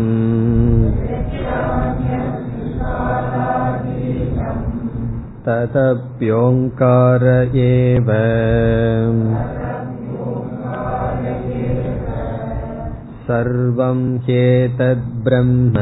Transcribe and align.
तदप्योङ्कार 5.48 7.26
एव 7.66 8.08
सर्वं 13.28 14.00
ह्येतद्ब्रह्म 14.26 15.76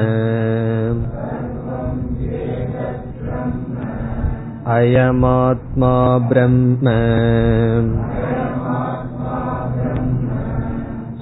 अयमात्मा 4.71 5.95
ब्रह्म 6.29 6.87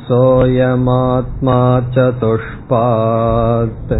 सोऽयमात्मा 0.06 1.58
चतुष्पात् 1.94 3.92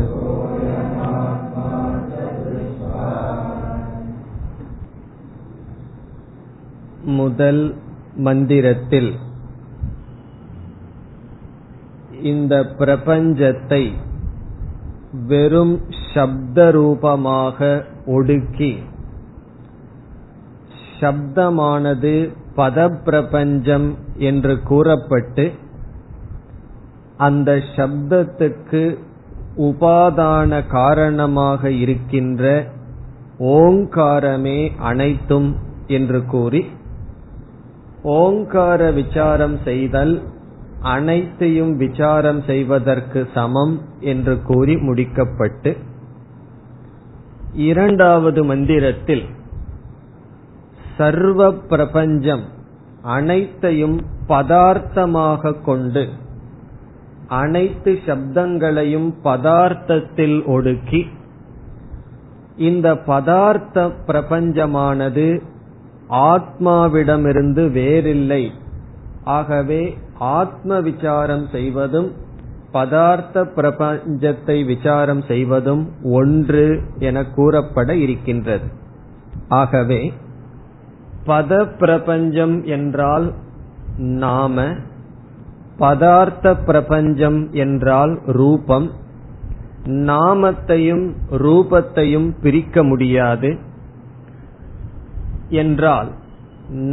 முதல் 7.17 7.63
மந்திரத்தில் 8.17 9.11
இந்த 12.23 12.55
பிரபஞ்சத்தை 12.79 13.83
வெறும் 15.27 15.75
சப்த 16.13 16.71
ரூபமாக 16.71 17.59
ஒடுக்கி 18.07 18.73
சப்தமானது 21.00 22.14
பதப்பிரபஞ்சம் 22.56 23.90
என்று 24.20 24.54
கூறப்பட்டு 24.64 25.46
அந்த 27.18 27.52
சப்தத்துக்கு 27.76 28.82
உபாதான 29.62 30.68
காரணமாக 30.68 31.72
இருக்கின்ற 31.76 32.44
ஓங்காரமே 33.56 34.60
அனைத்தும் 34.82 35.50
என்று 35.88 36.20
கூறி 36.26 36.62
ஓங்கார 38.16 38.92
விசாரம் 38.92 39.58
செய்தல் 39.64 40.14
அனைத்தையும் 40.88 41.74
விசாரம் 41.78 42.42
செய்வதற்கு 42.46 43.22
சமம் 43.34 43.76
என்று 44.04 44.36
கூறி 44.42 44.76
முடிக்கப்பட்டு 44.80 45.72
இரண்டாவது 47.64 48.42
மந்திரத்தில் 48.46 49.26
சர்வ 51.00 51.52
பிரபஞ்சம் 51.72 52.46
அனைத்தையும் 53.02 54.00
பதார்த்தமாக 54.28 55.52
கொண்டு 55.66 56.04
அனைத்து 57.42 57.92
சப்தங்களையும் 58.06 59.10
பதார்த்தத்தில் 59.24 60.38
ஒடுக்கி 60.46 61.02
இந்த 62.68 62.88
பதார்த்த 63.08 63.78
பிரபஞ்சமானது 64.08 65.28
ஆத்மாவிடமிருந்து 66.30 67.64
வேறில்லை. 67.72 68.44
ஆகவே 69.24 69.82
ஆத்ம 70.34 70.80
விசாரம் 70.80 71.46
செய்வதும் 71.52 72.10
பதார்த்த 72.74 73.44
பிரபஞ்சத்தை 73.58 74.58
விசாரம் 74.66 75.22
செய்வதும் 75.28 75.84
ஒன்று 76.14 76.66
என 77.00 77.24
கூறப்பட 77.36 77.96
இருக்கின்றது. 78.06 78.68
ஆகவே 79.62 80.02
பத 81.30 81.52
பிரபஞ்சம் 81.80 82.56
என்றால் 82.66 83.28
நாம 83.98 84.66
பதார்த்த 85.80 86.56
பிரபஞ்சம் 86.66 87.42
என்றால் 87.54 88.14
ரூபம். 88.26 88.88
நாமத்தையும் 90.08 91.06
ரூபத்தையும் 91.38 92.30
பிரிக்க 92.42 92.84
முடியாது. 92.84 93.52
என்றால் 95.50 96.10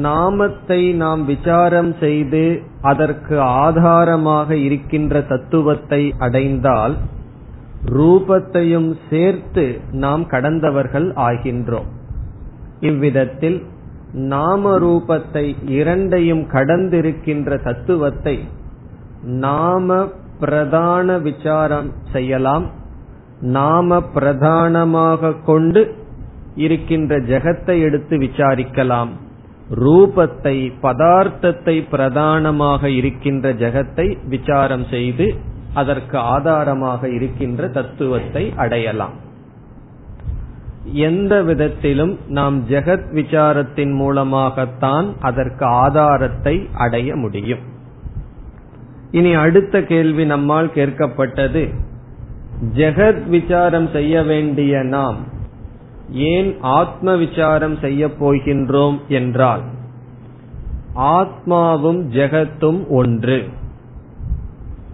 நாமத்தை 0.00 0.92
நாம் 0.92 1.24
விசாரம் 1.24 1.90
செய்து 2.00 2.44
அதற்கு 2.82 3.40
ஆதாரமாக 3.40 4.56
இருக்கின்ற 4.56 5.22
தத்துவத்தை 5.22 6.14
அடைந்தால் 6.18 6.94
ரூபத்தையும் 7.86 8.90
சேர்த்து 9.10 9.64
நாம் 9.90 10.24
கடந்தவர்கள் 10.26 11.08
ஆகின்றோம். 11.26 11.90
இவ்விதத்தில் 12.80 13.58
நாம 14.16 14.78
ரூபத்தை 14.78 15.56
இரண்டையும் 15.66 16.44
கடந்திருக்கின்ற 16.50 17.62
தத்துவத்தை 17.62 18.44
நாம 19.22 20.08
பிரதான 20.40 21.18
விசாரம் 21.18 21.92
செய்யலாம். 22.12 22.70
நாம 23.40 24.00
பிரதானமாக 24.00 25.32
கொண்டு 25.32 25.94
இருக்கின்ற 26.54 27.18
ஜெகத்தை 27.18 27.80
எடுத்து 27.80 28.16
விசாரிக்கலாம். 28.18 29.08
ரூபத்தை 29.74 30.72
பதார்த்தத்தை 30.82 31.88
பிரதானமாக 31.90 32.90
இருக்கின்ற 32.90 33.52
ஜெகத்தை 33.52 34.18
விசாரம் 34.28 34.86
செய்து 34.90 35.34
அதற்கு 35.74 36.18
ஆதாரமாக 36.18 37.08
இருக்கின்ற 37.08 37.68
தத்துவத்தை 37.68 38.52
அடையலாம். 38.56 39.12
எந்த 40.92 41.42
விதத்திலும் 41.42 42.18
நாம் 42.28 42.68
ஜெகத் 42.68 43.12
விசாரத்தின் 43.12 43.94
மூலமாகத்தான் 43.94 45.14
அதற்கு 45.20 45.64
ஆதாரத்தை 45.64 46.68
அடைய 46.74 47.16
முடியும். 47.16 47.58
இனி 49.10 49.34
அடுத்த 49.34 49.82
கேள்வி 49.82 50.26
நம்மால் 50.26 50.70
கேட்கப்பட்டது. 50.74 51.74
ஜெகத் 52.74 53.26
விசாரம் 53.26 53.88
செய்ய 53.92 54.22
வேண்டிய 54.22 54.82
நாம் 54.82 55.16
ஏன் 56.10 56.56
ஆத்ம 56.60 57.16
விசாரம் 57.16 57.76
செய்ய 57.76 58.06
போகின்றோம் 58.06 58.98
என்றால் 59.08 59.62
ஆத்மாவும் 60.96 62.08
ஜெகத்தும் 62.08 62.88
ஒன்று. 62.88 63.44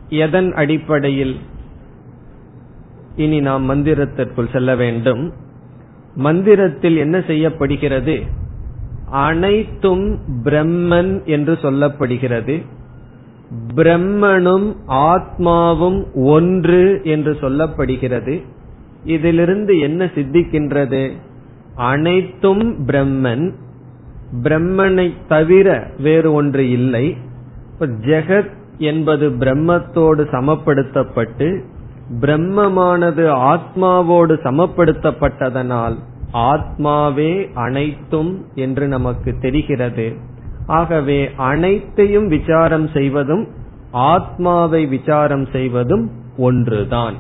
எதன் 0.09 0.53
அடிப்படையில்? 0.53 1.37
இனி 3.17 3.41
நாம் 3.41 3.71
மந்திரத்திற்குள் 3.71 4.53
செல்ல 4.53 4.77
வேண்டும். 4.77 5.33
மந்திரத்தில் 6.15 6.97
என்ன 6.97 7.21
செய்யப்படுகிறது? 7.27 8.23
அனைத்தும் 9.11 10.19
பிரம்மன் 10.45 11.25
என்று 11.25 11.53
சொல்லப்படுகிறது. 11.53 12.63
பிரம்மனும் 13.75 14.77
ஆத்மாவும் 14.89 16.07
ஒன்று 16.15 17.01
என்று 17.05 17.33
சொல்லப்படுகிறது. 17.33 18.43
இதிலிருந்து 19.05 19.79
என்ன 19.79 20.05
சித்திக்கின்றது? 20.05 21.13
அனைத்தும் 21.75 22.87
பிரம்மன். 22.87 23.53
பிரம்மனை 24.43 25.13
தவிர 25.29 25.91
வேறு 25.99 26.33
ஒன்று 26.33 26.71
இல்லை. 26.71 27.17
ஜெகத் 27.81 28.51
என்பது 28.79 29.31
பிரம்மத்தோடு 29.31 30.25
சமப்படுத்தப்பட்டு 30.25 31.63
பிரம்மமானது 32.21 33.27
ஆத்மாவோடு 33.29 34.35
சமப்படுத்தப்பட்டதனால் 34.45 35.97
ஆத்மாவே 36.33 37.55
அனைத்தும் 37.55 38.47
என்று 38.55 38.89
நமக்கு 38.89 39.39
தெரிகிறது. 39.41 40.17
ஆகவே 40.67 41.31
அனைத்தையும் 41.37 42.29
விசாரம் 42.29 42.89
செய்வதும் 42.89 43.49
ஆத்மாவை 43.91 44.87
விசாரம் 44.87 45.47
செய்வதும் 45.53 46.11
ஒன்றுதான். 46.37 47.15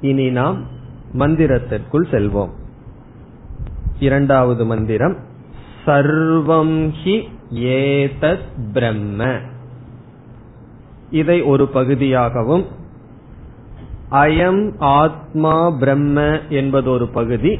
இனி 0.00 0.30
நாம் 0.30 0.62
மந்திரத்திற்குள் 1.12 2.06
செல்வோம். 2.10 2.50
இரண்டாவது 3.98 4.66
மந்திரம் 4.66 5.16
சர்வம் 5.86 6.92
ஹி 7.04 7.22
ஏதத் 7.54 8.48
பிரம்ம. 8.72 9.38
இதை 11.10 11.42
ஒரு 11.42 11.68
பகுதியாகவும் 11.68 12.64
அயம் 14.10 14.74
ஆத்மா 14.78 15.70
பிரம்ம 15.70 16.40
என்பது 16.48 16.90
ஒரு 16.90 17.08
பகுதி 17.08 17.58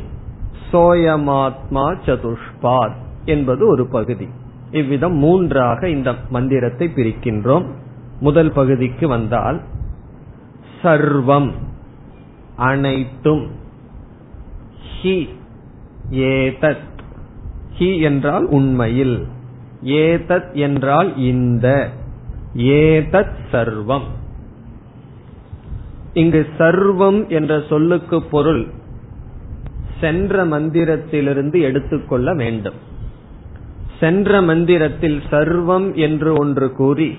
சோயமாத்மா 0.73 1.97
சதுஷ்பாத் 2.07 2.95
என்பது 3.25 3.69
ஒரு 3.69 3.87
பகுதி. 3.87 4.29
இவ்விதம் 4.71 5.15
மூன்றாக 5.15 5.89
இந்த 5.89 6.15
மந்திரத்தை 6.29 6.91
பிரிக்கின்றோம். 6.95 7.75
முதல் 8.21 8.53
பகுதிக்கு 8.53 9.09
வந்தால் 9.09 9.61
சர்வம் 10.83 11.53
அனைத்தும் 12.57 13.51
ஹி 15.03 15.29
ஏதத். 16.11 16.95
ஹி 17.79 18.01
என்றால் 18.01 18.45
உண்மையில் 18.45 19.27
ஏதத் 19.83 20.53
என்றால் 20.53 21.17
இந்த 21.17 21.91
ஏதத் 22.57 23.37
சர்வம். 23.53 24.15
இங்கு 26.17 26.47
சர்வம் 26.59 27.29
என்ற 27.29 27.63
சொல்லுக்கு 27.69 28.23
பொருள் 28.23 28.67
சென்ற 30.01 30.45
மந்திரத்திலிருந்து 30.45 31.61
எடுத்துக்கொள்ள 31.61 32.35
வேண்டும். 32.35 32.75
சென்ற 34.01 34.43
மந்திரத்தில் 34.43 35.23
சர்வம் 35.31 35.95
என்று 35.95 36.35
ஒன்று 36.35 36.73
கூறி 36.73 37.19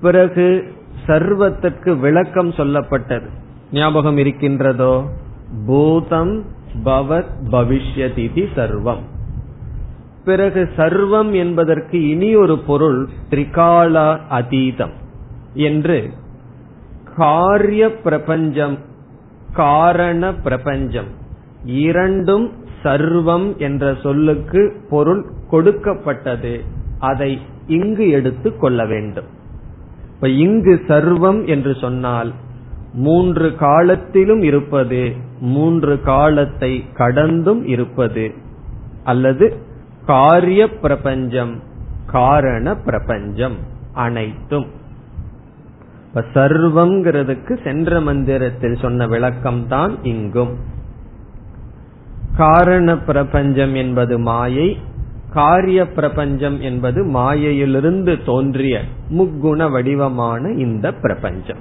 பிறகு 0.00 0.72
சர்வத்திற்கு 1.06 1.98
விளக்கம் 1.98 2.50
சொல்லப்பட்டது. 2.50 3.28
ஞாபகம் 3.72 4.16
இருக்கின்றதோ? 4.16 5.04
பூதம் 5.66 6.44
பவத் 6.84 7.32
பவிஷ்யதிதி 7.50 8.46
சர்வம். 8.56 9.04
பிறகு 10.24 10.68
சர்வம் 10.76 11.32
என்பதற்கு 11.32 12.08
இனி 12.08 12.34
ஒரு 12.34 12.58
பொருள் 12.58 13.08
திரிகாலா 13.30 14.18
அதீதம் 14.30 14.96
என்று 15.52 16.12
காரிய 17.18 17.84
பிரபஞ்சம் 17.96 18.78
காரண 19.52 20.34
பிரபஞ்சம். 20.34 21.10
இரண்டும் 21.64 22.46
சர்வம் 22.82 23.56
என்ற 23.56 23.94
சொல்லுக்கு 24.02 24.62
பொருள் 24.90 25.22
கொடுக்கப்பட்டது. 25.50 26.54
அதை 26.98 27.38
இங்கு 27.66 28.10
எடுத்து 28.10 28.56
கொள்ள 28.56 28.86
வேண்டும். 28.86 29.28
இப்ப 30.14 30.28
இங்கு 30.28 30.74
சர்வம் 30.88 31.40
என்று 31.46 31.74
சொன்னால் 31.80 32.32
மூன்று 32.92 33.56
காலத்திலும் 33.56 34.42
இருப்பது 34.42 35.02
மூன்று 35.40 36.02
காலத்தை 36.02 36.72
கடந்தும் 36.94 37.66
இருப்பது. 37.66 38.32
அல்லது 39.04 39.56
காரிய 40.06 40.62
பிரபஞ்சம் 40.68 41.54
காரண 42.06 42.76
பிரபஞ்சம் 42.76 43.56
அனைத்தும். 43.92 44.76
இப்ப 46.18 46.48
சர்வம்ங்கிறதுக்கு 46.48 47.62
சென்ற 47.62 48.00
மந்திரத்தில் 48.00 48.76
சொன்ன 48.76 49.06
விளக்கம் 49.06 49.68
தான் 49.68 50.04
இங்கும். 50.04 50.56
காரண 52.36 52.98
பிரபஞ்சம் 52.98 53.74
என்பது 53.74 54.18
மாயை 54.18 54.78
காரிய 55.30 55.86
பிரபஞ்சம் 55.86 56.60
என்பது 56.60 57.04
மாயையிலிருந்து 57.04 58.24
தோன்றிய 58.24 58.80
முக்குண 59.10 59.70
வடிவமான 59.70 60.48
இந்த 60.48 60.92
பிரபஞ்சம். 60.92 61.58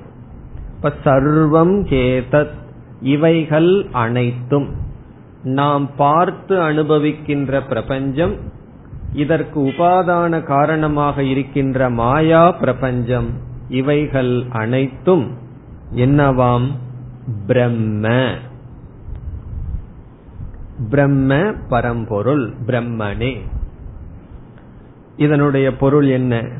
இப்ப 0.76 0.94
சர்வம் 1.04 1.86
கேதத் 1.86 2.54
இவைகள் 3.02 3.88
அனைத்தும். 3.92 4.70
நாம் 5.44 5.96
பார்த்து 5.96 6.60
அனுபவிக்கின்ற 6.60 7.68
பிரபஞ்சம் 7.68 8.36
இதற்கு 9.14 9.60
உபாதான 9.60 10.44
காரணமாக 10.44 11.24
இருக்கின்ற 11.24 11.90
மாயா 11.90 12.52
பிரபஞ்சம் 12.52 13.46
இவைகள் 13.70 14.46
அனைத்தும் 14.50 15.38
என்னவாம்? 15.96 16.72
பிரம்ம. 17.48 18.34
பிரம்ம 20.90 21.54
பரம்பொருள் 21.70 22.54
பிரம்மனே. 22.66 23.38
இதனுடைய 25.18 25.76
பொருள் 25.76 26.08
என்ன? 26.08 26.52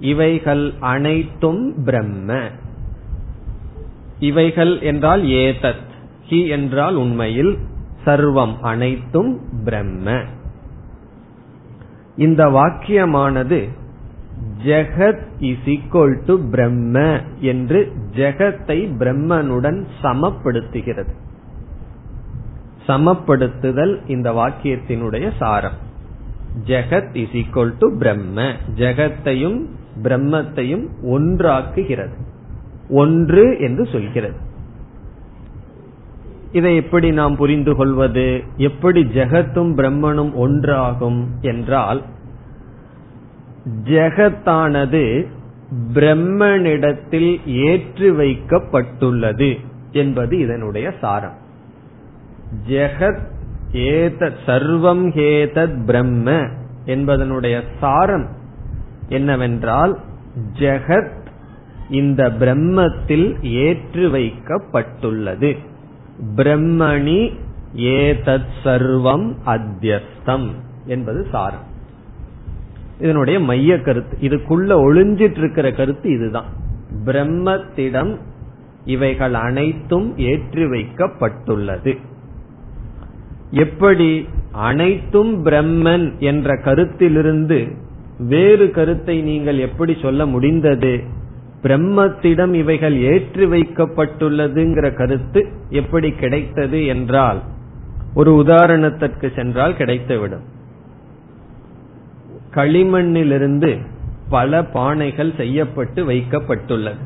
இவைகள் 0.00 0.72
அனைத்தும் 0.80 1.84
பிரம்ம. 1.84 2.48
இவைகள் 4.18 4.80
என்றால் 4.80 5.22
ஏதத் 5.22 5.90
ஹி 6.28 6.48
என்றால் 6.48 6.94
உண்மையில் 6.94 7.58
சர்வம் 8.04 8.58
அனைத்தும் 8.60 9.40
பிரம்ம. 9.64 10.22
இந்த 12.16 12.46
வாக்கியமானது 12.46 13.68
ஜெகத் 14.64 15.26
இஸ் 15.38 15.64
ஈக்வல் 15.64 16.20
டு 16.26 16.38
பிரம்ம 16.50 17.20
என்று 17.40 17.92
ஜெகத்தை 18.16 18.90
பிரம்மனுடன் 18.98 19.86
சமப்படுத்துகிறது. 20.02 21.12
சமப்படுத்துதல் 22.88 23.96
இந்த 24.06 24.32
வாக்கியத்தினுடைய 24.32 25.30
சாரம். 25.38 25.76
ஜெகத் 26.66 27.16
இஸ் 27.16 27.30
ஈக்வல் 27.30 27.74
டு 27.78 27.98
பிரம்ம. 27.98 28.52
ஜெகத்தையும் 28.74 29.66
பிரம்மத்தையும் 30.02 30.88
ஒன்றாக்குகிறது. 31.04 32.14
ஒன்று 32.88 33.58
என்று 33.58 33.86
சொல்கிறது. 33.86 34.36
இதை 36.52 36.76
எப்படி 36.76 37.10
நாம் 37.10 37.36
புரிந்து 37.36 37.74
கொள்வது? 37.74 38.42
எப்படி 38.56 39.02
ஜெகத்தும் 39.02 39.74
பிரம்மனும் 39.74 40.32
ஒன்றாகும் 40.40 41.24
என்றால் 41.40 42.02
ஜெகத்தானது 43.84 45.26
பிரம்மனிடத்தில் 45.94 47.46
ஏற்று 47.46 48.12
வைக்கப்பட்டுள்ளது 48.12 49.60
என்பது 49.92 50.38
இதனுடைய 50.38 50.92
சாரம். 51.00 51.36
ஜெகத் 52.68 53.18
ஏதத் 53.72 54.38
சர்வம் 54.46 55.08
ஹேதத் 55.10 55.84
பிரம்ம 55.84 56.30
என்பதனுடைய 56.86 57.62
சாரம் 57.80 58.26
என்னவென்றால் 59.08 59.98
ஜெகத் 60.58 61.20
இந்த 61.90 62.28
பிரம்மத்தில் 62.28 63.42
ஏற்று 63.42 64.08
வைக்கப்பட்டுள்ளது. 64.08 65.56
பிரம்மணி 66.36 67.34
ஏதத் 67.76 68.50
சர்வம் 68.64 69.34
அத்தியஸ்தம் 69.46 70.50
என்பது 70.86 71.26
சாரம். 71.32 71.70
இதனுடைய 73.00 73.40
மைய 73.40 73.80
கருத்து. 73.80 74.28
இதுக்குள்ள 74.28 74.70
ஒளிஞ்சிட்டு 74.72 75.38
இருக்கிற 75.38 75.70
கருத்து 75.70 76.10
இதுதான். 76.10 76.44
பிரம்மத்திடம் 77.04 78.16
இவைகள் 78.84 79.34
அனைத்தும் 79.34 80.18
ஏற்றி 80.18 80.64
வைக்கப்பட்டுள்ளது. 80.64 81.98
எப்படி 83.50 84.28
அனைத்தும் 84.52 85.46
பிரம்மன் 85.46 86.18
என்ற 86.18 86.56
கருத்திலிருந்து 86.56 87.76
வேறு 88.18 88.70
கருத்தை 88.70 89.22
நீங்கள் 89.22 89.58
எப்படி 89.58 89.96
சொல்ல 90.02 90.26
முடிந்தது? 90.26 91.00
பிரம்மத்திடம் 91.62 92.52
இவைகள் 92.52 92.96
ஏற்றி 93.02 93.46
வைக்கப்பட்டுள்ளதுங்கிற 93.46 94.96
கருத்து 94.96 95.48
எப்படி 95.68 96.10
கிடைத்தது 96.10 96.86
என்றால் 96.86 97.42
ஒரு 98.14 98.44
உதாரணத்திற்கு 98.46 99.34
சென்றால் 99.34 99.72
கிடைத்துவிடும். 99.72 100.44
களிமண்ணிலிருந்து 102.54 103.78
பல 104.28 104.62
பானைகள் 104.62 105.36
செய்யப்பட்டு 105.36 106.06
வைக்கப்பட்டுள்ளது. 106.06 106.98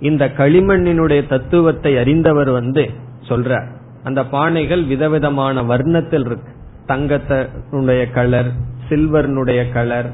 இந்த 0.00 0.32
களிமண்ணினுடைய 0.36 1.28
தத்துவத்தை 1.28 1.98
அறிந்தவர் 1.98 2.50
வந்து 2.50 2.90
சொல்றார். 3.28 3.66
அந்த 4.02 4.20
பானைகள் 4.20 4.86
விதவிதமான 4.86 5.62
வர்ணத்தில் 5.62 6.26
இருக்கு. 6.26 6.52
தங்கத்தினுடைய 6.88 8.12
கலர் 8.12 8.50
சில்வர்னுடைய 8.88 9.72
கலர் 9.72 10.10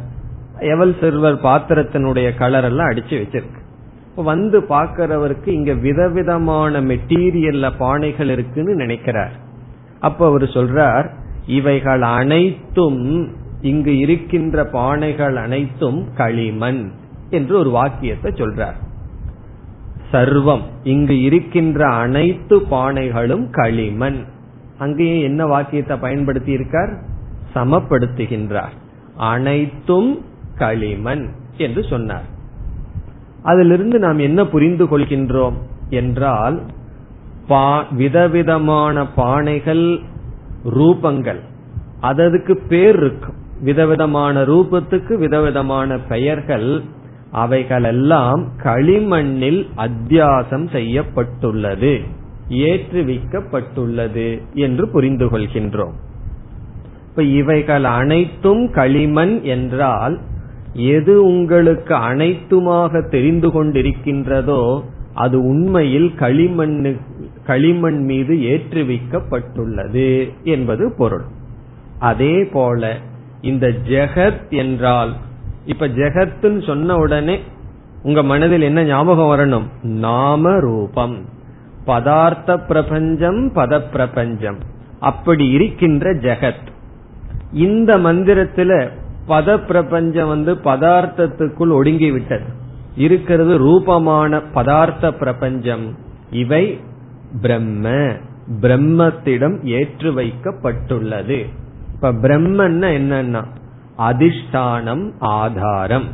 எவல் 0.59 1.01
சில்வர் 1.01 1.41
பாத்திரத்தினுடைய 1.43 2.37
கலர் 2.37 2.65
எல்லாம் 2.65 2.89
அடிச்சு 2.89 3.23
வச்சிருக்கு. 3.23 3.59
வந்து 4.17 4.61
பாக்கிறவருக்கு 4.61 5.49
இங்க 5.49 5.75
விதவிதமான 5.75 6.81
மெட்டீரியல்ல 6.81 7.71
பானைகள் 7.79 8.29
இருக்குன்னு 8.29 8.75
நினைக்கிறார். 8.75 9.33
அப்ப 10.01 10.27
அவர் 10.27 10.43
சொல்றார் 10.43 11.11
இவைகள் 11.47 12.03
அனைத்தும் 12.03 13.29
இங்கு 13.63 13.93
இருக்கின்ற 13.99 14.63
பானைகள் 14.73 15.37
அனைத்தும் 15.37 16.01
களிமண் 16.17 16.83
என்று 17.31 17.55
ஒரு 17.59 17.71
வாக்கியத்தை 17.71 18.31
சொல்றார். 18.33 18.79
சர்வம் 20.13 20.65
இங்கு 20.85 21.17
இருக்கின்ற 21.23 21.81
அனைத்து 22.05 22.57
பானைகளும் 22.71 23.45
களிமண். 23.51 24.19
அங்கேயும் 24.79 25.27
என்ன 25.29 25.47
வாக்கியத்தை 25.47 25.97
பயன்படுத்தி 25.97 26.53
இருக்கார் 26.53 26.93
சமப்படுத்துகின்றார். 27.55 28.75
அனைத்தும் 29.17 30.11
களிமண் 30.57 31.25
என்று 31.57 31.83
சொன்னார். 31.85 32.29
அதிலிருந்து 33.43 33.99
நாம் 33.99 34.19
என்ன 34.19 34.41
புரிந்து 34.47 34.87
கொள்கின்றோம் 34.87 35.59
என்றால் 35.91 36.59
விதவிதமான 37.93 39.03
பானைகள் 39.17 39.85
ரூபங்கள் 40.77 41.41
அததுக்கு 42.03 42.55
பேர் 42.69 42.97
இருக்கும். 42.97 43.39
விதவிதமான 43.61 44.43
ரூபத்துக்கு 44.43 45.15
விதவிதமான 45.15 45.99
பெயர்கள் 45.99 46.83
அவைகளெல்லாம் 47.31 48.49
களிமண்ணில் 48.63 49.69
அத்தியாசம் 49.77 50.71
செய்யப்பட்டுள்ளது 50.73 52.01
ஏற்றுவிக்கப்பட்டுள்ளது 52.49 54.39
என்று 54.55 54.89
புரிந்து 54.89 55.27
கொள்கின்றோம். 55.27 55.97
இப்ப 57.09 57.23
இவைகள் 57.23 57.85
அனைத்தும் 57.85 58.71
களிமண் 58.71 59.43
என்றால் 59.43 60.19
எது 60.73 61.23
உங்களுக்கு 61.23 61.95
அனைத்துமாக 61.95 63.09
தெரிந்து 63.09 63.49
கொண்டிருக்கின்றதோ 63.49 64.83
அது 65.15 65.43
உண்மையில் 65.43 66.11
களிமண்ணு 66.19 67.01
களிமண் 67.47 68.03
மீது 68.05 68.35
ஏற்றுவிக்கப்பட்டுள்ளது 68.35 70.29
என்பது 70.45 70.93
பொருள். 70.99 71.25
அதே 71.99 72.45
போல 72.45 72.97
இந்த 73.41 73.67
ஜெகத் 73.67 74.49
என்றால் 74.51 75.13
இப்ப 75.65 75.89
ஜெகத்துன்னு 75.89 76.67
சொன்ன 76.67 76.97
உடனே 76.97 77.41
உங்க 78.03 78.23
மனதில் 78.23 78.61
என்ன 78.61 78.85
ஞாபகம் 78.85 79.39
வரணும்? 79.39 79.67
நாம 79.83 80.61
ரூபம் 80.61 81.25
பதார்த்த 81.87 82.67
பிரபஞ்சம் 82.67 83.53
பத 83.55 83.91
பிரபஞ்சம் 83.91 84.59
அப்படி 85.01 85.49
இருக்கின்ற 85.49 86.15
ஜெகத். 86.15 86.69
இந்த 87.53 87.99
மந்திரத்துல 87.99 88.89
பத 89.29 89.67
பிரபஞ்சம் 89.67 90.29
வந்து 90.29 90.55
பதார்த்தத்துக்குள் 90.55 91.71
ஒடுங்கி 91.71 92.11
விட்டது 92.11 92.45
இருக்கிறது 92.97 93.59
ரூபமான 93.59 94.41
பதார்த்த 94.55 95.11
பிரபஞ்சம். 95.11 95.97
இவை 96.31 96.81
பிரம்ம. 97.43 98.17
பிரம்மத்திடம் 98.61 99.65
ஏற்று 99.65 100.13
வைக்கப்பட்டுள்ளது 100.13 101.47
இப்ப 102.03 102.13
பிரம்மன்னா 102.13 102.87
என்னன்னா 102.99 103.45
அதிஷ்டானம் 103.99 105.13
ஆதாரம். 105.19 106.05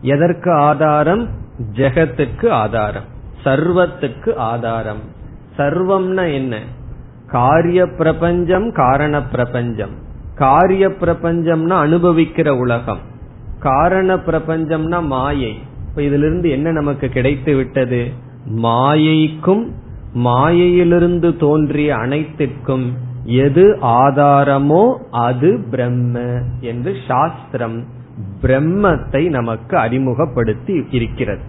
எதற்கு 0.00 0.52
ஆதாரம்? 0.52 1.28
ஜெகத்துக்கு 1.72 2.50
ஆதாரம். 2.50 3.02
சர்வத்துக்கு 3.44 4.34
ஆதாரம். 4.34 5.00
சர்வம்னா 5.56 6.32
என்ன? 6.32 6.58
காரிய 7.26 7.86
பிரபஞ்சம் 7.86 8.72
காரண 8.72 9.22
பிரபஞ்சம். 9.22 9.90
காரிய 10.34 10.88
பிரபஞ்சம்னா 10.88 11.74
அனுபவிக்கிற 11.86 12.48
உலகம். 12.48 12.98
காரண 13.58 14.16
பிரபஞ்சம்னா 14.16 15.06
மாயை. 15.06 15.58
இப்ப 15.88 16.02
இதிலிருந்து 16.02 16.50
என்ன 16.50 16.70
நமக்கு 16.70 17.08
கிடைத்து 17.08 17.56
விட்டது? 17.56 18.12
மாயைக்கும் 18.56 19.70
மாயையிலிருந்து 20.12 21.36
தோன்றிய 21.36 21.96
அனைத்திற்கும் 21.96 23.08
எது 23.38 23.64
ஆதாரமோ 23.82 24.82
அது 25.10 25.50
பிரம்ம 25.70 26.18
என்று 26.60 26.92
சாஸ்திரம் 27.08 27.78
பிரம்மத்தை 28.42 29.22
நமக்கு 29.28 29.74
அறிமுகப்படுத்தி 29.76 30.74
இருக்கிறது. 30.90 31.44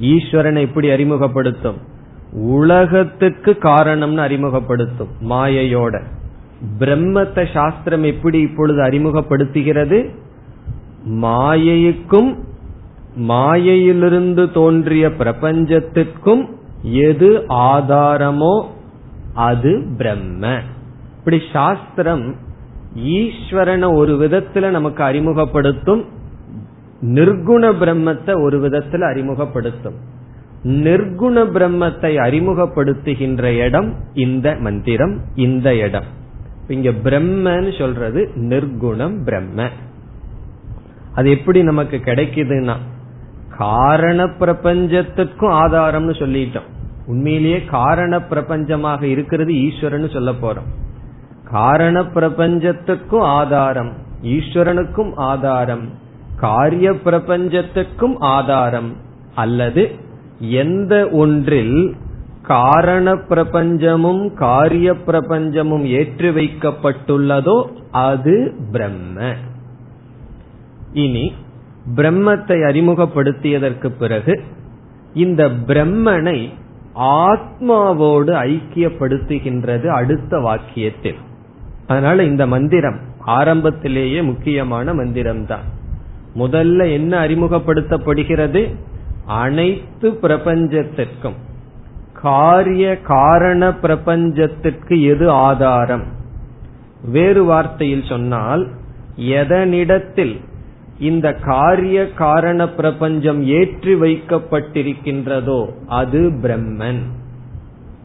ஈஸ்வரனை 0.00 0.60
எப்படி 0.60 0.90
அறிமுகப்படுத்தும்? 0.90 1.78
உலகத்துக்கு 2.32 3.52
காரணம்னு 3.62 4.22
அறிமுகப்படுத்தும் 4.22 5.12
மாயையோட. 5.30 5.94
பிரம்மத்தை 6.80 7.44
சாஸ்திரம் 7.52 8.02
எப்படி 8.02 8.40
இப்பொழுது 8.40 8.80
அறிமுகப்படுத்துகிறது? 8.82 9.98
மாயைக்கும் 11.22 12.30
மாயையிலிருந்து 13.30 14.44
தோன்றிய 14.52 15.06
பிரபஞ்சத்திற்கும் 15.20 16.42
எது 17.04 17.30
ஆதாரமோ 17.68 18.56
அது 19.34 19.72
பிரம்ம. 19.98 20.44
இப்படி 21.28 21.46
சாஸ்திரம் 21.52 22.34
ஈஸ்வரனை 22.96 23.94
ஒரு 23.94 24.12
விதத்துல 24.14 24.68
நமக்கு 24.70 25.02
அறிமுகப்படுத்தும் 25.02 26.04
நிர்குண 27.02 27.72
பிரம்மத்தை 27.80 28.42
ஒரு 28.42 28.68
விதத்துல 28.68 29.10
அறிமுகப்படுத்தும். 29.10 29.94
நிர்குண 30.62 31.36
பிரம்மத்தை 31.56 32.12
அறிமுகப்படுத்துகின்ற 32.26 33.42
இடம் 33.42 33.94
இந்த 34.14 34.56
மந்திரம் 34.58 35.20
இந்த 35.34 35.76
இடம். 35.76 36.04
இங்க 36.68 36.90
பிரம்மன்னு 36.90 37.78
சொல்றது 37.78 38.30
நிர்குணம் 38.34 39.24
பிரம்ம. 39.24 39.68
அது 41.14 41.30
எப்படி 41.30 41.62
நமக்கு 41.62 41.96
கிடைக்குதுன்னா 41.96 42.76
காரண 43.58 44.26
பிரபஞ்சத்துக்கும் 44.26 45.50
ஆதாரம்னு 45.50 46.18
சொல்லிட்டோம். 46.24 46.68
உண்மையிலேயே 47.06 47.64
காரண 47.64 48.18
பிரபஞ்சமாக 48.18 49.02
இருக்கிறது 49.02 49.54
ஈஸ்வரன் 49.54 50.08
சொல்ல 50.08 50.30
போறோம். 50.30 50.68
காரண 51.50 52.04
பிரபஞ்சத்துக்கும் 52.04 53.20
ஆதாரம் 53.20 53.92
ஈஸ்வரனுக்கும் 54.22 55.12
ஆதாரம் 55.14 55.86
காரிய 56.40 56.94
பிரபஞ்சத்துக்கும் 56.94 58.16
ஆதாரம் 58.18 58.90
அல்லது 59.34 59.82
எந்த 60.40 61.08
ஒன்றில் 61.12 61.96
காரண 62.42 63.14
பிரபஞ்சமும் 63.14 64.34
காரிய 64.34 64.92
பிரபஞ்சமும் 65.06 65.84
ஏற்றி 65.84 66.28
வைக்கப்பட்டுள்ளதோ 66.28 67.56
அது 67.90 68.54
பிரம்ம. 68.72 69.34
இனி 70.92 71.34
பிரம்மத்தை 71.96 72.58
அறிமுகப்படுத்தியதற்கு 72.70 73.88
பிறகு 73.98 74.42
இந்த 75.14 75.48
பிரம்மனை 75.48 76.38
ஆத்மாவோடு 76.96 78.32
ஐக்கியப்படுத்துகின்றது 78.44 79.86
அடுத்த 79.86 80.38
வாக்கியத்தில். 80.38 81.20
அதனால 81.88 82.24
இந்த 82.24 82.46
மந்திரம் 82.46 82.98
ஆரம்பத்திலேயே 83.18 84.22
முக்கியமான 84.22 84.94
மந்திரம் 84.94 85.44
தான் 85.46 85.66
முதல்ல 86.36 86.90
என்ன 86.92 87.12
அறிமுகப்படுத்தப்படுகிறது? 87.26 88.62
அனைத்து 89.26 90.08
பிரபஞ்சத்திற்கும். 90.22 91.38
காரிய 92.22 92.84
காரண 93.00 93.68
பிரபஞ்சத்திற்கு 93.82 94.96
எது 95.02 95.26
ஆதாரம்? 95.30 96.06
வேறு 97.04 97.42
வார்த்தையில் 97.52 98.08
சொன்னால் 98.08 98.64
எதனிடத்தில் 99.16 100.34
இந்த 100.98 101.26
காரிய 101.34 101.98
காரண 102.12 102.68
பிரபஞ்சம் 102.68 103.40
ஏற்றி 103.58 103.94
வைக்கப்பட்டிருக்கின்றதோ 103.94 105.60
அது 105.86 106.20
பிரம்மன். 106.42 107.02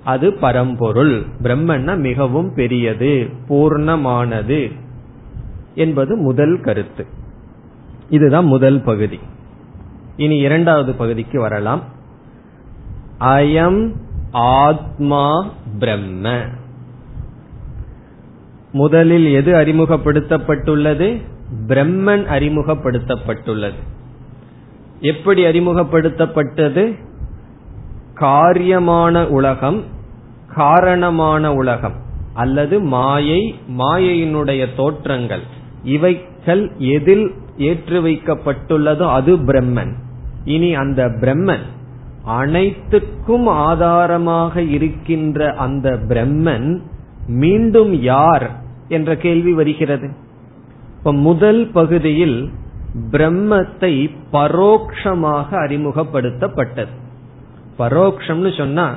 அது 0.03 0.33
பரம்பொருள். 0.33 1.25
பிரம்மன்னா 1.43 1.97
மிகவும் 1.97 2.53
பெரியது 2.53 3.29
பூர்ணமானது 3.49 4.71
என்பது 5.75 6.15
முதல் 6.15 6.59
கருத்து. 6.61 7.05
இதுதான் 8.09 8.45
முதல் 8.45 8.81
பகுதி. 8.81 9.19
இனி 10.17 10.37
இரண்டாவது 10.37 10.93
பகுதிக்கு 10.93 11.39
வரலாம். 11.39 11.83
அயம் 13.19 13.91
ஆத்மா 14.31 15.49
பிரம்ம. 15.79 16.41
முதலில் 18.71 19.25
எது 19.25 19.53
அறிமுகப்படுத்தப்பட்டுள்ளது? 19.53 21.21
பிரம்மன் 21.67 22.25
அறிமுகப்படுத்தப்பட்டுள்ளது. 22.25 23.73
எப்படி 24.99 25.45
அறிமுகப்படுத்தப்பட்டது? 25.45 26.95
காரியமான 28.19 29.27
உலகம் 29.27 29.83
காரணமான 30.55 31.53
உலகம் 31.53 31.93
அல்லது 32.33 32.79
மாயை 32.79 33.55
மாயையினுடைய 33.77 34.67
தோற்றங்கள். 34.75 35.41
இவைகள் 35.83 36.71
எதில் 36.77 37.31
ஏற்று 37.57 38.01
வைக்கப்பட்டுள்ளதோ 38.01 39.11
அது 39.11 39.37
பிரம்மன். 39.37 39.93
இனி 40.45 40.75
அந்த 40.75 41.07
பிரம்மன் 41.07 41.65
அனைத்துக்கும் 42.25 43.45
ஆதாரமாக 43.45 44.61
இருக்கின்ற 44.61 45.53
அந்த 45.53 45.89
பிரம்மன் 46.07 46.79
மீண்டும் 47.27 48.01
யார் 48.01 48.51
என்ற 48.87 49.15
கேள்வி 49.15 49.53
வருகிறது. 49.53 50.09
இப்ப 50.97 51.13
முதல் 51.13 51.69
பகுதியில் 51.71 52.49
பிரம்மத்தை 53.11 54.09
பரோக்ஷமாக 54.31 55.47
அறிமுகப்படுத்தப்பட்டது. 55.51 57.01
பரோக்ஷம்னு 57.77 58.57
சொன்னா 58.57 58.95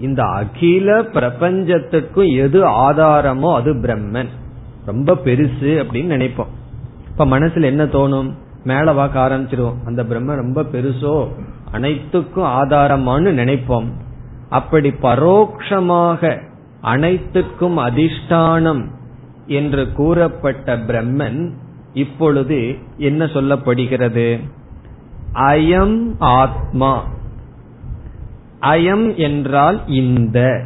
இந்த 0.00 0.22
அகில 0.22 1.02
பிரபஞ்சத்துக்கும் 1.02 2.26
எது 2.26 2.66
ஆதாரமோ 2.66 3.54
அது 3.54 3.74
பிரம்மன். 3.74 4.28
ரொம்ப 4.84 5.14
பெருசு 5.24 5.84
அப்படின்னு 5.84 6.12
நினைப்போம். 6.16 6.52
இப்ப 7.08 7.24
மனசுல 7.24 7.62
என்ன 7.62 7.84
தோணும்? 7.84 8.32
மேல 8.64 8.92
வாக்க 8.92 9.08
ஆரம்பிச்சிருவோம். 9.08 9.74
அந்த 9.84 10.04
பிரம்ம 10.04 10.34
ரொம்ப 10.34 10.62
பெருசோ 10.62 11.28
அனைத்துக்கும் 11.72 12.44
ஆதாரமானு 12.44 13.30
நினைப்போம். 13.30 13.86
அப்படி 14.48 14.90
பரோக்ஷமாக 14.90 16.40
அனைத்துக்கும் 16.82 17.78
அதிஷ்டானம் 17.78 18.84
என்று 19.46 19.92
கூறப்பட்ட 19.92 20.76
பிரம்மன் 20.76 21.50
இப்பொழுது 21.92 22.76
என்ன 22.96 23.24
சொல்லப்படுகிறது? 23.24 24.40
அயம் 25.34 26.14
ஆத்மா. 26.18 27.04
அயம் 28.60 29.16
என்றால் 29.16 29.88
இந்த. 29.88 30.64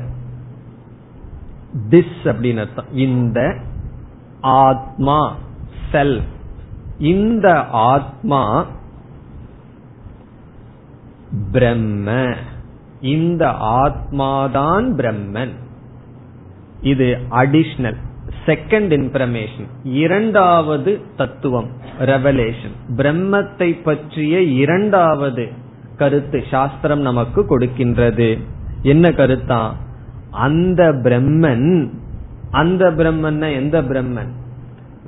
திஸ் 1.91 2.25
அப்படின்னு 2.25 2.59
அர்த்தம். 2.59 2.93
இந்த 2.93 3.57
ஆத்மா 4.41 5.37
செல் 5.91 6.23
இந்த 6.99 7.67
ஆத்மா 7.67 8.67
பிரம்ம. 11.53 12.35
இந்த 13.01 13.49
ஆத்மாதான் 13.49 14.95
பிரம்மன். 14.97 15.53
இது 16.81 17.19
அடிஷனல் 17.31 17.97
செகண்ட் 18.47 18.91
இன்ஃபர்மேஷன் 18.91 19.67
இரண்டாவது 19.85 21.01
தத்துவம் 21.17 21.71
ரெவலேஷன் 22.01 22.73
பிரம்மத்தை 22.97 23.83
பற்றிய 23.83 24.43
இரண்டாவது 24.43 25.62
கருத்து 25.97 26.45
சாஸ்திரம் 26.51 27.01
நமக்கு 27.01 27.45
கொடுக்கின்றது. 27.49 28.39
என்ன 28.83 29.09
கருத்தா? 29.09 29.71
அந்த 30.31 30.93
பிரம்மன் 30.93 31.89
அந்த 32.51 32.91
பிரம்மன் 32.91 33.55
எந்த 33.55 33.83
பிரம்மன்? 33.83 34.29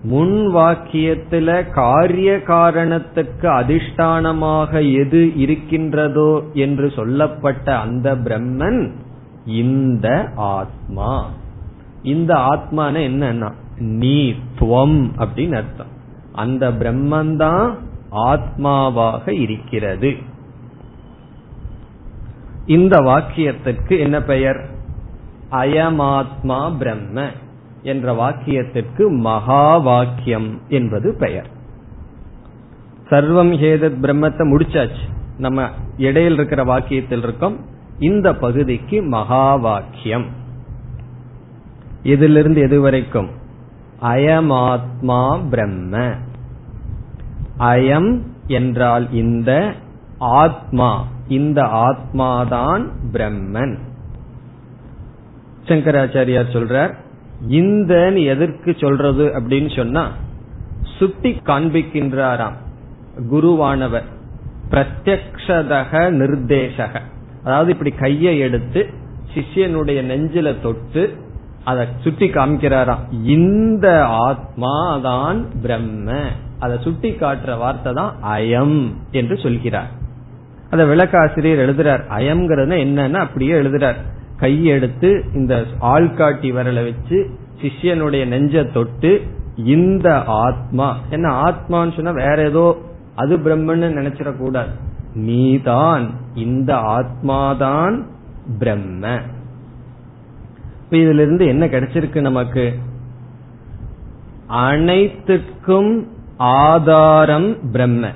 முன் 0.02 0.54
வாக்கியத்துல 0.54 1.70
காரிய 1.70 2.42
காரணத்துக்கு 2.46 3.48
அதிஷ்டானமாக 3.48 4.92
எது 4.92 5.36
இருக்கின்றதோ 5.36 6.42
என்று 6.54 6.90
சொல்லப்பட்ட 6.90 7.78
அந்த 7.78 8.14
பிரம்மன் 8.14 8.90
இந்த 9.46 10.28
ஆத்மா. 10.36 11.30
இந்த 12.02 12.34
ஆத்மான 12.34 12.98
என்னன்னா? 13.10 13.52
நீ 13.78 14.34
துவம் 14.58 15.10
அப்படின்னு 15.18 15.54
அர்த்தம். 15.54 15.92
அந்த 16.32 16.70
பிரம்மந்தான் 16.70 17.74
ஆத்மாவாக 18.10 19.40
இருக்கிறது. 19.40 20.32
இந்த 22.66 22.98
வாக்கியத்திற்கு 22.98 23.98
என்ன 23.98 24.22
பெயர்? 24.22 24.68
அயமாத்மா 25.50 26.76
பிரம்ம 26.76 27.28
என்ற 27.82 28.12
வாக்கியத்திற்கு 28.12 29.08
மகா 29.08 29.76
வாக்கியம் 29.76 30.60
என்பது 30.68 31.16
பெயர். 31.18 31.46
சர்வம் 33.10 33.52
ஹேதத் 33.52 33.98
பிரம்மத்தை 34.00 34.42
முடிச்சாச்சு. 34.48 35.12
நம்ம 35.38 35.68
இடையில் 35.96 36.32
இருக்கிற 36.32 36.64
வாக்கியத்தில் 36.64 37.18
இருக்கோம். 37.18 37.56
இந்த 37.98 38.34
பகுதிக்கு 38.34 39.02
மகா 39.02 39.56
வாக்கியம் 39.56 40.26
இதிலிருந்து 42.02 42.62
எதுவரைக்கும் 42.62 43.28
அயமாத்மா 44.02 45.48
பிரம்ம. 45.48 46.14
அயம் 47.58 48.20
என்றால் 48.46 49.12
இந்த 49.12 49.72
ஆத்மா. 50.18 51.06
இந்த 51.28 51.62
ஆத்மாதான் 51.62 52.88
பிரம்மன். 53.12 53.78
சங்கராச்சாரியார் 55.64 56.52
சொல்றார் 56.52 56.94
இந்த 57.48 58.08
எதற்கு 58.08 58.76
சொல்றது? 58.80 59.24
அப்படின்னு 59.24 59.76
சொன்னா 59.76 60.10
சுட்டி 60.98 61.40
காண்பிக்கின்றாராம் 61.44 62.54
குருவானவர். 63.30 64.02
பிரத்யக்ஷதக 64.70 66.12
நிர்தேசக. 66.12 67.00
அதாவது 67.44 67.72
இப்படி 67.72 67.90
கையை 67.90 68.38
எடுத்து 68.38 68.86
சிஷ்யனுடைய 69.34 70.04
நெஞ்சில 70.04 70.60
தொட்டு 70.60 71.16
அதை 71.64 71.86
சுட்டி 72.00 72.28
காமிக்கிறாராம். 72.28 73.12
இந்த 73.24 74.06
ஆத்மா 74.06 74.98
தான் 74.98 75.60
பிரம்ம 75.62 76.20
அதை 76.58 76.78
சுட்டி 76.80 77.10
காட்டுற 77.10 77.58
வார்த்தை 77.58 77.92
தான் 77.92 78.14
அயம் 78.22 78.92
என்று 79.10 79.38
சொல்கிறார். 79.38 80.02
அதை 80.74 80.86
விளக்காசிரியர் 80.86 81.62
எழுதுறார். 81.64 82.02
அயம்ங்கிறது 82.16 82.74
என்னன்னு 82.76 83.14
அப்படியே 83.14 83.52
எழுதுறார். 83.52 83.94
கையெடுத்து 84.40 85.34
இந்த 85.34 85.64
ஆள்காட்டி 85.80 86.48
வரல 86.50 86.84
வச்சு 86.84 87.30
சிஷ்யனுடைய 87.62 88.26
நெஞ்ச 88.26 88.64
தொட்டு 88.64 89.22
இந்த 89.56 90.22
ஆத்மா. 90.22 90.98
என்ன 91.10 91.42
ஆத்மான்னு 91.42 91.94
சொன்னா 91.94 92.10
வேற 92.10 92.42
ஏதோ 92.42 92.78
அது 93.14 93.38
பிரம்மன்னு 93.38 93.88
நினைச்சிடக்கூடாது. 93.88 94.68
நீதான் 95.14 96.14
இந்த 96.34 96.74
ஆத்மாதான் 96.74 98.06
பிரம்ம. 98.58 99.18
இதுல 100.90 101.14
இருந்து 101.14 101.46
என்ன 101.46 101.66
கிடைச்சிருக்கு 101.66 102.20
நமக்கு? 102.20 102.74
அனைத்துக்கும் 104.46 106.08
ஆதாரம் 106.36 107.70
பிரம்ம. 107.70 108.08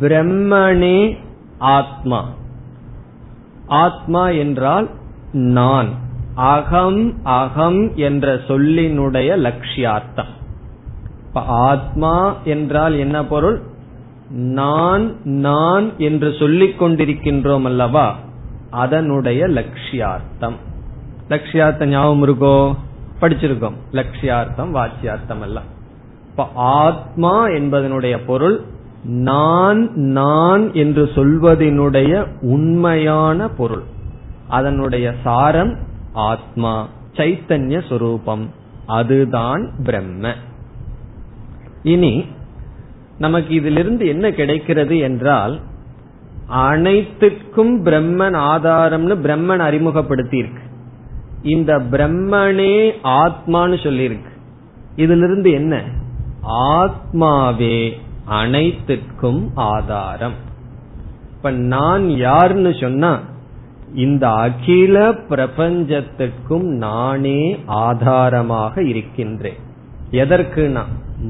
பிரம்மனே 0.00 1.16
ஆத்மா. 1.58 2.28
ஆத்மா 3.66 4.28
என்றால் 4.28 4.90
நான். 5.32 5.88
அகம் 6.34 7.24
அகம் 7.24 7.96
என்ற 7.96 8.34
சொல்லினுடைய 8.34 9.36
லட்சியார்த்தம். 9.36 10.26
ஆத்மா 11.34 12.36
என்றால் 12.44 12.94
என்ன 12.94 13.24
பொருள்? 13.24 13.62
நான் 14.30 15.16
நான் 15.24 15.92
என்று 15.98 16.34
சொல்லிக் 16.38 16.82
கொண்டிருக்கின்றோம் 16.82 17.64
அல்லவா? 17.64 18.14
அதனுடைய 18.70 19.46
லட்சியார்த்தம். 19.46 20.56
லட்சியார்த்தம் 21.28 21.86
ஞாபகம் 21.86 22.26
இருக்கோ? 22.26 22.74
படிச்சிருக்கோம். 23.20 23.74
லட்சியார்த்தம் 23.92 24.70
வாச்சியார்த்தம் 24.70 25.40
எல்லாம். 25.40 25.74
இப்ப 26.30 26.50
ஆத்மா 26.54 27.46
என்பதனுடைய 27.46 28.24
பொருள் 28.26 28.60
நான் 29.08 29.90
நான் 29.94 30.74
என்று 30.74 31.04
சொல்வதனுடைய 31.04 32.26
உண்மையான 32.40 33.48
பொருள். 33.48 33.82
அதனுடைய 34.48 35.14
சாரம் 35.22 35.78
ஆத்மா 36.12 36.88
சைத்தன்ய 37.12 37.88
சொரூபம். 37.88 38.50
அதுதான் 38.86 39.70
பிரம்ம. 39.82 40.32
இனி 41.82 42.24
நமக்கு 43.18 43.54
இதிலிருந்து 43.54 44.06
என்ன 44.06 44.30
கிடைக்கிறது 44.30 44.98
என்றால் 44.98 45.60
அனைத்துக்கும் 46.46 47.84
பிரம்மன் 47.84 48.36
ஆதாரம்னு 48.36 49.14
பிரம்மன் 49.14 49.58
அறிமுகப்படுத்தி 49.58 50.36
இருக்கு 50.36 50.62
இந்த 51.42 51.78
பிரம்மனே 51.78 52.92
ஆத்மான்னு 53.04 53.76
சொல்லியிருக்கு. 53.82 54.30
இதிலிருந்து 54.96 55.50
என்ன? 55.50 55.82
ஆத்மாவே 56.48 57.92
அனைத்துக்கும் 58.26 59.50
ஆதாரம். 59.54 60.32
இப்ப 61.36 61.50
நான் 61.50 62.10
யாருன்னு 62.10 62.74
சொன்னா 62.80 63.20
இந்த 63.94 64.30
அகில 64.30 65.12
பிரபஞ்சத்துக்கும் 65.12 66.64
நானே 66.64 67.58
ஆதாரமாக 67.66 68.82
இருக்கின்றேன். 68.82 69.56
எதற்குனா 70.10 70.82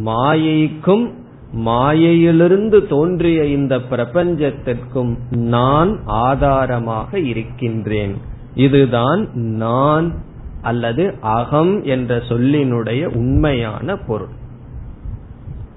மாயைக்கும் 0.04 1.12
மாயையிலிருந்து 1.52 2.87
தோன்றிய 2.87 3.44
இந்த 3.44 3.76
பிரபஞ்சத்திற்கும் 3.76 5.16
நான் 5.30 6.00
ஆதாரமாக 6.04 7.18
இருக்கின்றேன். 7.18 8.16
இதுதான் 8.54 9.28
நான் 9.35 10.14
அல்லது 10.62 11.14
அகம் 11.20 11.85
என்ற 11.85 12.16
சொல்லினுடைய 12.16 13.04
உண்மையான 13.04 13.96
பொருள். 13.96 14.35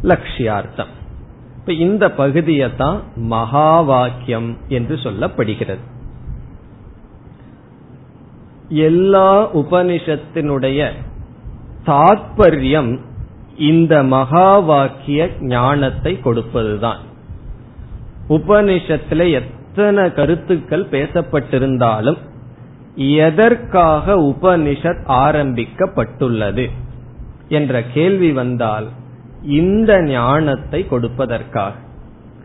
லட்சியார்த்தம். 0.03 0.97
இப்ப 1.69 1.81
இந்த 1.81 2.11
பகுதியை 2.11 2.75
தான் 2.75 3.01
மகா 3.15 3.81
வாக்கியம் 3.81 4.57
என்று 4.67 4.95
சொல்லப்படுகிறது. 4.95 5.83
எல்லா 8.67 9.55
உபனிஷத்தினுடைய 9.55 10.91
தாற்பயம் 11.85 12.99
இந்த 13.57 14.03
மகா 14.03 14.59
வாக்கிய 14.59 15.29
ஞானத்தை 15.39 16.19
கொடுப்பதுதான். 16.23 17.03
உபனிஷத்துல 18.29 19.31
எத்தனை 19.31 20.13
கருத்துக்கள் 20.13 20.87
பேசப்பட்டிருந்தாலும் 20.91 22.17
எதற்காக 22.95 24.15
உபனிஷத் 24.15 25.03
ஆரம்பிக்கப்பட்டுள்ளது 25.07 26.69
என்ற 27.49 27.83
கேள்வி 27.83 28.31
வந்தால் 28.31 28.89
இந்த 29.43 30.01
ஞானத்தை 30.01 30.85
கொடுப்பதற்காக. 30.91 31.71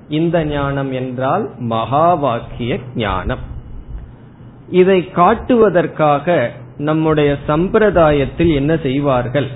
இந்த 0.09 0.45
ஞானம் 0.45 0.93
என்றால் 0.93 1.51
மகா 1.59 2.15
வாக்கிய 2.15 2.79
ஞானம். 2.95 3.39
இதை 4.71 5.11
காட்டுவதற்காக 5.11 6.51
நம்முடைய 6.79 7.37
சம்பிரதாயத்தில் 7.47 8.55
என்ன 8.55 8.77
செய்வார்கள்? 8.77 9.49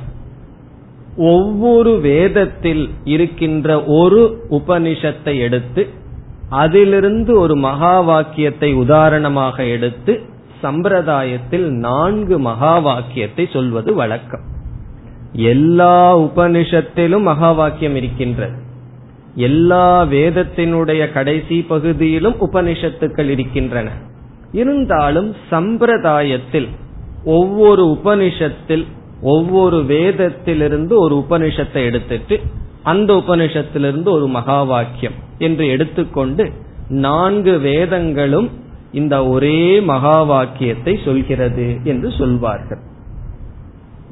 ஒவ்வொரு 1.16 2.01
வேதத்தில் 2.01 2.88
இருக்கின்ற 3.05 3.85
ஒரு 3.85 4.46
உபனிஷத்தை 4.51 5.38
எடுத்து 5.38 5.88
அதிலிருந்து 6.48 7.38
ஒரு 7.38 7.57
மகா 7.57 8.01
வாக்கியத்தை 8.01 8.74
உதாரணமாக 8.74 9.64
எடுத்து 9.64 10.20
சம்பிரதாயத்தில் 10.62 11.68
நான்கு 11.68 12.38
மகா 12.38 12.79
வாக்கியத்தை 12.79 13.48
சொல்வது 13.53 13.94
வழக்கம். 13.94 14.40
எல்லா 15.33 16.19
உபனிஷத்திலும் 16.19 17.23
மகா 17.23 17.53
வாக்கியம் 17.53 17.97
இருக்கின்றது. 17.97 18.53
எல்லா 19.35 20.03
வேதத்தினுடைய 20.03 21.12
கடைசி 21.12 21.62
பகுதியிலும் 21.62 22.35
உபனிஷத்துக்கள் 22.35 23.29
இருக்கின்றன. 23.29 23.91
இருந்தாலும் 24.53 25.35
சம்பிரதாயத்தில் 25.51 26.69
ஒவ்வொரு 27.25 27.99
உபனிஷத்தில் 28.05 28.87
ஒவ்வொரு 29.23 29.77
வேதத்திலிருந்து 29.77 30.93
ஒரு 30.93 31.25
உபனிஷத்தை 31.29 31.85
எடுத்துட்டு 31.85 32.41
அந்த 32.83 33.14
உபனிஷத்திலிருந்து 33.14 34.09
ஒரு 34.09 34.27
மகா 34.27 34.62
வாக்கியம் 34.62 35.12
என்று 35.38 35.69
எடுத்துக்கொண்டு 35.69 36.53
நான்கு 36.88 37.59
வேதங்களும் 37.59 38.51
இந்த 38.93 39.27
ஒரே 39.27 39.81
மகா 39.81 40.23
வாக்கியத்தை 40.23 40.99
சொல்கிறது 41.05 41.79
என்று 41.85 42.12
சொல்வார்கள். 42.19 42.88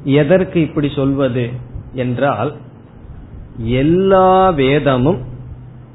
எதற்கு 0.07 0.61
இப்படி 0.61 0.89
சொல்வது 0.95 1.49
என்றால் 1.93 2.55
எல்லா 3.57 4.49
வேதமும் 4.49 5.21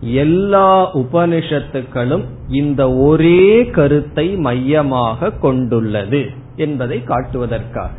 எல்லா 0.01 0.97
உபனிஷத்துக்களும் 0.97 2.25
இந்த 2.49 2.93
ஒரே 2.93 3.67
கருத்தை 3.67 4.37
மையமாக 4.37 5.31
கொண்டுள்ளது 5.31 6.31
என்பதை 6.57 7.03
காட்டுவதற்காக. 7.07 7.91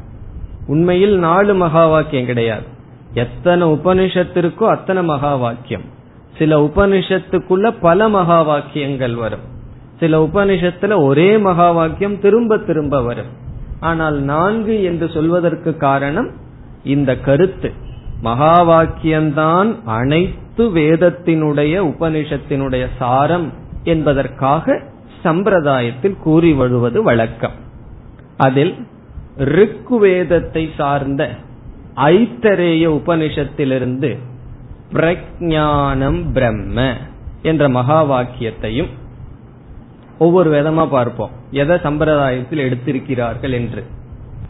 உண்மையில் 0.67 1.17
நாலு 1.17 1.53
மகா 1.53 1.87
வாக்கியம் 1.87 2.25
கிடையாது. 2.25 2.63
எத்தனை 3.13 3.67
உபனிஷத்திற்கோ 3.67 4.63
அத்தனை 4.63 5.03
மகா 5.03 5.35
வாக்கியம். 5.35 5.85
சில 6.37 6.59
உபனிஷத்துக்குள்ள 6.59 7.73
பல 7.81 8.09
மகா 8.09 8.41
வாக்கியங்கள் 8.41 9.15
வரும். 9.15 9.45
சில 9.99 10.23
உபனிஷத்துல 10.23 11.03
ஒரே 11.03 11.37
மகா 11.37 11.71
வாக்கியம் 11.71 12.19
திரும்ப 12.19 12.57
திரும்ப 12.57 13.01
வரும். 13.01 13.42
ஆனால் 13.89 14.17
நான்கு 14.31 14.75
என்று 14.83 15.07
சொல்வதற்கு 15.15 15.71
காரணம் 15.77 16.29
இந்த 16.93 17.11
கருத்து. 17.27 17.69
மகா 18.21 18.55
வாக்கியம்தான் 18.69 19.69
அனைத்து 19.97 20.63
வேதத்தினுடைய 20.79 21.75
உபனிஷத்தினுடைய 21.91 22.83
சாரம் 22.99 23.47
என்பதற்காக 23.83 24.75
சம்பிரதாயத்தில் 25.23 26.17
கூறி 26.25 26.51
வருவது 26.53 26.99
வழக்கம். 27.03 27.57
அதில் 28.37 28.73
ருக்குவேதத்தை 29.55 30.63
சார்ந்த 30.77 31.21
ஐத்தரேய 32.11 32.83
உபனிஷத்திலிருந்து 32.99 34.11
பிரஜானம் 34.93 36.21
பிரம்ம 36.33 36.77
என்ற 37.41 37.63
மகா 37.77 37.99
வாக்கியத்தையும் 38.11 38.91
ஒவ்வொரு 40.19 40.51
விதமா 40.51 40.89
பார்ப்போம். 40.89 41.29
எதை 41.51 41.77
சம்பிரதாயத்தில் 41.77 42.73
எடுத்திருக்கிறார்கள் 42.73 43.51
என்று. 43.51 43.83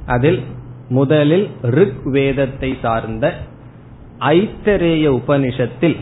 அதில் 0.06 0.44
முதலில் 0.90 1.50
ரிக் 1.62 2.04
வேதத்தை 2.04 2.78
சார்ந்த 2.82 3.38
ஐத்தரேய 4.20 5.10
உபனிஷத்தில் 5.10 5.96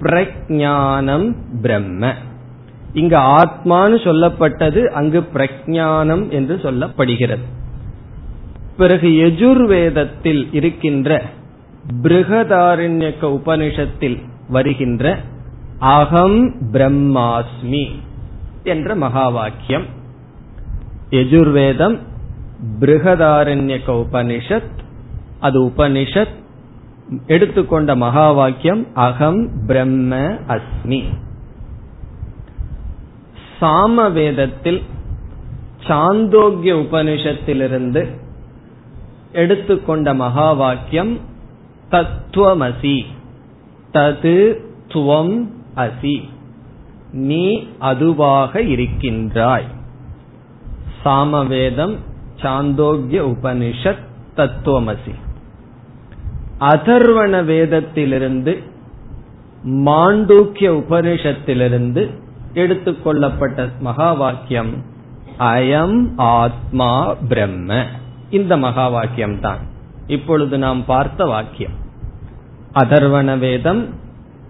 பிரஜானம் 0.00 1.34
பிரம்ம. 1.62 2.12
இங்கு 2.92 3.16
ஆத்மான்னு 3.16 3.98
சொல்லப்பட்டது 4.04 4.84
அங்கு 4.84 5.20
பிரஜானம் 5.34 6.28
என்று 6.28 6.56
சொல்லப்படுகிறது. 6.56 7.44
பிறகு 8.76 9.08
யஜுர்வேதத்தில் 9.08 10.48
இருக்கின்ற 10.50 11.22
பிருகதாரண்யக்க 12.02 13.22
உபனிஷத்தில் 13.22 14.22
வருகின்ற 14.48 15.18
அகம் 15.78 16.54
பிரம்மாஸ்மி. 16.72 17.94
என்ற 18.64 18.94
மகா 18.94 19.26
வாக்கியம் 19.28 19.86
எஜுர்வேதம் 21.12 21.96
பிருகதாரண்யக்க 22.80 23.90
உபனிஷத் 24.04 24.72
அது 25.40 25.58
உபனிஷத் 25.60 26.34
எடுத்துக்கொண்ட 27.26 27.90
மகா 27.96 28.26
வாக்கியம் 28.30 28.82
அகம் 29.02 29.40
பிரம்ம 29.66 30.12
அஸ்மி 30.48 31.00
சாம 33.58 34.06
வேதத்தில் 34.12 34.80
சாந்தோக்கிய 35.86 36.74
உபனிஷத்திலிருந்து 36.76 38.02
எடுத்துக்கொண்ட 39.32 40.08
மகா 40.14 40.48
வாக்கியம் 40.54 41.12
தத்துவமசி 41.90 42.96
தது 43.94 44.38
துவம் 44.88 45.34
அசி 45.76 46.16
நீ 47.14 47.66
அதுவாக 47.78 48.60
இருக்கின்றாய். 48.60 49.66
சாமவேதம் 51.04 51.96
சாந்தோக்கிய 52.42 53.22
உபனிஷத் 53.22 54.04
தத்துவமசி. 54.36 55.14
அதர்வண 56.60 57.44
வேதத்திலிருந்து 57.44 58.62
மாண்டூக்கிய 59.64 60.70
உபனிஷத்திலிருந்து 60.70 62.10
எடுத்துக்கொள்ளப்பட்ட 62.54 63.68
மகா 63.80 64.12
வாக்கியம் 64.12 64.82
அயம் 65.38 66.12
ஆத்மா 66.16 67.14
பிரம்ம. 67.14 67.84
இந்த 68.30 68.56
மகா 68.56 68.88
வாக்கியம் 68.88 69.40
தான் 69.40 69.58
இப்பொழுது 70.06 70.58
நாம் 70.58 70.84
பார்த்த 70.84 71.24
வாக்கியம். 71.24 71.72
அதர்வண 72.74 73.38
வேதம் 73.38 73.88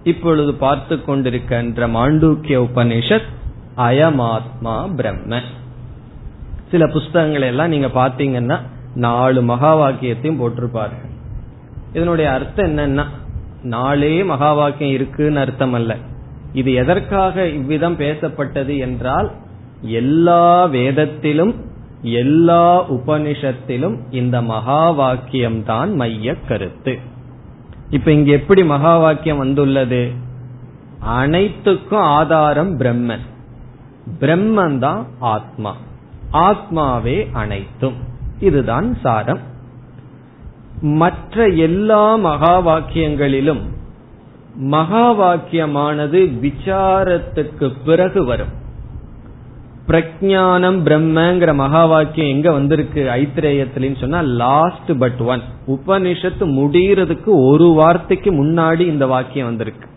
இப்பொழுது 0.04 0.54
பார்த்து 0.54 0.96
கொண்டிருக்கின்ற 0.96 1.86
மாண்டூக்கிய 1.96 2.56
உபனிஷத் 2.66 3.30
அயமாத்மா 3.76 4.94
பிரம்ம. 4.94 5.40
சில 6.70 6.86
புஸ்தகங்களை 6.86 7.48
எல்லாம் 7.48 7.68
நீங்க 7.68 7.86
பாத்தீங்கன்னா 7.86 8.60
நாலு 8.94 9.42
மகா 9.42 9.70
வாக்கியத்தையும் 9.76 10.40
போட்டிருப்பாரு. 10.40 10.96
இதனுடைய 11.92 12.30
அர்த்தம் 12.30 12.76
என்னன்னா 12.76 13.04
நாளே 13.62 14.24
மகா 14.24 14.52
வாக்கியம் 14.52 14.92
இருக்குன்னு 14.92 15.40
அர்த்தம் 15.40 15.72
அல்ல 15.72 15.96
இது 16.52 16.72
எதற்காக 16.72 17.46
இவ்விதம் 17.46 17.98
பேசப்பட்டது 17.98 18.78
என்றால் 18.78 19.30
எல்லா 19.80 20.64
வேதத்திலும் 20.64 21.54
எல்லா 22.02 22.90
உபனிஷத்திலும் 22.90 23.96
இந்த 24.10 24.42
மகா 24.42 24.82
வாக்கியம்தான் 24.92 25.94
மைய 25.94 26.34
கருத்து. 26.48 26.98
இப்ப 27.90 28.12
இங்க 28.12 28.32
எப்படி 28.32 28.64
மகா 28.64 28.98
வாக்கியம் 28.98 29.38
வந்துள்ளது? 29.38 30.10
அனைத்துக்கும் 30.98 31.98
ஆதாரம் 31.98 32.78
பிரம்மன். 32.78 33.24
பிரம்மன் 34.20 34.78
தான் 34.78 35.06
ஆத்மா. 35.18 35.76
ஆத்மாவே 36.32 37.32
அனைத்தும். 37.32 37.94
இதுதான் 38.40 38.96
சாரம். 39.02 39.38
மற்ற 40.80 41.46
எல்லா 41.46 42.14
மகா 42.14 42.66
வாக்கியங்களிலும் 42.66 43.60
மகா 44.54 45.12
வாக்கியமானது 45.12 46.32
விசாரத்துக்கு 46.42 47.72
பிறகு 47.84 48.24
வரும். 48.24 48.62
பிரஜானம் 49.88 50.76
பிரம்மங்கிற 50.84 51.54
மகா 51.54 51.86
வாக்கியம் 51.86 52.28
எங்க 52.28 52.52
வந்திருக்கு? 52.52 53.02
ஐத்திரேயத்திலின்னு 53.14 54.00
சொன்னா 54.00 54.20
லாஸ்ட் 54.20 54.98
பட் 54.98 55.18
ஒன் 55.18 55.42
உபனிஷத்து 55.66 56.44
முடிகிறதுக்கு 56.58 57.32
ஒரு 57.48 57.64
வார்த்தைக்கு 57.64 58.30
முன்னாடி 58.32 58.80
இந்த 58.80 59.06
வாக்கியம் 59.06 59.46
வந்திருக்கு. 59.46 59.88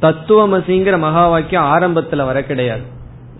தத்துவமசிங்கிற 0.00 0.98
மகா 0.98 1.28
வாக்கியம் 1.28 1.64
ஆரம்பத்துல 1.64 2.24
வர 2.24 2.42
கிடையாது. 2.42 2.82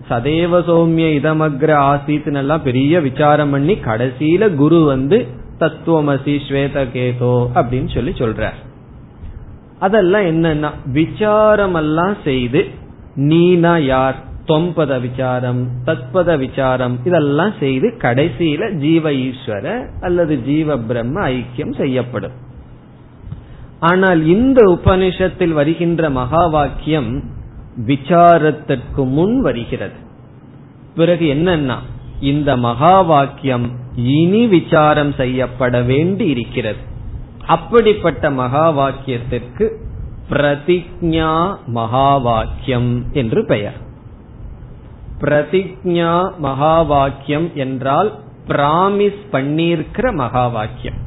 சதேவ 0.09 0.61
சௌமிய 0.69 1.09
இதமக்ர 1.19 1.71
ஆசித்துன்னு 1.89 2.35
எல்லாம் 2.35 2.63
பெரிய 2.63 2.99
விசாரம் 2.99 3.49
பண்ணி 3.49 3.73
கடைசியில 3.73 4.55
குரு 4.55 4.83
வந்து 4.83 5.27
தத்துவமசி 5.59 6.39
ஸ்வேத 6.47 6.85
கேதோ 6.93 7.47
அப்படின்னு 7.55 7.93
சொல்லி 7.93 8.11
சொல்றார். 8.11 8.57
அதெல்லாம் 9.79 10.21
என்னன்னா 10.21 10.71
விசாரம் 10.85 11.73
எல்லாம் 11.73 12.15
செய்து 12.23 12.65
நீனா 13.15 13.77
யார்? 13.77 14.27
தொம்பத 14.49 14.99
விசாரம் 14.99 15.61
தத்பத 15.85 16.37
விசாரம் 16.37 16.95
இதெல்லாம் 17.05 17.53
செய்து 17.59 17.87
கடைசியில 18.01 18.71
ஜீவ 18.83 19.11
ஈஸ்வர 19.25 19.65
அல்லது 20.01 20.35
ஜீவ 20.43 20.77
பிரம்ம 20.77 21.29
ஐக்கியம் 21.29 21.73
செய்யப்படும். 21.77 22.37
ஆனால் 23.79 24.21
இந்த 24.25 24.61
உபனிஷத்தில் 24.77 25.53
வருகின்ற 25.59 26.09
மகா 26.09 26.43
வாக்கியம் 26.47 27.11
விசாரத்திற்கு 27.87 29.03
முன் 29.17 29.35
வருகிறது. 29.41 29.97
பிறகு 30.95 31.25
என்னன்னா 31.35 31.77
இந்த 32.19 32.49
மகா 32.57 32.95
வாக்கியம் 33.01 33.67
இனி 33.95 34.41
விசாரம் 34.47 35.13
செய்யப்பட 35.13 35.81
வேண்டி 35.81 36.25
இருக்கிறது. 36.27 36.81
அப்படிப்பட்ட 37.47 38.31
மகா 38.31 38.65
வாக்கியத்திற்கு 38.79 39.67
பிரதிஜா 40.31 41.33
மகா 41.77 42.09
வாக்கியம் 42.17 42.91
என்று 43.13 43.41
பெயர். 43.45 43.77
பிரதிஜா 45.21 46.37
மகா 46.37 46.81
வாக்கியம் 46.81 47.51
என்றால் 47.55 48.19
பிராமிஸ் 48.47 49.21
பண்ணியிருக்கிற 49.31 50.13
மகா 50.13 50.47
வாக்கியம் 50.47 50.99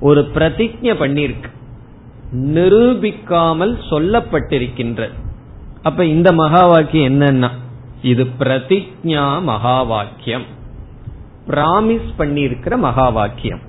ஒரு 0.00 0.30
பிரதிஜ 0.34 0.94
பண்ணிருக்கு 1.02 1.50
நிரூபிக்காமல் 2.54 3.74
சொல்லப்பட்டிருக்கின்ற. 3.90 5.10
அப்ப 5.82 6.04
இந்த 6.04 6.32
மகா 6.32 6.66
வாக்கியம் 6.66 7.20
என்னன்னா? 7.20 7.50
இது 8.02 8.24
பிரதிஜா 8.38 9.42
மகா 9.42 9.82
வாக்கியம் 9.82 10.46
பிராமிஸ் 11.48 12.10
பண்ணியிருக்கிற 12.18 12.76
மகா 12.76 13.08
வாக்கியம் 13.08 13.60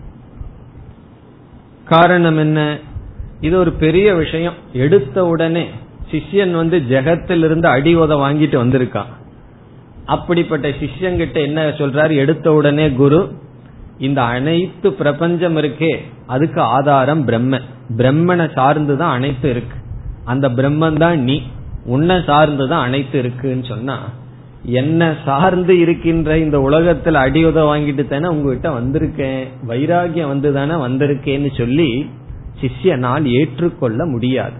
காரணம் 1.86 2.38
என்ன? 2.38 2.79
இது 3.41 3.58
ஒரு 3.58 3.71
பெரிய 3.71 4.13
விஷயம். 4.13 4.53
எடுத்த 4.73 5.25
உடனே 5.25 5.69
சிஷ்யன் 6.12 6.51
வந்து 6.51 6.77
ஜெகத்திலிருந்து 6.89 7.65
அடி 7.65 7.95
உத 7.95 8.13
வாங்கிட்டு 8.23 8.58
வந்திருக்கான். 8.63 9.12
அப்படிப்பட்ட 10.05 10.69
சிஷ்யங்கிட்ட 10.69 11.33
என்ன 11.33 11.67
சொல்றாரு? 11.67 12.15
எடுத்த 12.15 12.53
உடனே 12.53 12.91
குரு 12.91 13.31
இந்த 13.99 14.21
அனைத்து 14.21 14.93
பிரபஞ்சம் 14.93 15.57
இருக்கே 15.57 15.97
அதுக்கு 16.25 16.61
ஆதாரம் 16.61 17.25
பிரம்ம 17.25 17.59
பிரம்மனை 17.97 18.47
சார்ந்துதான் 18.55 19.13
அனைத்து 19.17 19.49
இருக்கு. 19.49 19.77
அந்த 20.23 20.49
பிரம்மன் 20.49 20.97
தான் 20.97 21.19
நீ. 21.19 21.41
உன்னை 21.85 22.15
சார்ந்துதான் 22.15 22.81
அனைத்து 22.81 23.19
இருக்குன்னு 23.19 23.63
சொன்னா 23.63 23.99
என்ன 24.63 25.15
சார்ந்து 25.25 25.79
இருக்கின்ற 25.79 26.37
இந்த 26.37 26.57
உலகத்துல 26.57 27.13
அடியுத 27.13 27.61
வாங்கிட்டு 27.61 28.07
தானே 28.07 28.27
உங்ககிட்ட 28.27 28.69
வந்திருக்கேன். 28.69 29.43
வைராகியம் 29.67 30.27
வந்து 30.27 30.53
தானே 30.53 30.73
வந்திருக்கேன்னு 30.73 31.57
சொல்லி 31.57 32.09
சிஷ்யனால் 32.61 33.23
ஏற்றுக்கொள்ள 33.23 34.05
முடியாது. 34.05 34.57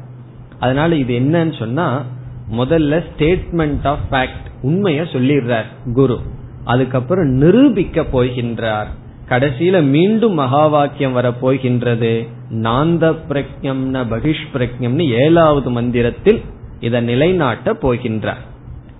அதனால 0.60 0.95
இது 0.95 1.19
என்னன்னு 1.19 1.60
சொன்னா 1.60 2.03
முதல்ல 2.51 3.03
ஸ்டேட்மெண்ட் 3.05 3.88
ஆஃப் 3.88 3.99
ஃபேக்ட் 4.12 4.45
உண்மைய 4.63 5.01
சொல்லிடுறார் 5.12 5.93
குரு. 5.93 6.19
அதுக்கப்புறம் 6.63 7.25
நிரூபிக்க 7.25 8.01
போகின்றார். 8.01 8.86
கடைசியில 9.29 9.84
மீண்டும் 9.84 10.34
மகா 10.34 10.67
வாக்கியம் 10.67 11.12
வர 11.12 11.31
போகின்றது. 11.31 12.27
நாந்த 12.51 13.15
பிரக்ஞம்ன 13.29 14.03
பகிஷ் 14.05 14.45
பிரக்ஞம்னு 14.53 15.08
ஏழாவது 15.08 15.69
மந்திரத்தில் 15.69 16.41
இதை 16.79 17.01
நிலைநாட்ட 17.01 17.73
போகின்றார். 17.73 18.43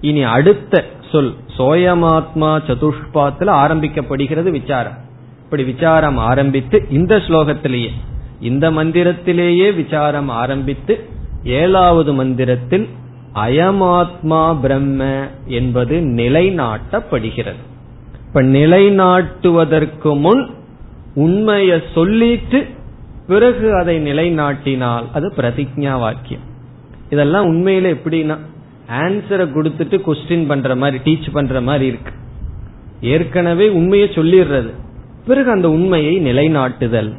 இனி 0.01 0.23
அடுத்த 0.23 0.86
சொல் 1.12 1.36
சோயமாத்மா 1.58 2.60
சதுஷ்பாத்துல 2.67 3.51
ஆரம்பிக்கப்படுகிறது 3.63 4.49
விசாரம். 4.49 4.97
இப்படி 5.43 5.63
விசாரம் 5.63 6.17
ஆரம்பித்து 6.17 6.86
இந்த 6.89 7.17
ஸ்லோகத்திலேயே 7.17 7.89
இந்த 8.39 8.71
மந்திரத்திலேயே 8.71 9.75
விசாரம் 9.75 10.29
ஆரம்பித்து 10.29 11.05
ஏழாவது 11.43 12.13
மந்திரத்தில் 12.13 12.88
அயமாத்மா 13.36 14.60
பிரம்ம 14.60 15.28
என்பது 15.45 16.00
நிலைநாட்டப்படுகிறது. 16.00 17.63
இப்ப 18.28 18.41
நிலைநாட்டுவதற்கு 18.41 20.19
முன் 20.19 20.50
உண்மையை 21.15 21.82
சொல்லிட்டு 21.93 22.65
பிறகு 23.28 23.78
அதை 23.78 24.04
நிலைநாட்டினால் 24.04 25.04
அது 25.13 25.34
பிரதிஜா 25.38 25.98
வாக்கியம் 25.98 26.41
இதெல்லாம் 27.10 27.52
உண்மையில 27.52 27.95
எப்படின்னா 27.95 28.38
ஆன்சரை 29.00 29.50
கொடுத்துட்டு 29.50 30.02
கொஸ்டின் 30.08 30.48
பண்ற 30.48 30.76
மாதிரி 30.76 31.13
டீச் 31.13 31.32
பண்ற 31.32 31.62
மாதிரி 31.62 31.86
இருக்கு. 31.86 32.12
ஏற்கனவே 33.02 33.69
உண்மையை 33.69 34.08
சொல்லிடுறது. 34.08 34.69
பிறகு 35.28 35.52
அந்த 35.52 35.69
உண்மையை 35.69 36.19
நிலைநாட்டுதல். 36.19 37.13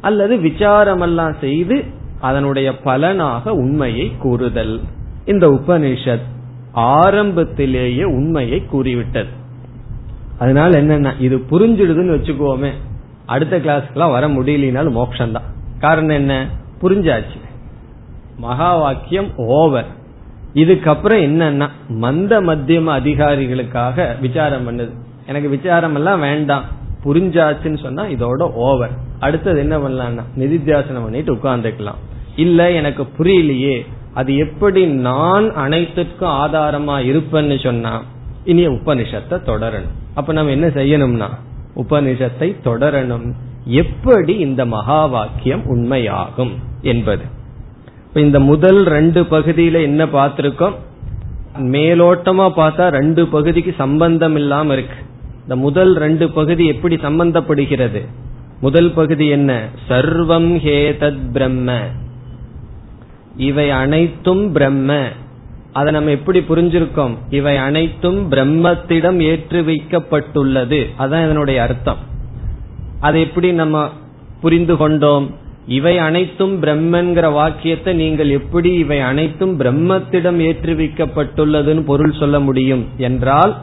அல்லது 0.00 0.36
விசாரமெல்லாம் 0.36 1.38
செய்து 1.40 1.84
அதனுடைய 2.20 2.78
பலனாக 2.78 3.52
உண்மையை 3.52 4.12
கூறுதல். 4.18 4.80
இந்த 5.28 5.48
உபனிஷத் 5.48 6.22
ஆரம்பத்திலேயே 6.72 8.04
உண்மையை 8.04 8.64
கூறிவிட்டது. 8.64 9.28
அதனால 10.38 10.82
என்னன்னா 10.82 11.20
இது 11.20 11.36
புரிஞ்சிடுதுன்னு 11.36 12.18
வச்சுக்கோமே. 12.18 12.70
அடுத்த 13.26 13.58
கிளாஸ்க்கெல்லாம் 13.58 14.10
வர 14.10 14.28
முடியலனாலும் 14.28 14.96
மோட்சம்தான். 14.96 15.80
காரணம் 15.80 16.16
என்ன? 16.16 16.46
புரிஞ்சாச்சு. 16.82 17.40
மகா 18.36 18.76
வாக்கியம் 18.76 19.36
ஓவர் 19.36 19.86
இதுக்கப்புறம் 20.54 21.22
என்னன்னா 21.24 21.68
மந்த 21.88 22.40
மத்தியம 22.40 23.00
அதிகாரிகளுக்காக 23.00 24.20
விசாரம் 24.20 24.68
பண்ணுது. 24.68 24.90
எனக்கு 25.26 25.48
விசாரம் 25.48 25.94
எல்லாம் 25.94 26.20
வேண்டாம். 26.20 26.64
புரிஞ்சாச்சுன்னு 27.04 27.82
சொன்னா 27.82 28.04
இதோட 28.04 28.42
ஓவர் 28.42 28.90
அடுத்தது 29.20 29.58
என்ன 29.58 29.78
பண்ணலாம்னா 29.78 30.22
நிதித்தியாசனம் 30.38 31.02
பண்ணிட்டு 31.02 31.34
உட்கார்ந்துக்கலாம். 31.34 31.98
இல்ல 32.36 32.70
எனக்கு 32.70 33.06
புரியலையே. 33.18 33.86
அது 34.14 34.36
எப்படி 34.36 34.86
நான் 34.86 35.54
அனைத்துக்கும் 35.54 36.30
ஆதாரமா 36.30 36.96
இருப்பேன்னு 37.04 37.62
சொன்னா 37.62 38.02
இனி 38.44 38.68
உபனிஷத்தை 38.68 39.30
தொடரணும். 39.30 39.96
அப்ப 40.14 40.32
நம்ம 40.32 40.50
என்ன 40.50 40.66
செய்யணும்னா 40.66 41.28
உபனிஷத்தை 41.76 42.56
தொடரணும். 42.64 43.32
எப்படி 43.64 44.36
இந்த 44.36 44.66
மகா 44.66 45.06
வாக்கியம் 45.06 45.62
உண்மையாகும் 45.62 46.52
என்பது. 46.82 47.24
இந்த 48.14 48.40
முதல் 48.40 48.84
ரெண்டு 48.84 49.22
பகுதியில 49.22 49.82
என்ன 49.82 50.06
பார்த்திருக்கோம்? 50.06 50.74
மேலோட்டமா 51.58 52.50
பார்த்தா 52.56 52.88
ரெண்டு 52.88 53.26
பகுதிக்கு 53.26 53.74
சம்பந்தம் 53.78 54.36
இல்லாம 54.36 54.72
இருக்கு. 54.72 54.96
இந்த 55.42 55.56
முதல் 55.56 55.94
ரெண்டு 55.94 56.30
பகுதி 56.30 56.66
எப்படி 56.66 56.96
சம்பந்தப்படுகிறது? 56.96 58.06
முதல் 58.60 58.92
பகுதி 58.92 59.26
என்ன? 59.26 59.68
சர்வம் 59.88 60.50
ஹேதத் 60.58 61.30
பிரம்ம. 61.32 61.78
இவை 63.38 63.70
அனைத்தும் 63.70 64.52
பிரம்ம. 64.52 65.02
அதை 65.72 65.92
நம்ம 65.92 66.10
எப்படி 66.10 66.38
புரிஞ்சிருக்கோம்? 66.38 67.14
இவை 67.30 67.56
அனைத்தும் 67.56 68.30
பிரம்மத்திடம் 68.30 69.18
ஏற்று 69.20 69.62
வைக்கப்பட்டுள்ளது 69.62 70.86
அதான் 70.98 71.24
இதனுடைய 71.24 71.62
அர்த்தம். 71.62 71.96
அதை 73.00 73.20
எப்படி 73.20 73.52
நம்ம 73.52 73.90
புரிந்து 74.40 74.76
கொண்டோம்? 74.76 75.30
இவை 75.66 75.98
அனைத்தும் 75.98 76.62
பிரம்மன்கிற 76.62 77.32
வாக்கியத்தை 77.32 77.94
நீங்கள் 77.94 78.28
எப்படி 78.28 78.72
இவை 78.72 79.00
அனைத்தும் 79.00 79.60
பிரம்மத்திடம் 79.60 80.38
ஏற்றுவிக்கப்பட்டுள்ளதுன்னு 80.48 81.80
பொருள் 81.80 82.12
சொல்ல 82.12 82.40
முடியும் 82.40 82.86
என்றால் 82.96 83.56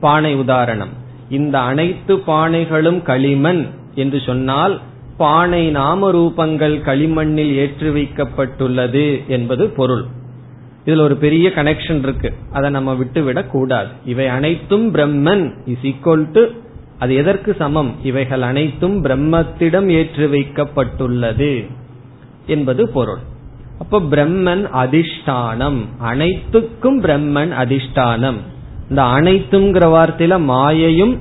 பானை 0.00 0.34
உதாரணம். 0.34 0.88
இந்த 1.30 1.58
அனைத்து 1.58 2.16
பானைகளும் 2.16 3.02
களிமண் 3.02 3.66
என்று 3.94 4.20
சொன்னால் 4.26 4.80
பானை 5.20 5.70
நாம 5.70 6.12
ரூபங்கள் 6.12 6.80
களிமண்ணில் 6.80 7.54
ஏற்று 7.54 7.94
வைக்கப்பட்டுள்ளது 7.94 9.26
என்பது 9.26 9.68
பொருள். 9.68 10.04
இதுல 10.86 11.00
ஒரு 11.00 11.16
பெரிய 11.16 11.48
கனெக்ஷன் 11.48 11.98
இருக்கு. 11.98 12.32
அதை 12.52 12.70
நம்ம 12.70 12.94
விட்டுவிடக் 12.94 13.50
கூடாது. 13.50 13.88
இவை 14.04 14.28
அனைத்தும் 14.28 14.94
பிரம்மன். 14.94 15.52
இஸ் 15.66 15.82
ஈக்வல் 15.82 16.32
டு 16.32 16.44
அது 16.98 17.14
எதற்கு 17.14 17.56
சமம்? 17.58 17.94
இவைகள் 18.02 18.42
அனைத்தும் 18.42 19.04
பிரம்மத்திடம் 19.04 19.88
ஏற்று 19.88 20.28
வைக்கப்பட்டுள்ளது 20.28 21.70
என்பது 22.46 22.88
பொருள். 22.88 23.18
அப்ப 23.78 24.00
பிரம்மன் 24.00 24.68
அதிஷ்டானம். 24.72 25.78
அனைத்துக்கும் 25.98 27.02
பிரம்மன் 27.04 27.52
அதிஷ்டானம். 27.62 28.36
இந்த 28.88 29.02
அனைத்துங்கிற 29.02 29.84
வார்த்தையில 29.86 30.40
மாயையும் 30.40 31.18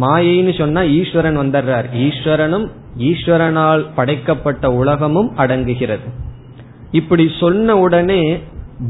மாயைன்னு 0.00 0.58
சொன்னா 0.58 0.84
ஈஸ்வரன் 0.84 1.38
வந்துடுறார் 1.38 1.84
ஈஸ்வரனும் 1.96 2.68
ஈஸ்வரனால் 2.98 3.86
படைக்கப்பட்ட 3.94 4.72
உலகமும் 4.72 5.36
அடங்குகிறது. 5.36 6.08
இப்படி 6.92 7.30
சொன்ன 7.40 7.76
உடனே 7.76 8.38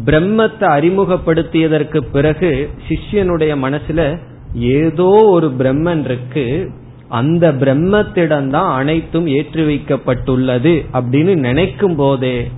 பிரம்மத்தை 0.05 0.66
அறிமுகப்படுத்தியதற்கு 0.77 2.01
பிறகு 2.12 2.71
சிஷ்யனுடைய 2.88 3.53
மனசுல 3.62 4.19
ஏதோ 4.55 5.25
ஒரு 5.27 5.53
பிரம்மன் 5.59 6.05
இருக்கு 6.05 6.71
அந்த 7.09 7.53
பிரம்மத்திடம்தான் 7.53 8.73
அனைத்தும் 8.75 9.27
ஏற்றி 9.27 9.62
வைக்கப்பட்டுள்ளது 9.62 10.85
அப்படின்னு 10.92 11.35
நினைக்கும் 11.35 11.97
போதே 11.97 12.51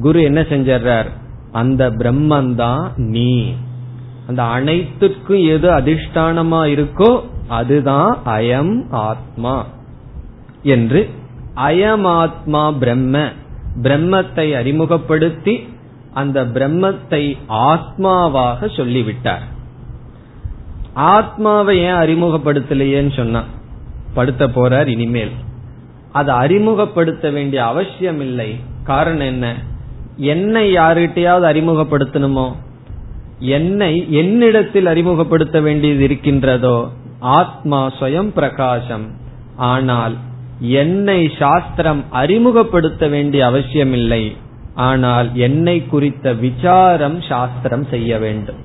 குரு 0.00 0.22
என்ன 0.22 0.40
செஞ்சார் 0.40 1.06
அந்த 1.52 1.90
பிரம்மன் 1.90 2.54
தான் 2.54 2.92
நீ. 2.96 3.52
அந்த 4.26 4.42
அனைத்துக்கும் 4.42 5.44
எது 5.48 5.70
அதிஷ்டானமா 5.70 6.60
இருக்கோ 6.76 7.20
அதுதான் 7.48 8.18
அயம் 8.26 8.90
ஆத்மா. 8.90 9.66
என்று 10.62 11.10
அயமாத்மா 11.56 12.78
பிரம்ம 12.78 13.28
பிரம்மத்தை 13.82 14.56
அறிமுகப்படுத்தி 14.56 15.68
அந்த 16.12 16.44
பிரம்மத்தை 16.44 17.38
ஆத்மாவாக 17.48 18.76
சொல்லிவிட்டார். 18.76 19.42
ஆத்மாவை 20.94 21.78
ஏன் 21.78 21.92
அறிமுகப்படுத்தலையேன்னு 21.92 23.16
சொன்னா 23.16 23.44
படுத்த 24.14 24.46
போறார் 24.46 24.86
இனிமேல். 24.86 25.30
அதை 26.12 26.34
அறிமுகப்படுத்த 26.34 27.30
வேண்டிய 27.30 27.66
அவசியம் 27.66 28.20
இல்லை 28.20 28.60
காரணம் 28.84 29.26
என்ன? 29.26 29.56
என்னை 30.16 30.76
யாருகிட்டையாவது 30.76 31.46
அறிமுகப்படுத்தணுமோ? 31.52 32.52
என்னை 33.38 34.12
என்னிடத்தில் 34.12 34.86
அறிமுகப்படுத்த 34.86 35.60
வேண்டியது 35.60 36.02
இருக்கின்றதோ? 36.02 36.88
ஆத்மா 37.18 37.88
சுயம் 37.88 38.28
பிரகாசம். 38.28 39.10
ஆனால் 39.56 40.16
என்னை 40.60 41.32
சாஸ்திரம் 41.38 42.04
அறிமுகப்படுத்த 42.10 43.08
வேண்டிய 43.08 43.46
அவசியமில்லை. 43.46 44.36
ஆனால் 44.74 45.34
என்னை 45.34 45.86
குறித்த 45.86 46.32
விசாரம் 46.32 47.20
சாஸ்திரம் 47.20 47.84
செய்ய 47.84 48.18
வேண்டும். 48.18 48.56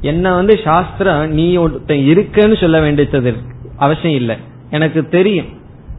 என்ன 0.00 0.34
வந்து 0.34 0.60
சாஸ்திரம் 0.64 1.32
நீ 1.32 1.56
ஒருத்தன் 1.56 2.04
இருக்குன்னு 2.04 2.56
சொல்ல 2.56 2.80
வேண்டியது 2.80 3.34
அவசியம் 3.76 4.16
இல்லை. 4.16 4.36
எனக்கு 4.70 5.08
தெரியும். 5.08 5.46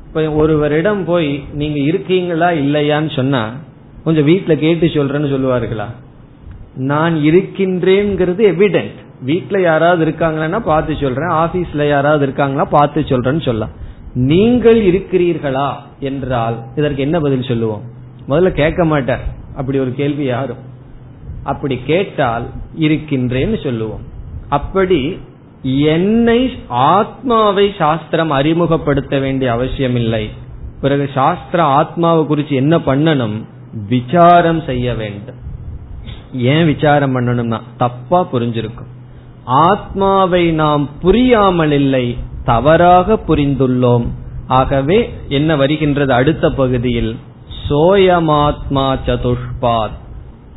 இப்ப 0.08 0.32
ஒருவரிடம் 0.32 1.04
போய் 1.06 1.43
நீங்க 1.54 1.80
இருக்கீங்களா 1.80 2.50
இல்லையான்னு 2.50 3.15
சொன்னா 3.15 3.52
கொஞ்சம் 4.04 4.28
வீட்டுல 4.28 4.56
கேட்டு 4.56 4.88
சொல்றேன்னு 4.88 5.32
சொல்லுவார்களா? 5.34 5.86
நான் 6.76 7.15
இருக்கின்றேங்கிறது 7.15 8.43
எவிடென்ட் 8.54 8.97
வீட்டுல 9.26 9.62
யாராவது 9.62 10.02
இருக்காங்களா 10.02 10.60
பார்த்து 10.60 10.95
சொல்றேன். 10.95 11.30
ஆபீஸ்ல 11.30 11.89
யாராவது 11.89 12.23
இருக்காங்களா 12.23 12.65
பார்த்து 12.65 13.02
சொல்றேன்னு 13.02 13.41
சொல்லலாம். 13.41 13.86
நீங்கள் 14.17 14.80
இருக்கிறீர்களா 14.86 15.73
என்றால் 15.99 16.63
இதற்கு 16.75 17.01
என்ன 17.01 17.19
பதில் 17.19 17.43
சொல்லுவோம்? 17.43 17.82
முதல்ல 18.30 18.49
கேட்க 18.49 18.86
மாட்டார். 18.86 19.23
அப்படி 19.56 19.80
ஒரு 19.80 19.93
கேள்வி 19.93 20.23
யாரும்? 20.23 20.63
அப்படி 21.43 21.80
கேட்டால் 21.86 22.45
இருக்கின்றேன்னு 22.80 23.63
சொல்லுவோம். 23.63 23.99
அப்படி 24.49 25.17
என்னை 25.62 26.51
ஆத்மாவை 26.67 27.73
சாஸ்திரம் 27.77 28.32
அறிமுகப்படுத்த 28.32 29.19
வேண்டிய 29.19 29.51
அவசியம் 29.51 29.95
இல்லை 29.95 30.30
பிறகு 30.82 31.10
சாஸ்திர 31.13 31.63
ஆத்மாவை 31.63 32.25
குறித்து 32.25 32.56
என்ன 32.56 32.77
பண்ணணும்? 32.77 33.43
விசாரம் 33.89 34.62
செய்ய 34.65 34.93
வேண்டும். 34.93 35.36
ஏன் 36.34 36.65
விசாரம் 36.65 37.15
பண்ணணும்னா 37.15 37.60
தப்பா 37.77 38.27
புரிஞ்சிருக்கும். 38.34 38.91
ஆத்மாவை 39.45 40.51
நாம் 40.51 40.89
புரியாமல் 40.99 41.71
இல்லை 41.71 42.17
தவறாக 42.47 43.19
புரிந்துள்ளோம். 43.27 44.05
ஆகவே 44.47 44.99
என்ன 45.29 45.55
வருகின்றது 45.55 46.13
அடுத்த 46.13 46.49
பகுதியில்? 46.49 47.15
சோயமாத்மா 47.69 48.88
சதுஷ்பாத். 49.05 49.95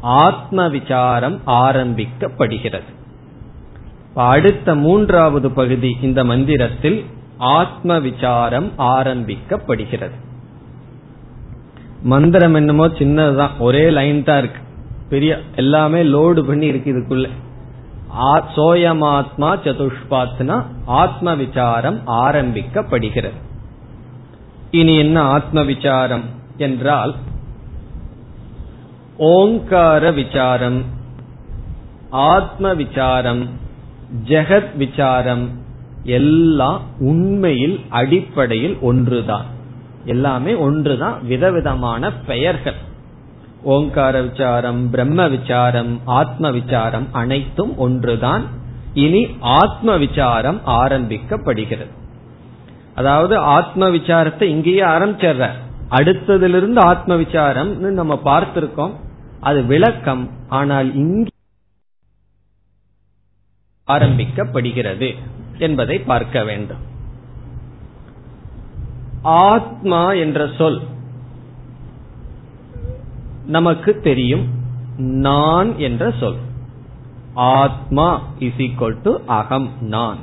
ஆத்ம 0.00 0.68
விசாரம் 0.68 1.40
ஆரம்பிக்கப்படுகிறது 1.46 2.88
அடுத்த 4.14 4.74
மூன்றாவது 4.74 5.50
பகுதி 5.50 5.96
இந்த 6.03 6.24
மந்திரத்தில் 6.24 7.05
ஆத்ம 7.38 7.98
விசாரம் 7.98 8.70
ஆரம்பிக்கப்படுகிறது. 8.79 10.16
மந்திரம் 12.03 12.55
என்னமோ 12.55 12.88
சின்னதுதான். 12.98 13.59
ஒரே 13.59 13.90
லைன் 13.90 14.24
தான் 14.24 14.38
இருக்கு. 14.38 14.62
பெரிய 15.09 15.40
எல்லாமே 15.57 16.03
லோடு 16.03 16.42
பண்ணி 16.42 16.66
இருக்கு 16.66 16.90
இதுக்குள்ள. 16.92 17.29
சோயமாத்மா 18.18 19.33
சதுஷ்பாத்னா 19.38 20.64
ஆத்ம 20.87 21.35
விசாரம் 21.35 22.01
ஆரம்பிக்கப்படுகிறது. 22.07 23.33
இனி 24.70 24.96
என்ன 24.96 25.23
ஆத்ம 25.23 25.62
விசாரம் 25.62 26.25
என்றால் 26.57 27.14
ஓங்கார 29.16 30.11
விசாரம் 30.11 30.83
ஆத்ம 32.11 32.75
விசாரம் 32.75 33.49
ஜெகத் 34.25 34.77
விசாரம் 34.77 35.49
எல்லாம் 36.03 36.81
உண்மையில் 36.99 37.81
அடிப்படையில் 37.88 38.79
ஒன்றுதான். 38.81 39.44
எல்லாமே 40.05 40.55
ஒன்றுதான். 40.55 41.25
விதவிதமான 41.25 42.12
பெயர்கள். 42.12 42.88
ஓங்கார 43.62 44.23
விசாரம் 44.23 44.90
பிரம்ம 44.90 45.29
விசாரம் 45.29 46.01
ஆத்ம 46.05 46.51
விசாரம் 46.51 47.07
அனைத்தும் 47.12 47.77
ஒன்றுதான். 47.77 48.44
இனி 48.94 49.29
ஆத்ம 49.40 49.96
விசாரம் 49.96 50.61
ஆரம்பிக்கப்படுகிறது. 50.66 51.92
அதாவது 52.94 53.38
ஆத்ம 53.38 53.88
விசாரத்தை 53.88 54.42
இங்கேயே 54.42 54.83
ஆரம்பிச்சிடுற. 54.83 55.51
அடுத்ததிலிருந்து 55.90 56.79
ஆத்ம 56.79 57.16
விசாரம் 57.16 57.79
நம்ம 57.79 58.20
பார்த்திருக்கோம். 58.25 58.92
அது 59.40 59.64
விளக்கம். 59.64 60.31
ஆனால் 60.49 60.94
இங்கே 60.94 61.29
ஆரம்பிக்கப்படுகிறது 63.88 65.14
என்பதை 65.59 65.99
பார்க்க 65.99 66.44
வேண்டும். 66.44 66.79
ஆத்மா 69.23 70.12
என்ற 70.12 70.49
சொல் 70.59 70.81
நமக்கு 73.51 74.01
தெரியும் 74.01 74.47
நான் 74.97 75.79
என்ற 75.79 76.13
சொல். 76.21 76.37
ஆத்மா 77.35 78.23
இஸ் 78.39 78.59
ஈக்வல் 78.59 78.99
டு 79.03 79.19
அகம் 79.27 79.71
நான். 79.81 80.17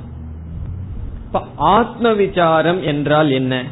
ஆத்ம 1.55 2.13
விசாரம் 2.13 2.83
என்றால் 2.83 3.31
என்ன? 3.31 3.63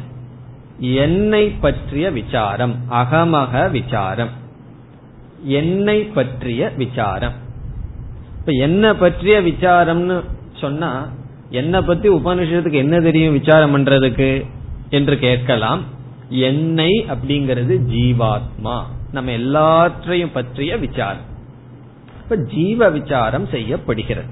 என்னை 0.78 1.48
பற்றிய 1.48 2.10
விசாரம் 2.10 2.74
அகமக 2.90 3.70
விசாரம். 3.70 4.28
என்னை 5.44 6.02
பற்றிய 6.02 6.72
விசாரம். 6.76 7.32
இப்ப 8.38 8.52
என்ன 8.52 8.94
பற்றிய 8.94 9.40
விசாரம்னு 9.42 10.24
சொன்னா 10.52 11.08
என்ன 11.50 11.82
பத்தி 11.82 12.08
உபனிஷத்துக்கு 12.08 12.72
என்ன 12.72 13.00
தெரியும் 13.00 13.38
விசாரம் 13.38 13.76
பண்றதுக்கு? 13.76 14.46
என்று 14.90 15.18
கேட்கலாம். 15.18 15.82
என்னை 16.28 17.06
அப்படிங்கிறது 17.08 17.80
ஜீவாத்மா. 17.94 18.82
நம்ம 19.16 19.34
எல்லாற்றையும் 19.40 20.34
பற்றிய 20.34 20.72
விசாரம். 20.76 21.26
இப்ப 22.22 22.36
ஜீவ 22.54 22.88
விசாரம் 22.90 23.46
செய்யப்படுகிறது. 23.46 24.30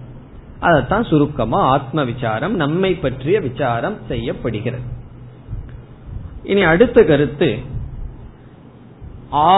அதைத்தான் 0.61 1.09
சுருக்கமா 1.11 1.61
ஆத்ம 1.69 2.05
விசாரம் 2.05 2.55
நம்மை 2.55 2.91
பற்றிய 2.95 3.37
விசாரம் 3.41 3.97
செய்யப்படுகிறது. 4.09 4.87
இனி 6.45 6.63
அடுத்த 6.73 6.99
கருத்து 7.05 7.51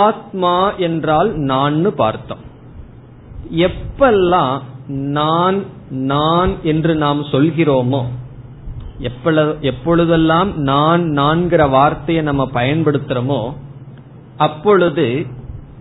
ஆத்மா 0.04 0.56
என்றால் 0.86 1.30
நான் 1.50 1.94
பார்த்தோம். 1.94 2.44
எப்பெல்லாம் 3.66 4.56
நான் 4.88 5.58
நான் 6.10 6.52
என்று 6.62 6.92
நாம் 6.94 7.20
சொல்கிறோமோ 7.32 8.02
எப்பொழுதெல்லாம் 9.60 10.50
நான் 10.62 11.02
நான்கிற 11.18 11.62
வார்த்தையை 11.70 12.22
நம்ம 12.24 12.44
பயன்படுத்துறோமோ 12.54 13.40
அப்பொழுது 14.36 15.26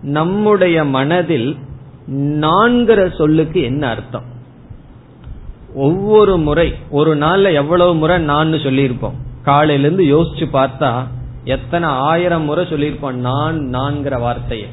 நம்முடைய 0.02 0.84
மனதில் 0.84 1.56
நான்கிற 2.10 3.16
சொல்லுக்கு 3.16 3.62
என்ன 3.62 3.88
அர்த்தம்? 3.88 4.22
ஒவ்வொரு 5.74 6.38
முறை 6.38 6.74
ஒரு 6.90 7.16
நாள்ல 7.16 7.52
எவ்வளவு 7.52 7.94
முறை 7.94 8.18
நான் 8.18 8.52
சொல்லியிருப்போம். 8.52 9.14
காலையிலிருந்து 9.42 10.04
யோசிச்சு 10.04 10.46
பார்த்தா 10.52 11.06
எத்தனை 11.44 11.88
ஆயிரம் 11.88 12.42
முறை 12.42 12.64
சொல்லியிருப்போம் 12.64 13.12
நான் 13.12 13.58
நான்கிற 13.58 14.20
வார்த்தையை. 14.20 14.66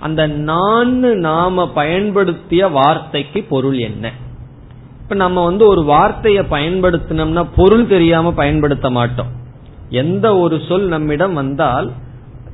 அந்த 0.00 0.26
நான் 0.26 0.98
நாம 0.98 1.68
பயன்படுத்திய 1.68 2.68
வார்த்தைக்கு 2.68 3.42
பொருள் 3.42 3.78
என்ன? 3.78 4.12
இப்ப 5.02 5.14
நம்ம 5.14 5.44
வந்து 5.44 5.66
ஒரு 5.66 5.84
வார்த்தையை 5.84 6.44
பயன்படுத்தினோம்னா 6.50 7.46
பொருள் 7.56 7.86
தெரியாம 7.86 8.32
பயன்படுத்த 8.32 8.90
மாட்டோம். 8.90 9.26
எந்த 9.88 10.36
ஒரு 10.36 10.60
சொல் 10.68 10.86
நம்மிடம் 10.86 11.34
வந்தால் 11.34 11.92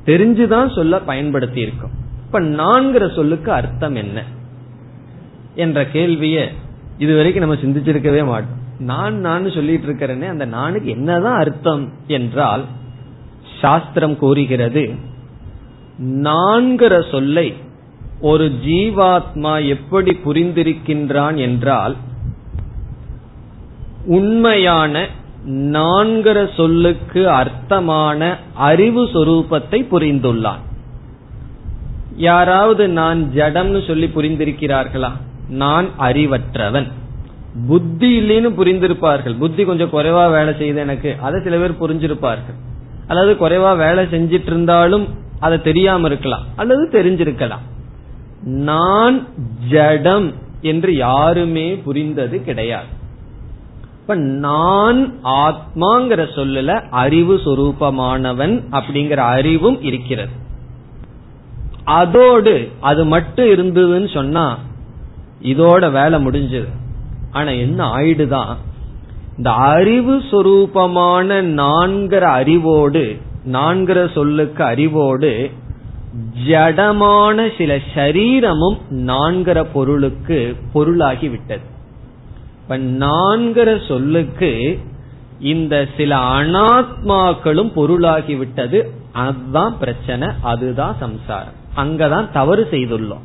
தெரிஞ்சுதான் 0.05 0.75
சொல்ல 0.75 0.99
பயன்படுத்தி 0.99 1.61
இருக்கோம் 1.61 1.91
இப்ப 2.25 2.39
நான்கிற 2.39 3.15
சொல்லுக்கு 3.15 3.51
அர்த்தம் 3.51 3.95
என்ன? 3.95 4.23
என்ற 5.55 5.85
கேள்விய 5.93 6.47
இதுவரைக்கும் 6.97 7.43
நம்ம 7.43 7.61
சிந்திச்சிருக்கவே 7.61 8.25
மாட்டோம். 8.25 8.59
நான் 8.79 9.15
நான் 9.15 9.51
சொல்லிட்டு 9.51 9.87
இருக்கிறேனே 9.87 10.27
அந்த 10.27 10.45
நானுக்கு 10.45 10.85
என்னதான் 10.85 11.39
அர்த்தம் 11.39 11.91
என்றால் 12.07 12.65
சாஸ்திரம் 13.61 14.17
கூறுகிறது 14.17 14.95
நான்கிற 16.03 17.11
சொல்லை 17.11 17.53
ஒரு 18.21 18.51
ஜீவாத்மா 18.65 19.67
எப்படி 19.67 20.17
புரிந்திருக்கின்றான் 20.25 21.35
என்றால் 21.35 21.95
உண்மையான 24.05 25.07
நான்கிற 25.47 26.53
சொல்லுக்கு 26.55 27.27
அர்த்தமான 27.27 28.35
அறிவு 28.53 29.05
சொரூபத்தை 29.05 29.87
புரிந்துள்ளான். 29.91 30.59
யாராவது 32.15 32.89
நான் 32.89 33.31
ஜடம்னு 33.35 33.87
சொல்லி 33.87 34.05
புரிந்திருக்கிறார்களா? 34.05 35.11
நான் 35.49 35.87
அறிவற்றவன். 35.99 36.87
புத்தி 37.67 38.19
இல்லைன்னு 38.19 38.49
புரிந்திருப்பார்கள். 38.49 39.37
புத்தி 39.37 39.63
கொஞ்சம் 39.63 39.89
குறைவா 39.89 40.31
வேலை 40.31 40.53
செய்யுது 40.53 40.77
எனக்கு. 40.77 41.15
அதை 41.21 41.41
சில 41.43 41.57
பேர் 41.57 41.71
புரிஞ்சிருப்பார்கள். 41.71 42.59
அல்லது 43.07 43.33
குறைவா 43.33 43.77
வேலை 43.77 44.05
செஞ்சிட்டு 44.05 44.47
இருந்தாலும் 44.47 45.07
அதை 45.39 45.61
தெரியாம 45.61 46.07
இருக்கலாம். 46.07 46.43
அல்லது 46.55 46.89
தெரிஞ்சிருக்கலாம். 46.91 47.69
நான் 48.43 49.27
ஜடம் 49.69 50.33
என்று 50.61 50.95
யாருமே 50.95 51.75
புரிந்தது 51.75 52.43
கிடையாது. 52.43 52.99
இப்ப 54.01 54.15
நான் 54.15 55.13
ஆத்மாங்கிற 55.23 56.27
சொல்லல 56.35 56.89
அறிவு 56.89 57.35
சுரூபமானவன் 57.35 58.63
அப்படிங்கிற 58.71 59.15
அறிவும் 59.15 59.81
இருக்கிறது. 59.81 60.31
அதோடு 61.83 62.69
அது 62.79 63.05
மட்டும் 63.05 63.45
இருந்ததுன்னு 63.45 64.13
சொன்னா 64.13 64.57
இதோட 65.41 65.91
வேலை 65.91 66.27
முடிஞ்சது. 66.27 66.67
ஆனா 67.31 67.49
என்ன 67.49 67.85
ஆயிடுதான் 67.85 68.55
இந்த 69.37 69.51
அறிவு 69.51 70.17
சுரூபமான 70.17 71.41
நான்கிற 71.41 72.19
அறிவோடு 72.19 73.17
நான்கிற 73.51 74.11
சொல்லுக்கு 74.11 74.63
அறிவோடு 74.63 75.51
ஜடமான 76.47 77.57
சில 77.57 77.79
சரீரமும் 77.95 78.77
நான்கிற 78.89 79.65
பொருளுக்கு 79.73 80.55
பொருளாகி 80.73 81.29
விட்டது. 81.29 81.70
இப்ப 82.61 82.77
நான்கிற 82.77 83.87
சொல்லுக்கு 83.87 84.79
இந்த 85.39 85.87
சில 85.97 86.17
அனாத்மாக்களும் 86.17 87.73
பொருளாகி 87.73 88.35
விட்டது 88.35 88.91
அதுதான் 89.11 89.77
பிரச்சனை 89.79 90.27
அதுதான் 90.41 90.95
சம்சாரம். 90.99 91.59
அங்கதான் 91.75 92.31
தவறு 92.31 92.67
செய்துள்ளோம். 92.71 93.21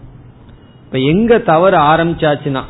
இப்ப 0.85 0.99
எங்க 0.99 1.39
தவறு 1.39 1.79
ஆரம்பிச்சாச்சுன்னா 1.79 2.63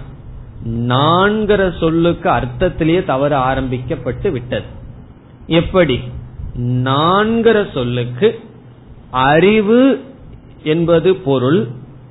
நான்கிற 0.69 1.79
சொல்லுக்கு 1.79 2.31
அர்த்தத்திலேயே 2.31 3.05
தவறு 3.05 3.35
ஆரம்பிக்கப்பட்டு 3.35 4.31
விட்டது. 4.31 4.65
எப்படி? 5.47 6.01
நான்கிற 6.59 7.73
சொல்லுக்கு 7.73 8.41
அறிவு 9.11 10.01
என்பது 10.63 11.15
பொருள் 11.15 11.67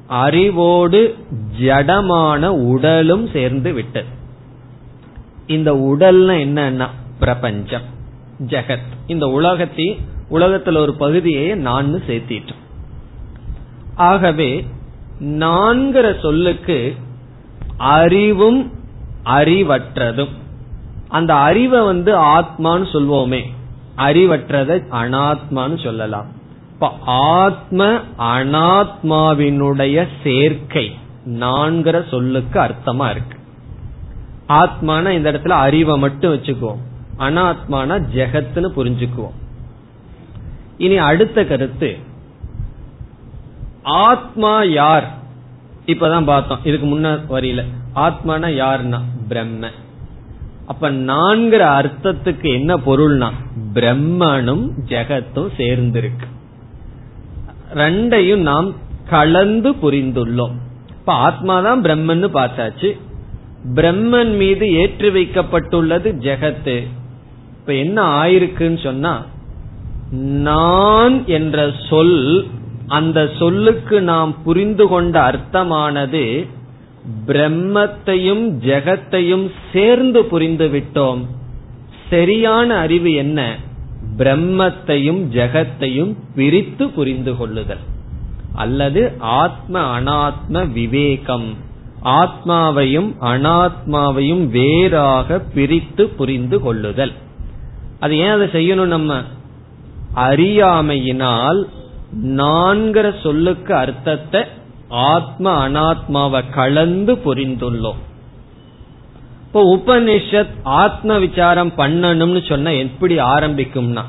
அறிவோடு 0.07 1.15
ஜடமான 1.59 2.45
உடலும் 2.45 3.27
சேர்ந்து 3.27 3.73
விட்டது. 3.73 4.14
இந்த 5.47 5.73
உடல்னா 5.73 6.35
என்னன்னா 6.35 6.87
பிரபஞ்சம் 7.19 7.81
ஜெகத். 8.39 8.93
இந்த 9.07 9.27
உலகத்தை 9.27 9.99
உலகத்துல 10.31 10.77
ஒரு 10.77 10.93
பகுதியை 10.93 11.55
நான் 11.55 12.01
சேர்த்திட்டோம். 12.07 12.63
ஆகவே 13.95 14.65
நான்கிற 15.19 16.19
சொல்லுக்கு 16.21 16.95
அறிவும் 17.77 18.71
அறிவற்றதும். 19.25 20.29
அந்த 21.07 21.35
அறிவை 21.35 21.81
வந்து 21.81 22.15
ஆத்மான்னு 22.15 22.87
சொல்வோமே. 22.93 23.41
அறிவற்றத 23.97 24.83
அனாத்மான்னு 24.91 25.83
சொல்லலாம். 25.83 26.25
இப்ப 26.73 26.93
ஆத்ம 27.05 27.99
அனாத்மாவினுடைய 28.19 30.07
சேர்க்கை 30.23 30.95
நான்கிற 31.25 32.09
சொல்லுக்கு 32.09 32.59
அர்த்தமா 32.59 33.09
இருக்கு. 33.09 33.37
ஆத்மான 34.49 35.09
இந்த 35.09 35.31
இடத்துல 35.31 35.49
அறிவை 35.49 35.97
மட்டும் 35.97 36.33
வச்சுக்குவோம். 36.33 36.77
அனாத்மான 37.19 38.03
ஜெகத்னு 38.15 38.67
புரிஞ்சுக்குவோம். 38.77 39.33
இனி 40.77 40.97
அடுத்த 40.97 41.45
கருத்து. 41.45 41.97
ஆத்மா 43.83 44.63
யார்? 44.63 45.17
இப்பதான் 45.85 46.23
பார்த்தோம். 46.23 46.59
இதுக்கு 46.63 46.87
முன்ன 46.87 47.19
வரியில. 47.29 47.65
ஆத்மான 47.95 48.49
யார்னா 48.49 49.01
பிரம்ம. 49.27 49.69
அப்ப 50.65 50.91
நான்கிற 50.91 51.59
அர்த்தத்துக்கு 51.59 52.51
என்ன 52.53 52.77
பொருள்னா? 52.77 53.31
பிரம்மனும் 53.73 54.69
ஜெகத்தும் 54.85 55.49
சேர்ந்திருக்கு. 55.57 56.27
ரெண்டையும் 57.73 58.37
நாம் 58.37 58.73
கலந்து 59.09 59.71
புரிந்துள்ளோம். 59.71 60.53
இப்ப 60.89 61.13
ஆத்மாதான் 61.13 61.81
பிரம்மன்னு 61.81 62.29
பார்த்தாச்சு. 62.33 62.99
பிரம்மன் 63.73 64.37
மீது 64.37 64.73
ஏற்றி 64.73 65.09
வைக்கப்பட்டுள்ளது 65.09 66.13
ஜெகத்து. 66.19 66.87
இப்ப 67.59 67.73
என்ன 67.73 68.23
ஆயிருக்குன்னு 68.23 68.83
சொன்னா 68.83 69.25
நான் 70.11 71.25
என்ற 71.25 71.71
சொல் 71.89 72.47
அந்த 72.87 73.29
சொல்லுக்கு 73.39 74.01
நாம் 74.01 74.43
புரிந்து 74.43 74.87
கொண்ட 74.87 75.31
அர்த்தமானது 75.31 76.47
பிரம்மத்தையும் 77.27 78.51
ஜெகத்தையும் 78.59 79.51
சேர்ந்து 79.73 80.25
புரிந்து 80.25 80.67
விட்டோம். 80.67 81.25
சரியான 82.09 82.77
அறிவு 82.77 83.13
என்ன? 83.13 83.55
பிரம்மத்தையும் 84.17 85.21
ஜெகத்தையும் 85.33 86.15
பிரித்து 86.35 86.89
புரிந்து 86.89 87.37
கொள்ளுதல். 87.37 87.83
அல்லது 88.53 89.11
ஆத்ம 89.19 90.01
அனாத்ம 90.01 90.71
விவேகம். 90.71 91.64
ஆத்மாவையும் 92.05 93.13
அனாத்மாவையும் 93.21 94.47
வேறாக 94.47 95.39
பிரித்து 95.39 96.07
புரிந்து 96.07 96.59
கொள்ளுதல். 96.59 97.13
அது 97.99 98.17
ஏன் 98.17 98.29
அதை 98.29 98.47
செய்யணும் 98.47 98.85
நம்ம? 98.85 99.21
அறியாமையினால் 100.15 101.67
நான்கிற 102.23 103.21
சொல்லுக்கு 103.23 103.75
அர்த்தத்தை 103.75 104.43
ஆத்ம 104.89 105.69
அனாத்மாவை 105.69 106.49
கலந்து 106.49 107.13
புரிந்துள்ளோம். 107.13 108.01
இப்போ 109.45 109.75
உபனிஷத் 109.75 110.55
ஆத்ம 110.63 111.19
விசாரம் 111.19 111.71
பண்ணணும்னு 111.77 112.47
சொன்ன 112.47 112.73
எப்படி 112.73 113.17
ஆரம்பிக்கும்னா? 113.17 114.03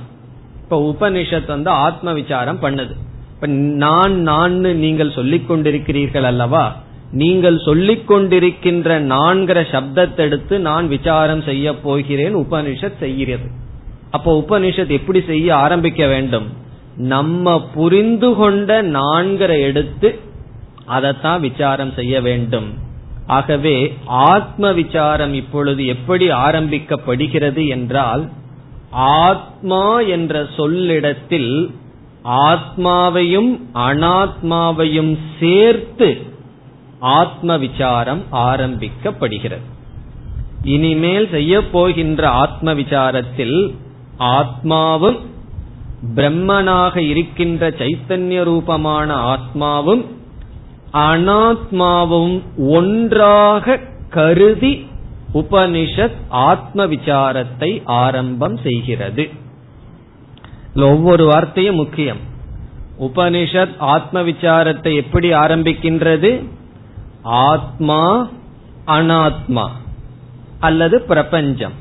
இப்ப 0.63 0.95
உபனிஷத் 0.95 1.47
வந்து 1.47 1.71
ஆத்ம 1.71 2.13
விசாரம் 2.13 2.63
பண்ணுது. 2.63 2.97
இப்ப 3.35 3.47
நான் 3.47 4.15
நான் 4.15 4.55
நீங்கள் 4.59 5.13
சொல்லிக் 5.13 5.51
கொண்டிருக்கிறீர்கள் 5.51 6.23
அல்லவா? 6.23 6.77
நீங்கள் 7.13 7.59
சொல்லிக் 7.59 8.11
கொண்டிருக்கின்ற 8.11 8.99
நான்கிற 9.01 9.59
சப்தத்தை 9.73 10.17
எடுத்து 10.17 10.59
நான் 10.59 10.89
விசாரம் 10.89 11.43
செய்ய 11.43 11.75
போகிறேன் 11.75 12.37
உபனிஷத் 12.37 12.99
செய்கிறது. 12.99 13.45
அப்போ 14.11 14.45
உபனிஷத் 14.49 14.89
எப்படி 14.89 15.23
செய்ய 15.27 15.57
ஆரம்பிக்க 15.57 16.07
வேண்டும்? 16.07 16.47
நம்ம 16.97 17.63
புரிந்து 17.75 18.35
கொண்ட 18.35 18.83
நான்கிற 18.83 19.61
எடுத்து 19.61 20.19
அதைத்தான் 20.87 21.41
விசாரம் 21.41 21.93
செய்ய 21.93 22.21
வேண்டும். 22.21 22.75
ஆகவே 23.27 23.93
ஆத்ம 24.07 24.73
விசாரம் 24.73 25.35
இப்பொழுது 25.35 25.87
எப்படி 25.87 26.29
ஆரம்பிக்கப்படுகிறது 26.29 27.69
என்றால் 27.69 28.31
ஆத்மா 28.91 30.01
என்ற 30.01 30.47
சொல்லிடத்தில் 30.57 31.71
ஆத்மாவையும் 32.25 33.61
அனாத்மாவையும் 33.75 35.19
சேர்த்து 35.41 36.35
ஆத்ம 36.99 37.59
விசாரம் 37.59 38.23
ஆரம்பிக்கப்படுகிறது. 38.33 39.61
இனிமேல் 40.63 41.29
செய்ய 41.31 41.69
போகின்ற 41.71 42.29
ஆத்ம 42.29 42.75
விசாரத்தில் 42.75 43.75
ஆத்மாவும் 44.19 45.19
பிரம்மனாக 46.15 46.97
இருக்கின்ற 46.97 47.69
சைத்தன்ய 47.71 48.45
ரூபமான 48.45 49.37
ஆத்மாவும் 49.37 50.05
அனாத்மாவும் 50.93 52.43
ஒன்றாக 52.59 53.81
கருதி 54.11 54.87
உபனிஷத் 55.35 56.17
ஆத்ம 56.29 56.87
விசாரத்தை 56.87 57.83
ஆரம்பம் 57.85 58.57
செய்கிறது. 58.57 59.31
ஒவ்வொரு 60.75 61.27
வார்த்தையும் 61.27 61.75
முக்கியம். 61.75 62.19
உபனிஷத் 63.01 63.77
ஆத்ம 63.79 64.23
விசாரத்தை 64.23 64.95
எப்படி 64.95 65.33
ஆரம்பிக்கின்றது? 65.33 66.45
ஆத்மா 67.27 68.29
அனாத்மா 68.87 69.69
அல்லது 70.61 71.01
பிரபஞ்சம். 71.01 71.73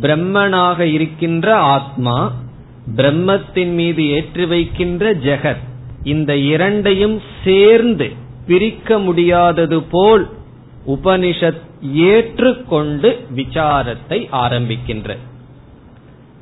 பிரம்மனாக 0.00 0.78
இருக்கின்ற 0.78 1.56
ஆத்மா 1.56 2.32
பிரம்மத்தின் 2.96 3.74
மீது 3.74 4.08
ஏற்றி 4.08 4.46
வைக்கின்ற 4.46 5.14
ஜெகத் 5.14 5.64
இந்த 6.02 6.36
இரண்டையும் 6.36 7.20
சேர்ந்து 7.44 8.12
பிரிக்க 8.46 8.98
முடியாதது 8.98 9.82
போல் 9.82 10.28
உபனிஷத் 10.86 11.60
ஏற்றுக்கொண்டு 11.92 13.26
விசாரத்தை 13.36 14.28
ஆரம்பிக்கின்ற. 14.32 15.16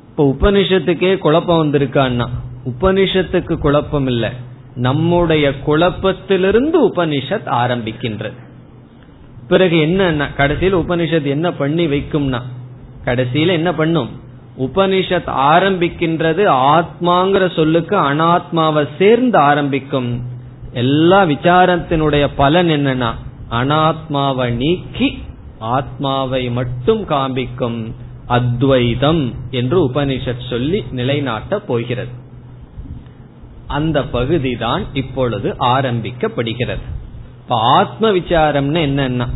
இப்ப 0.09 0.35
உபனிஷத்துக்கே 0.39 1.17
குழப்பம் 1.17 1.61
வந்திருக்கான்னா 1.63 2.27
உபனிஷத்துக்கு 2.65 3.57
குழப்பம் 3.57 4.07
இல்லை. 4.07 4.29
நம்முடைய 4.75 5.51
குழப்பத்திலிருந்து 5.67 6.89
உபனிஷத் 6.93 7.45
ஆரம்பிக்கின்றது. 7.45 8.33
பிறகு 9.47 9.79
என்ன 9.79 10.31
கடைசியில் 10.33 10.75
உபனிஷத் 10.75 11.23
என்ன 11.23 11.51
பண்ணி 11.51 11.85
வைக்கும்னா 11.85 12.41
கடைசியில 13.05 13.47
என்ன 13.47 13.73
பண்ணும்? 13.73 14.09
உபனிஷத் 14.59 15.29
ஆரம்பிக்கின்றது 15.53 16.45
ஆத்மாங்கிற 16.49 17.55
சொல்லுக்கு 17.55 17.95
அனாத்மாவை 17.97 18.87
சேர்ந்து 18.97 19.37
ஆரம்பிக்கும். 19.37 20.21
எல்லா 20.73 21.23
விசாரத்தினுடைய 21.23 22.27
பலன் 22.35 22.67
என்னன்னா 22.67 23.13
அனாத்மாவை 23.51 24.49
நீக்கி 24.49 25.23
ஆத்மாவை 25.59 26.49
மட்டும் 26.49 27.05
காண்பிக்கும் 27.05 27.95
அத்வைதம் 28.27 29.33
என்று 29.51 29.89
உபனிஷத் 29.89 30.49
சொல்லி 30.49 30.83
நிலைநாட்ட 30.91 31.59
போகிறது. 31.59 32.22
அந்த 33.73 34.03
பகுதி 34.03 34.55
தான் 34.55 34.83
இப்பொழுது 34.93 35.55
ஆரம்பிக்கப்படுகிறது. 35.59 36.83
இப்ப 37.43 37.55
ஆத்ம 37.55 38.11
விசாரம்னு 38.11 38.81
என்னன்னா 38.87 39.27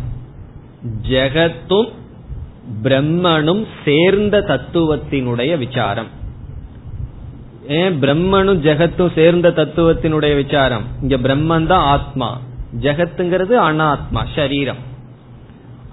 ஜெகத்தும் 1.09 1.91
பிரம்மனும் 2.83 3.65
சேர்ந்த 3.85 4.43
தத்துவத்தினுடைய 4.47 5.57
விசாரம். 5.57 6.07
ஏன் 7.67 8.01
பிரம்மனும் 8.01 8.61
ஜெகத்தும் 8.67 9.13
சேர்ந்த 9.15 9.49
தத்துவத்தினுடைய 9.49 10.35
விசாரம். 10.35 10.83
இங்க 11.01 11.17
பிரம்மன் 11.17 11.65
தான் 11.65 11.85
ஆத்மா. 11.85 12.39
ஜெகத்துங்கிறது 12.81 13.55
அனாத்மா 13.69 14.25
சரீரம். 14.35 14.81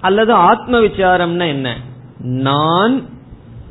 அல்லது 0.01 0.32
ஆத்ம 0.32 0.80
விசாரம்னா 0.80 1.47
என்ன? 1.47 1.76
நான் 2.18 3.09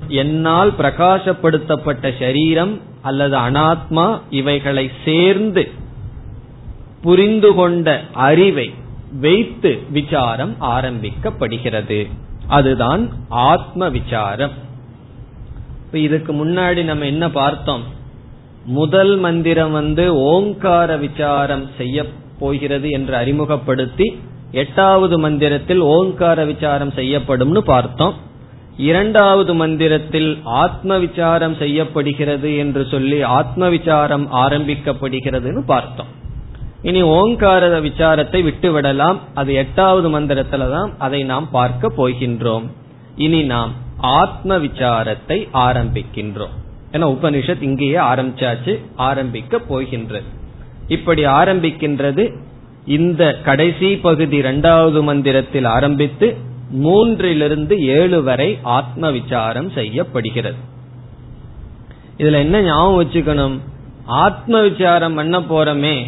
என்னால் 0.08 0.72
பிரகாசப்படுத்தப்பட்ட 0.72 2.20
சரீரம் 2.20 2.80
அல்லது 3.04 3.38
அனாத்மா 3.38 4.20
இவைகளை 4.30 4.92
சேர்ந்து 5.06 5.72
புரிந்து 7.02 7.54
கொண்ட 7.54 8.02
அறிவை 8.14 8.74
வைத்து 9.20 9.80
விசாரம் 9.90 10.56
ஆரம்பிக்கப்படுகிறது. 10.62 12.10
அதுதான் 12.48 13.10
ஆத்ம 13.30 13.90
விசாரம். 13.90 14.52
இதுக்கு 15.92 16.34
முன்னாடி 16.34 16.84
நம்ம 16.84 17.06
என்ன 17.06 17.30
பார்த்தோம்? 17.30 17.84
முதல் 18.66 19.18
மந்திரம் 19.18 19.72
வந்து 19.72 20.16
ஓங்கார 20.16 20.98
விசாரம் 20.98 21.70
செய்ய 21.78 22.06
போகிறது 22.40 22.90
என்று 22.90 23.16
அறிமுகப்படுத்தி 23.16 24.20
எட்டாவது 24.52 25.20
மந்திரத்தில் 25.20 25.80
ஓங்கார 25.80 26.46
விசாரம் 26.46 26.94
செய்யப்படும்னு 26.96 27.58
பார்த்தோம். 27.58 28.14
இரண்டாவது 28.78 29.54
மந்திரத்தில் 29.54 30.42
ஆத்ம 30.44 30.98
விசாரம் 30.98 31.56
செய்யப்படுகிறது 31.56 32.58
என்று 32.58 32.88
சொல்லி 32.92 33.22
ஆத்ம 33.22 33.70
விசாரம் 33.70 34.34
ஆரம்பிக்கப்படுகிறதுன்னு 34.34 35.66
பார்த்தோம். 35.66 36.06
இனி 36.82 37.02
ஓங்கார 37.02 37.80
விசாரத்தை 37.80 38.54
விட்டுவிடலாம். 38.54 39.20
அது 39.34 39.54
எட்டாவது 39.54 40.20
மந்திரத்துல 40.20 40.72
தான் 40.72 40.94
அதை 40.98 41.24
நாம் 41.24 41.50
பார்க்க 41.52 41.92
போகின்றோம். 41.98 42.68
இனி 43.16 43.44
நாம் 43.44 43.72
ஆத்ம 43.98 44.58
விசாரத்தை 44.58 45.48
ஆரம்பிக்கின்றோம். 45.54 46.56
ஏன்னா 46.92 47.06
உபனிஷத் 47.16 47.62
இங்கேயே 47.62 47.96
ஆரம்பிச்சாச்சு 47.96 48.80
ஆரம்பிக்க 48.96 49.60
போகின்றது. 49.60 50.26
இப்படி 50.88 51.26
ஆரம்பிக்கின்றது 51.26 52.34
இந்த 52.86 53.38
கடைசி 53.44 53.98
பகுதி 53.98 54.38
இரண்டாவது 54.38 55.04
மந்திரத்தில் 55.04 55.64
ஆரம்பித்து 55.64 56.52
மூன்றிலிருந்து 56.74 57.80
ஏழு 57.80 58.24
வரை 58.24 58.60
ஆத்ம 58.64 59.12
விசாரம் 59.12 59.70
செய்யப்படுகிறது. 59.70 60.56
இதுல 62.18 62.32
என்ன 62.32 62.62
ஞாபகம் 62.62 63.00
வச்சுக்கணும்? 63.02 63.60
ஆத்ம 64.06 64.62
விசாரம் 64.62 65.16
பண்ண 65.16 65.40
போறமே 65.40 66.06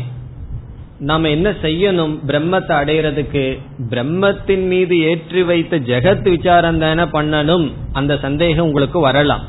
நாம 0.99 1.29
என்ன 1.29 1.49
செய்யணும்? 1.49 2.17
பிரம்மத்தை 2.27 2.73
அடையிறதுக்கு 2.81 3.59
பிரம்மத்தின் 3.89 4.67
மீது 4.67 4.99
ஏற்றி 4.99 5.43
வைத்த 5.43 5.79
ஜெகத் 5.79 6.29
விசாரம் 6.29 6.79
தானே 6.79 7.03
பண்ணணும்? 7.03 7.71
அந்த 7.91 8.17
சந்தேகம் 8.17 8.65
உங்களுக்கு 8.65 8.99
வரலாம். 8.99 9.43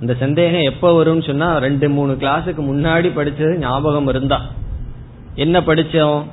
அந்த 0.00 0.14
சந்தேகம் 0.14 0.72
எப்ப 0.72 1.04
வரும்னு 1.04 1.26
சொன்னா 1.26 1.58
ரெண்டு 1.58 1.90
மூணு 1.90 2.12
கிளாஸுக்கு 2.12 2.62
முன்னாடி 2.70 3.08
படிச்சது 3.16 3.56
ஞாபகம் 3.56 4.08
இருந்தா. 4.08 4.46
என்ன 5.34 5.60
படிச்சோம்? 5.60 6.24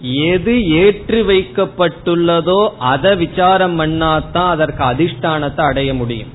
எது 0.00 0.68
ஏற்றி 0.68 1.20
வைக்கப்பட்டுள்ளதோ 1.20 2.68
அதை 2.78 3.16
விசாரம் 3.16 3.80
பண்ணாதான் 3.80 4.48
அதற்கு 4.48 4.84
அதிஷ்டானத்தை 4.84 5.60
அடைய 5.60 5.94
முடியும். 5.94 6.28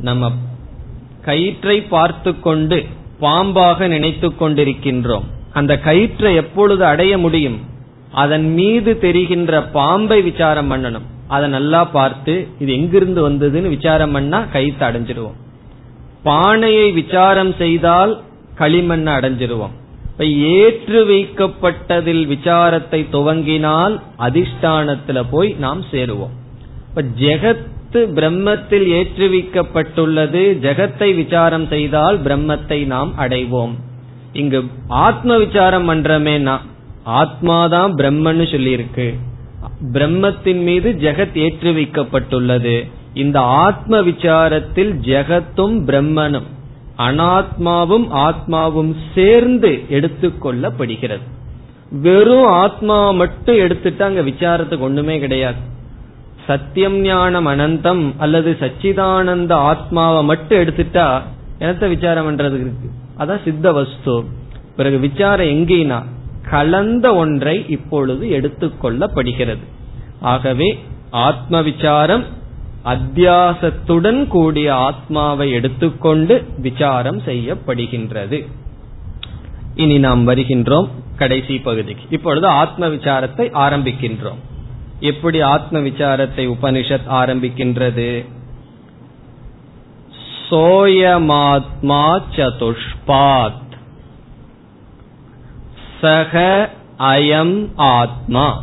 நம்ம 0.00 0.32
கயிற்றை 1.22 1.82
பார்த்து 1.82 2.40
கொண்டு 2.40 2.84
பாம்பாக 3.20 3.88
நினைத்து 3.88 4.28
கொண்டிருக்கின்றோம். 4.28 5.22
அந்த 5.52 5.78
கயிற்றை 5.78 6.34
எப்பொழுது 6.34 6.84
அடைய 6.84 7.18
முடியும்? 7.18 7.58
அதன் 8.10 8.52
மீது 8.52 8.98
தெரிகின்ற 8.98 9.62
பாம்பை 9.62 10.22
விசாரம் 10.22 10.70
பண்ணணும். 10.70 11.06
அதை 11.28 11.50
நல்லா 11.50 11.84
பார்த்து 11.84 12.48
இது 12.58 12.72
எங்கிருந்து 12.72 13.30
வந்ததுன்னு 13.30 13.68
விசாரம் 13.68 14.12
பண்ணா 14.12 14.40
கயிற்று 14.40 14.86
அடைஞ்சிருவோம். 14.86 15.38
பானையை 16.22 16.92
விசாரம் 16.92 17.54
செய்தால் 17.58 18.22
களிமண்ணை 18.58 19.12
அடைஞ்சிருவோம். 19.18 19.74
இப்ப 20.14 20.26
ஏற்று 20.26 21.06
வைக்கப்பட்டதில் 21.06 22.26
விசாரத்தை 22.26 23.00
துவங்கினால் 23.12 24.00
அதிஷ்டானத்துல 24.18 25.24
போய் 25.30 25.56
நாம் 25.58 25.80
சேருவோம். 25.90 26.34
இப்ப 26.88 27.02
ஜெகத்து 27.18 27.92
பிரம்மத்தில் 27.92 28.86
ஏற்றுவிக்கப்பட்டுள்ளது 28.98 30.42
ஜெகத்தை 30.62 31.14
விசாரம் 31.14 31.66
செய்தால் 31.66 32.22
பிரம்மத்தை 32.22 32.86
நாம் 32.86 33.14
அடைவோம். 33.18 33.74
இங்கு 34.32 34.64
ஆத்ம 34.88 35.38
விசாரம் 35.38 35.90
பண்றமேனா 35.90 36.58
ஆத்மாதான் 37.04 37.92
பிரம்மன்னு 37.94 38.46
சொல்லியிருக்கு. 38.54 39.14
பிரம்மத்தின் 39.92 40.62
மீது 40.62 40.92
ஜெகத் 40.92 41.36
ஏற்றுவிக்கப்பட்டுள்ளது 41.46 42.88
இந்த 43.14 43.40
ஆத்ம 43.40 44.02
விசாரத்தில் 44.02 44.94
ஜெகத்தும் 45.00 45.76
பிரம்மனும். 45.84 46.48
அனாத்மாவும் 46.98 48.06
ஆத்மாவும் 48.12 48.94
சேர்ந்து 49.14 49.82
எடுத்துக்கொள்ளப்படுகிறது. 49.90 51.20
வெறும் 51.90 52.46
ஆத்மா 52.46 53.10
மட்டும் 53.10 53.56
எடுத்துட்டு 53.56 54.04
அங்க 54.04 54.20
விசாரத்துக்கு 54.20 54.78
ஒண்ணுமே 54.78 55.18
கிடையாது. 55.18 55.72
சத்தியம் 56.46 57.00
ஞானம் 57.00 57.46
அனந்தம் 57.46 58.12
அல்லது 58.18 58.56
சச்சிதானந்த 58.60 59.52
ஆத்மாவை 59.52 60.24
மட்டும் 60.24 60.58
எடுத்துட்டா 60.58 61.22
எனத்த 61.58 61.88
விசாரம் 61.88 62.30
பண்றதுக்கு 62.30 62.60
இருக்கு? 62.60 62.90
அதான் 63.18 63.44
சித்த 63.44 63.72
வஸ்து. 63.72 64.24
பிறகு 64.76 64.98
விசாரம் 64.98 65.46
எங்கேனா? 65.46 66.02
கலந்த 66.50 67.14
ஒன்றை 67.14 67.64
இப்பொழுது 67.68 68.26
எடுத்துக்கொள்ளப்படுகிறது. 68.26 69.64
ஆகவே 70.20 70.78
ஆத்ம 71.10 71.62
விசாரம் 71.62 72.24
அத்தியாசத்துடன் 72.84 74.26
கூடிய 74.26 74.74
ஆத்மாவை 74.74 75.50
எடுத்துக்கொண்டு 75.50 76.46
விசாரம் 76.58 77.18
செய்யப்படுகின்றது. 77.18 78.46
இனி 79.74 79.98
நாம் 79.98 80.28
வருகின்றோம் 80.28 80.88
கடைசி 81.16 81.58
பகுதிக்கு. 81.58 82.04
இப்பொழுது 82.10 82.46
ஆத்ம 82.46 82.86
விசாரத்தை 82.86 83.50
ஆரம்பிக்கின்றோம். 83.52 84.38
எப்படி 85.00 85.40
ஆத்ம 85.40 85.78
விசாரத்தை 85.78 86.48
உபனிஷத் 86.48 87.10
ஆரம்பிக்கின்றது? 87.10 88.26
சோயமாத்மா 90.50 92.22
சதுஷ்பாத். 92.36 93.62
சக 96.00 96.70
அயம் 96.98 97.68
ஆத்மா. 97.76 98.62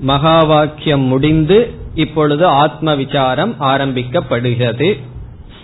மகா 0.00 0.42
வாக்கியம் 0.42 1.00
முடிந்து 1.00 1.80
இப்பொழுது 1.94 2.46
ஆத்ம 2.46 2.94
விசாரம் 2.94 3.54
ஆரம்பிக்கப்படுகிறது. 3.60 5.02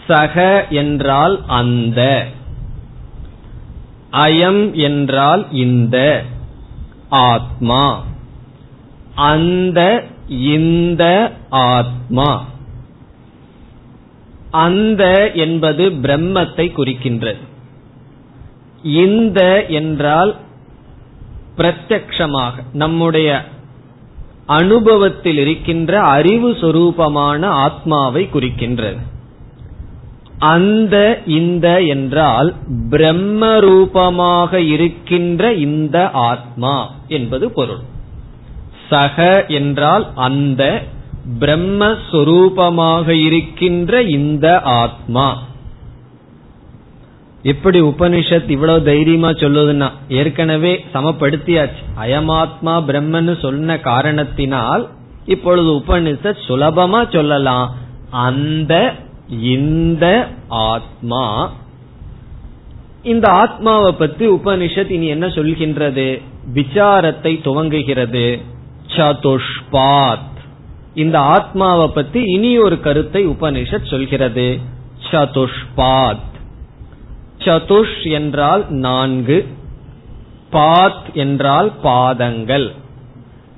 சக 0.06 0.66
என்றால் 0.70 1.40
அந்த. 1.46 2.26
அயம் 4.12 4.72
என்றால் 4.72 5.52
இந்த. 5.52 6.22
ஆத்மா. 7.08 8.04
அந்த 9.14 10.04
இந்த 10.28 11.32
ஆத்மா. 11.50 12.44
அந்த 14.50 15.30
என்பது 15.34 15.90
பிரம்மத்தை 15.90 16.72
குறிக்கின்றது. 16.72 17.38
இந்த 18.82 19.66
என்றால் 19.66 20.36
பிரத்யக்ஷமாக 21.56 22.52
நம்முடைய 22.72 23.44
அனுபவத்தில் 24.48 25.38
இருக்கின்ற 25.38 26.00
அறிவு 26.00 26.50
சொரூபமான 26.50 27.46
ஆத்மாவை 27.46 28.28
குறிக்கின்றது. 28.32 28.98
அந்த 30.38 31.22
இந்த 31.26 31.80
என்றால் 31.82 32.54
பிரம்ம 32.90 33.58
ரூபமாக 33.58 34.60
இருக்கின்ற 34.60 35.52
இந்த 35.52 36.10
ஆத்மா 36.10 36.74
என்பது 37.08 37.50
பொருள். 37.50 37.82
சக 38.90 39.44
என்றால் 39.48 40.04
அந்த 40.14 40.82
பிரம்மஸ்வரூபமாக 41.40 43.08
இருக்கின்ற 43.08 44.02
இந்த 44.02 44.60
ஆத்மா. 44.80 45.42
எப்படி 47.42 47.80
உபனிஷத் 47.80 48.50
இவ்வளவு 48.50 48.82
தைரியமா 48.82 49.30
சொல்லுதுன்னா 49.30 49.90
ஏற்கனவே 50.08 50.84
சமப்படுத்தியாச்சு. 50.94 51.82
அயமாத்மா 52.00 52.82
பிரம்மன்னு 52.86 53.40
சொன்ன 53.40 53.78
காரணத்தினால் 53.78 54.88
இப்பொழுது 55.26 55.68
உபனிஷத் 55.68 56.36
சுலபமா 56.48 57.12
சொல்லலாம். 57.12 57.76
அந்த 58.10 58.94
இந்த 59.28 60.28
ஆத்மா 60.48 61.52
இந்த 63.02 63.28
ஆத்மாவை 63.28 63.92
பத்தி 63.92 64.26
உபனிஷத் 64.26 64.90
இனி 64.90 65.06
என்ன 65.06 65.26
சொல்கின்றது? 65.26 66.22
விசாரத்தை 66.54 67.40
துவங்குகிறது. 67.40 68.42
சதுஷ்பாத். 68.96 70.36
இந்த 70.94 71.18
ஆத்மாவை 71.18 71.86
பத்தி 71.86 72.22
இனி 72.22 72.58
ஒரு 72.58 72.80
கருத்தை 72.80 73.28
உபனிஷத் 73.28 73.86
சொல்கிறது. 73.86 74.58
சதுஷ்பாத். 75.10 76.26
சதுஷ் 77.48 78.10
என்றால் 78.10 78.64
நான்கு 78.68 79.38
பாத் 80.50 81.08
என்றால் 81.14 81.72
பாதங்கள் 81.82 82.68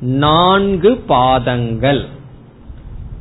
நான்கு 0.01 0.91
பாதங்கள். 0.97 2.03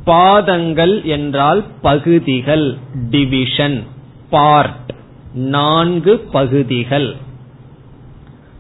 பாதங்கள் 0.03 0.93
என்றால் 1.03 1.63
பகுதிகள் 1.82 2.78
டிவிஷன் 3.09 3.78
பார்ட் 4.30 4.93
நான்கு 5.34 6.13
பகுதிகள். 6.32 7.15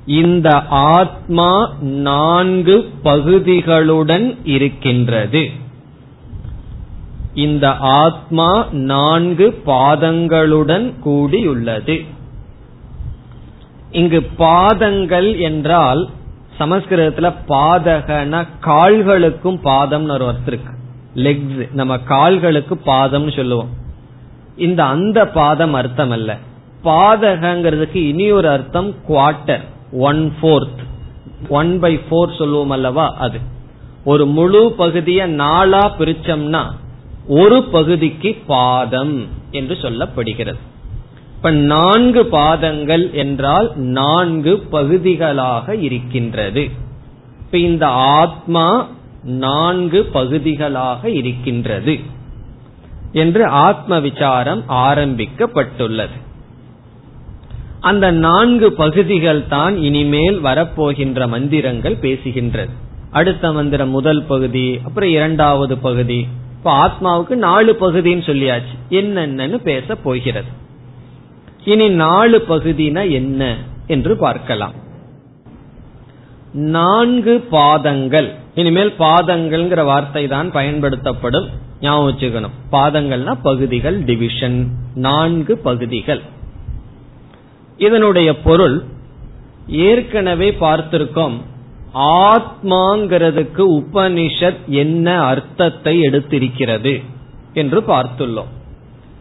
இந்த 0.05 0.49
ஆத்மா 0.69 1.51
நான்கு 1.81 2.75
பகுதிகளுடன் 3.03 4.27
இருக்கின்றது. 4.43 5.43
இந்த 7.33 7.75
ஆத்மா 7.75 8.65
நான்கு 8.71 9.61
பாதங்களுடன் 9.65 10.93
கூடியுள்ளது. 11.05 12.05
இங்கு 13.91 14.21
பாதங்கள் 14.21 15.37
என்றால் 15.37 16.09
சமஸ்கிருதத்துல 16.59 17.33
பாதகன 17.47 18.47
கால்களுக்கும் 18.65 19.59
பாதம்னு 19.63 20.11
ஒரு 20.11 20.27
அர்த்தம் 20.27 20.45
இருக்கு. 20.45 20.73
லெக்ஸ் 21.15 21.73
நம்ம 21.73 21.97
கால்களுக்கு 21.97 22.79
பாதம்னு 22.85 23.35
சொல்லுவோம். 23.35 23.69
இந்த 24.57 24.85
அந்த 24.85 25.27
பாதம் 25.27 25.73
அர்த்தம் 25.73 26.11
அல்ல. 26.11 26.37
பாதகங்கிறதுக்கு 26.83 27.95
இனி 27.95 28.31
ஒரு 28.31 28.49
அர்த்தம் 28.49 28.95
quarter 29.07 29.61
one 29.91 30.33
fourth 30.41 30.79
one 31.49 31.79
by 31.79 31.97
four 31.97 32.35
சொல்லுவோம் 32.37 32.69
அல்லவா 32.69 33.15
அது. 33.19 33.39
ஒரு 34.05 34.25
முழு 34.25 34.73
பகுதியை 34.77 35.27
நாளா 35.27 35.95
பிரிச்சோம்னா 35.97 36.65
ஒரு 37.27 37.63
பகுதிக்கு 37.63 38.37
பாதம் 38.47 39.27
என்று 39.51 39.77
சொல்லப்படுகிறது. 39.81 40.57
இப்ப 41.35 41.51
நான்கு 41.51 42.25
பாதங்கள் 42.25 43.13
என்றால் 43.13 43.71
நான்கு 43.75 44.59
பகுதிகளாக 44.59 45.75
இருக்கின்றது. 45.75 46.69
இப்ப 47.39 47.57
இந்த 47.57 47.87
ஆத்மா 47.87 48.87
நான்கு 49.23 50.03
பகுதிகளாக 50.03 51.09
இருக்கின்றது 51.09 51.99
என்று 53.11 53.45
ஆத்ம 53.45 53.99
விசாரம் 53.99 54.63
ஆரம்பிக்கப்பட்டுள்ளது. 54.69 56.17
அந்த 57.79 58.11
நான்கு 58.11 58.73
பகுதிகள் 58.73 59.47
தான் 59.47 59.77
இனிமேல் 59.77 60.43
வரப்போகின்ற 60.43 61.27
மந்திரங்கள் 61.27 61.95
பேசுகின்றது. 61.95 62.69
அடுத்த 63.11 63.51
மந்திரம் 63.51 63.89
முதல் 63.89 64.23
பகுதி 64.23 64.79
அப்புறம் 64.85 65.09
இரண்டாவது 65.09 65.77
பகுதி 65.77 66.27
இப்ப 66.59 66.71
ஆத்மாவுக்கு 66.85 67.35
நாலு 67.35 67.77
பகுதின்னு 67.79 68.23
சொல்லியாச்சு. 68.29 68.75
என்னென்னு 68.89 69.55
பேச 69.55 69.95
போகிறது. 69.95 70.47
இனி 71.63 71.89
நாலு 71.89 72.45
பகுதினா 72.49 73.11
என்ன 73.11 73.57
என்று 73.87 74.17
பார்க்கலாம். 74.17 74.73
நான்கு 76.53 77.41
பாதங்கள். 77.41 78.35
இனிமேல் 78.55 78.93
பாதங்கள்ங்கிற 78.99 79.85
வார்த்தை 79.85 80.27
தான் 80.27 80.51
பயன்படுத்தப்படும். 80.51 81.47
ஞாபகம் 81.81 82.07
வச்சுக்கணும். 82.07 82.55
பாதங்கள்னா 82.71 83.37
பகுதிகள் 83.41 84.03
டிவிஷன் 84.03 84.67
நான்கு 84.95 85.57
பகுதிகள். 85.57 86.21
இதனுடைய 87.77 88.41
பொருள் 88.41 88.83
ஏற்கனவே 89.67 90.51
பார்த்திருக்கோம். 90.51 91.41
ஆத்மாங்கிறதுக்கு 91.93 93.81
உபனிஷத் 93.81 94.65
என்ன 94.65 95.21
அர்த்தத்தை 95.21 95.99
எடுத்திருக்கிறது 96.01 97.03
என்று 97.53 97.81
பார்த்துள்ளோம். 97.81 98.51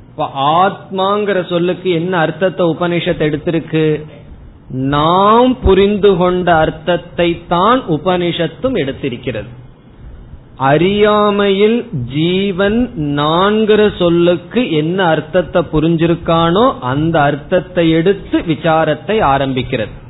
இப்ப 0.08 0.30
ஆத்மாங்கிற 0.34 1.48
சொல்லுக்கு 1.48 1.90
என்ன 1.90 2.18
அர்த்தத்தை 2.18 2.66
உபனிஷத் 2.66 3.24
எடுத்திருக்கு? 3.28 4.04
நாம் 4.70 5.60
புரிந்து 5.60 6.16
கொண்ட 6.16 6.54
அர்த்தத்தை 6.54 7.42
தான் 7.48 7.82
உபனிஷத்தும் 7.88 8.76
எடுத்திருக்கிறது. 8.76 9.46
அறியாமையில் 10.56 11.88
ஜீவன் 11.92 12.90
நான்கிற 12.96 13.96
சொல்லுக்கு 13.98 14.70
என்ன 14.70 15.04
அர்த்தத்தை 15.04 15.62
புரிஞ்சிருக்கானோ 15.72 16.78
அந்த 16.78 17.20
அர்த்தத்தை 17.20 17.90
எடுத்து 17.90 18.38
விசாரத்தை 18.38 19.22
ஆரம்பிக்கிறது. 19.22 20.06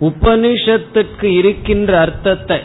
உபனிஷத்துக்கு 0.00 1.24
இருக்கின்ற 1.24 2.00
அர்த்தத்தை 2.00 2.58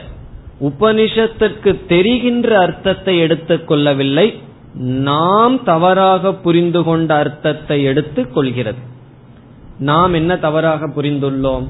உபனிஷத்துக்கு 0.61 1.85
தெரிகின்ற 1.87 2.59
அர்த்தத்தை 2.59 3.21
எடுத்துக்கொள்ளவில்லை 3.21 4.35
நாம் 4.75 5.63
தவறாக 5.63 6.33
புரிந்து 6.33 6.83
கொண்ட 6.83 7.15
அர்த்தத்தை 7.15 7.83
எடுத்துக் 7.83 8.33
கொள்கிறது. 8.33 8.77
நாம் 9.79 10.13
என்ன 10.13 10.37
தவறாக 10.37 10.87
புரிந்துள்ளோம்? 10.87 11.67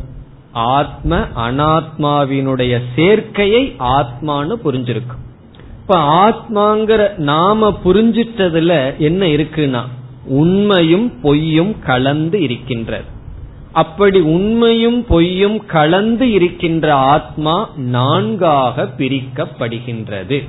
ஆத்ம 0.51 1.17
அனாத்மாவினுடைய 1.17 2.81
சேர்க்கையை 2.95 3.75
ஆத்மான்னு 3.79 4.55
புரிஞ்சிருக்கும். 4.63 5.23
இப்ப 5.79 5.97
ஆத்மாங்கிற 6.25 7.17
நாம 7.17 7.79
புரிஞ்சிட்டதுல 7.83 8.97
என்ன 8.97 9.25
இருக்குன்னா 9.25 9.81
உண்மையும் 10.25 11.19
பொய்யும் 11.21 11.75
கலந்து 11.79 12.41
இருக்கின்றது. 12.41 13.17
அப்படி 13.73 14.19
உண்மையும் 14.19 15.05
பொய்யும் 15.05 15.65
கலந்து 15.65 16.31
இருக்கின்ற 16.31 16.95
ஆத்மா 16.95 17.69
நான்காக 17.75 18.89
பிரிக்கப்படுகின்றது. 18.97 20.47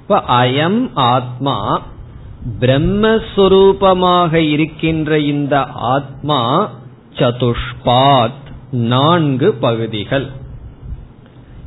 இப்ப 0.00 0.22
அயம் 0.28 0.90
ஆத்மா 0.94 1.82
பிரம்மஸ்வரூபமாக 2.60 4.32
இருக்கின்ற 4.32 5.18
இந்த 5.18 5.64
ஆத்மா 5.66 6.70
சதுஷ்பாத் 7.14 8.46
நான்கு 8.70 9.52
பகுதிகள். 9.52 10.28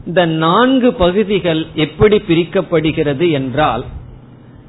இந்த 0.06 0.26
நான்கு 0.26 0.94
பகுதிகள் 0.94 1.68
எப்படி 1.76 2.18
பிரிக்கப்படுகிறது 2.18 3.32
என்றால் 3.32 3.86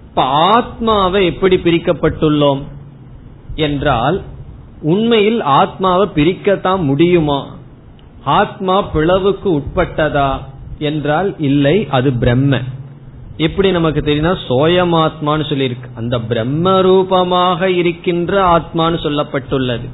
இப்ப 0.08 0.22
ஆத்மாவை 0.22 1.24
எப்படி 1.24 1.56
பிரிக்கப்பட்டுள்ளோம் 1.56 2.62
என்றால் 3.54 4.22
உண்மையில் 4.82 5.40
ஆத்மாவை 5.40 6.08
பிரிக்கத்தான் 6.14 6.82
முடியுமா? 6.82 7.56
ஆத்மா 8.24 8.90
பிளவுக்கு 8.94 9.44
உட்பட்டதா 9.44 10.38
என்றால் 10.78 11.34
இல்லை 11.38 11.86
அது 11.90 12.12
பிரம்ம. 12.12 12.58
எப்படி 13.36 13.70
நமக்கு 13.70 14.00
தெரியும்னா 14.00 14.36
சோயமாத்மான்னு 14.48 15.44
சொல்லியிருக்கு. 15.48 15.90
அந்த 15.94 16.20
பிரம்ம 16.20 16.80
ரூபமாக 16.80 17.70
இருக்கின்ற 17.70 18.56
ஆத்மான்னு 18.56 18.98
சொல்லப்பட்டுள்ளது. 18.98 19.88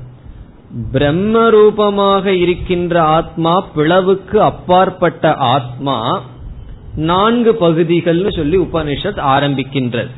பிரம்ம 0.92 1.50
ரூபமாக 1.50 2.32
இருக்கின்ற 2.32 3.02
ஆத்மா 3.02 3.64
பிளவுக்கு 3.76 4.36
அப்பாற்பட்ட 4.36 5.34
ஆத்மா 5.34 6.22
நான்கு 6.96 7.56
பகுதிகள்னு 7.60 8.36
சொல்லி 8.36 8.58
உபனிஷத் 8.58 9.20
ஆரம்பிக்கின்றது. 9.36 10.10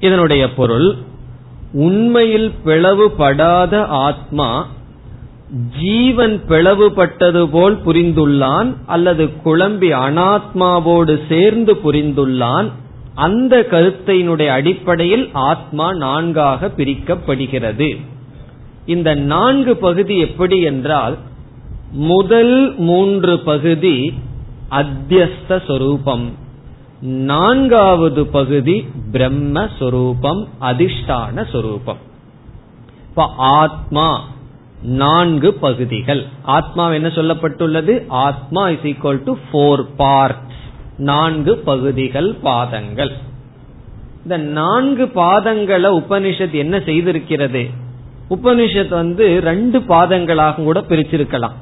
இதனுடைய 0.00 0.54
பொருள் 0.54 0.94
உண்மையில் 1.72 2.52
பிளவுபடாத 2.64 3.86
ஆத்மா 3.86 4.66
ஜீவன் 5.80 6.42
பிளவுபட்டது 6.48 7.46
போல் 7.46 7.78
புரிந்துள்ளான் 7.86 8.74
அல்லது 8.86 9.30
குழம்பி 9.44 9.90
அனாத்மாவோடு 9.92 11.20
சேர்ந்து 11.28 11.74
புரிந்துள்ளான் 11.74 12.70
அந்த 13.14 13.66
கருத்தையினுடைய 13.70 14.46
அடிப்படையில் 14.46 15.30
ஆத்மா 15.32 15.92
நான்காக 15.92 16.70
பிரிக்கப்படுகிறது. 16.76 17.96
இந்த 18.86 19.14
நான்கு 19.14 19.76
பகுதி 19.76 20.18
எப்படி 20.18 20.60
என்றால் 20.60 21.18
முதல் 21.92 22.74
மூன்று 22.76 23.38
பகுதி 23.38 24.12
அத்தியஸ்த 24.70 25.66
சொரூபம். 25.66 26.41
நான்காவது 27.02 28.26
பகுதி 28.26 28.88
பிரம்மஸ்வரூபம் 29.12 30.46
அதிஷ்டான 30.60 31.50
சொரூபம். 31.52 31.96
இப்ப 33.08 33.32
ஆத்மா 33.36 34.28
நான்கு 34.82 35.52
பகுதிகள். 35.52 36.26
ஆத்மா 36.42 36.92
என்ன 36.92 37.08
சொல்லப்பட்டுள்ளது? 37.08 38.04
ஆத்மா 38.08 38.70
is 38.70 38.78
equal 38.78 39.24
to 39.24 39.36
four 39.50 39.94
part 39.96 40.36
நான்கு 40.96 41.56
பகுதிகள் 41.56 42.34
பாதங்கள். 42.34 43.12
இந்த 44.22 44.36
நான்கு 44.36 45.04
பாதங்களை 45.14 46.02
உபனிஷத் 46.02 46.50
என்ன 46.50 46.78
செய்திருக்கிறது? 46.78 47.70
உபனிஷத் 48.30 48.88
வந்து 48.88 49.40
ரெண்டு 49.40 49.78
பாதங்களாக 49.78 50.54
கூட 50.54 50.80
பிரிச்சிருக்கலாம். 50.80 51.56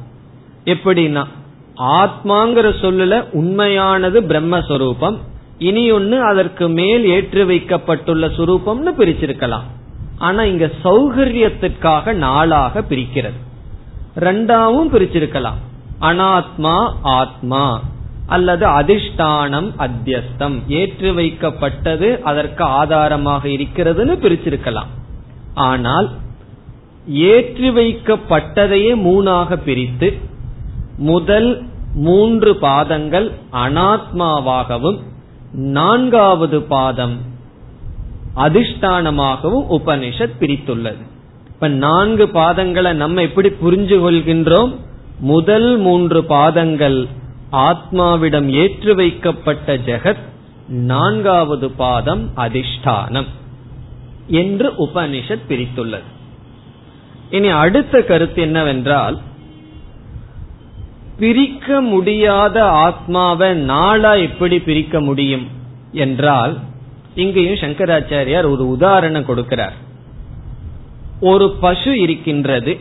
எப்படின்னா 0.65 1.27
ஆத்மாங்கிற 1.77 2.67
சொல்லுல 2.83 3.25
உண்மையானது 3.33 4.21
பிரம்மஸ்வரூபம். 4.21 5.17
இனி 5.59 5.91
ஒன்னு 5.91 6.23
அதற்கு 6.23 6.69
மேல் 6.69 7.05
ஏற்று 7.05 7.47
வைக்கப்பட்டுள்ள 7.47 8.27
சுரூபம்னு 8.27 8.93
பிரிச்சிருக்கலாம். 8.99 9.67
ஆனா 10.19 10.43
இங்க 10.43 10.71
சௌகரியத்திற்காக 10.85 12.13
நாளாக 12.13 12.81
பிரிக்கிறது. 12.81 13.39
ரெண்டாவும் 14.17 14.91
பிரிச்சிருக்கலாம். 14.93 15.61
அனாத்மா 16.01 16.93
ஆத்மா 17.03 17.83
அல்லது 18.27 18.67
அதிஷ்டானம் 18.67 19.69
அத்தியஸ்தம். 19.79 20.57
ஏற்று 20.69 21.13
வைக்கப்பட்டது 21.13 22.21
அதற்கு 22.21 22.65
ஆதாரமாக 22.65 23.49
இருக்கிறதுன்னு 23.49 24.15
பிரிச்சிருக்கலாம். 24.25 24.91
ஆனால் 25.55 26.11
ஏற்றி 27.07 27.71
வைக்கப்பட்டதையே 27.71 28.93
மூணாக 29.07 29.57
பிரித்து 29.57 30.29
முதல் 31.01 31.63
மூன்று 31.95 32.57
பாதங்கள் 32.57 33.27
அனாத்மாவாகவும் 33.53 34.99
நான்காவது 35.53 36.63
பாதம் 36.63 37.15
அதிஷ்டானமாகவும் 38.37 39.67
உபனிஷத் 39.77 40.37
பிரித்துள்ளது. 40.41 41.03
இப்ப 41.47 41.69
நான்கு 41.69 42.27
பாதங்களை 42.27 42.93
நம்ம 42.93 43.23
எப்படி 43.23 43.49
புரிஞ்சு 43.49 43.97
கொள்கின்றோம் 44.05 44.73
முதல் 45.21 45.79
மூன்று 45.79 46.25
பாதங்கள் 46.25 47.09
ஆத்மாவிடம் 47.53 48.49
ஏற்று 48.63 48.95
வைக்கப்பட்ட 48.95 49.77
ஜெகத் 49.77 50.23
நான்காவது 50.69 51.71
பாதம் 51.71 52.31
அதிஷ்டானம் 52.37 53.31
என்று 54.27 54.69
உபனிஷத் 54.79 55.49
பிரித்துள்ளது. 55.49 56.09
இனி 57.31 57.49
அடுத்த 57.49 58.03
கருத்து 58.03 58.43
என்னவென்றால் 58.43 59.17
பிரிக்க 61.21 61.81
முடியாத 61.81 62.65
ஆத்மாவை 62.69 63.55
நாளா 63.55 64.13
எப்படி 64.13 64.59
பிரிக்க 64.61 65.01
முடியும் 65.01 65.49
என்றால் 65.93 66.59
இங்கேயும் 67.15 67.55
சங்கராச்சாரியார் 67.55 68.51
ஒரு 68.51 68.69
உதாரணம் 68.69 69.29
கொடுக்கிறார். 69.29 69.77
ஒரு 71.21 71.57
பசு 71.61 72.01
இருக்கின்றது. 72.01 72.79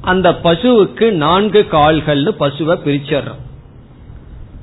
அந்த 0.00 0.30
பசுவுக்கு 0.42 1.10
நான்கு 1.10 1.66
கால்கள்னு 1.70 2.32
பசுவை 2.40 2.76
பிரிச்சிடுறோம். 2.84 3.42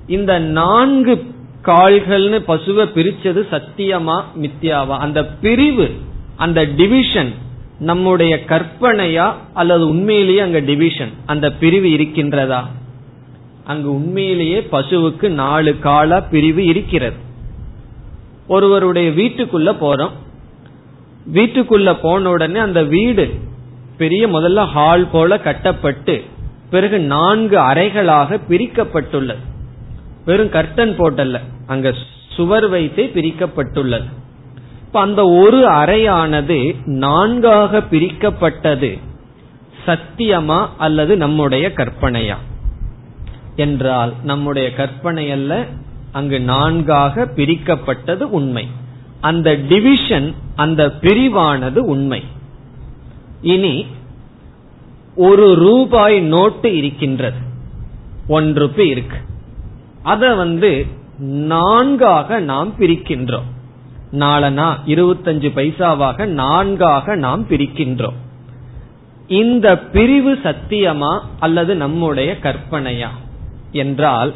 இந்த 0.08 0.40
நான்கு 0.40 1.16
கால்கள்னு 1.64 2.40
பசுவை 2.48 2.86
பிரிச்சது 2.96 3.42
சத்தியமா 3.52 4.24
மித்தியாவா? 4.42 4.98
அந்த 4.98 5.26
பிரிவு 5.26 5.96
அந்த 6.36 6.64
டிவிஷன் 6.64 7.34
நம்முடைய 7.80 8.36
கற்பனையா 8.36 9.34
அல்லது 9.54 9.88
உண்மையிலேயே 9.88 10.40
அங்க 10.40 10.60
டிவிஷன் 10.60 11.10
அந்த 11.26 11.52
பிரிவு 11.52 11.88
இருக்கின்றதா? 11.88 12.64
அங்கு 13.64 13.94
உண்மையிலேயே 13.94 14.68
பசுவுக்கு 14.72 15.30
நாலு 15.30 15.80
கால 15.80 16.22
பிரிவு 16.22 16.66
இருக்கிறது. 16.66 17.16
ஒருவருடைய 18.48 19.10
வீட்டுக்குள்ள 19.10 19.76
போறோம். 19.82 20.12
வீட்டுக்குள்ள 21.34 21.98
போன 22.02 22.30
உடனே 22.30 22.60
அந்த 22.60 22.84
வீடு 22.84 23.34
பெரிய 23.98 24.28
முதல்ல 24.28 24.66
ஹால் 24.66 25.08
போல 25.08 25.40
கட்டப்பட்டு 25.40 26.24
பிறகு 26.70 27.00
நான்கு 27.00 27.58
அறைகளாக 27.58 28.40
பிரிக்கப்பட்டுள்ளது. 28.50 29.44
வெறும் 30.26 30.50
கர்டன் 30.50 30.96
போட்டல்ல 30.98 31.40
அங்க 31.68 31.94
சுவர் 32.30 32.68
வைத்தே 32.68 33.12
பிரிக்கப்பட்டுள்ளது. 33.16 34.06
இப்ப 34.96 35.08
அந்த 35.08 35.26
ஒரு 35.26 35.70
அறையானது 35.70 36.76
நான்காக 36.86 37.84
பிரிக்கப்பட்டது 37.92 39.00
சத்தியமா 39.86 40.68
அல்லது 40.78 41.18
நம்முடைய 41.18 41.72
கற்பனையா? 41.76 42.36
என்றால் 43.56 44.14
நம்முடைய 44.24 44.74
கற்பனை 44.74 45.32
அல்ல 45.32 45.66
அங்கு 46.12 46.42
நான்காக 46.42 47.26
பிரிக்கப்பட்டது 47.26 48.22
உண்மை. 48.22 48.68
அந்த 49.22 49.54
டிவிஷன் 49.54 50.34
அந்த 50.56 50.88
பிரிவானது 50.88 51.78
உண்மை. 51.78 52.24
இனி 53.42 53.86
ஒரு 55.16 55.56
ரூபாய் 55.56 56.20
நோட்டு 56.20 56.78
இருக்கின்றது. 56.78 57.38
ஒன் 58.28 58.54
ருபி 58.58 58.80
இருக்கு. 58.80 59.18
அத 60.04 60.34
வந்து 60.34 60.86
நான்காக 61.20 62.40
நாம் 62.40 62.74
பிரிக்கின்றோம். 62.80 63.54
நாளனா 64.12 64.76
இருபத்தஞ்சு 64.86 65.50
பைசாவாக 65.56 66.26
நான்காக 66.26 67.16
நாம் 67.16 67.46
பிரிக்கின்றோம். 67.50 68.16
இந்த 69.28 69.80
பிரிவு 69.80 70.34
சத்தியமா 70.34 71.20
அல்லது 71.40 71.76
நம்முடைய 71.76 72.38
கற்பனையா? 72.44 73.08
என்றால் 73.72 74.34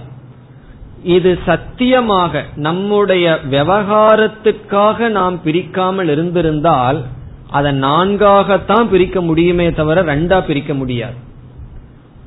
இது 1.04 1.40
சத்தியமாக 1.46 2.46
நம்முடைய 2.56 3.40
விவகாரத்துக்காக 3.52 5.10
நாம் 5.10 5.42
பிரிக்காமல் 5.46 6.10
இருந்திருந்தால் 6.10 7.04
அதை 7.50 7.82
நான்காகத்தான் 7.82 8.90
பிரிக்க 8.90 9.22
முடியுமே 9.22 9.72
தவிர 9.72 10.04
ரெண்டா 10.04 10.46
பிரிக்க 10.46 10.74
முடியாது. 10.74 11.14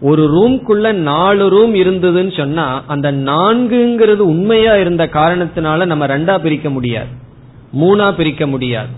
ஒரு 0.01 0.23
ரூம்குள்ள 0.31 0.93
நாலு 0.93 1.49
ரூம் 1.49 1.75
இருந்ததுன்னு 1.75 2.37
சொன்னா 2.37 2.83
அந்த 2.87 3.13
நான்குங்கிறது 3.13 4.17
உண்மையா 4.17 4.77
இருந்த 4.77 5.07
காரணத்தினால 5.07 5.87
நம்ம 5.87 6.07
ரெண்டா 6.07 6.39
பிரிக்க 6.39 6.71
முடியாது. 6.71 7.31
மூணா 7.73 8.13
பிரிக்க 8.13 8.47
முடியாது. 8.47 8.93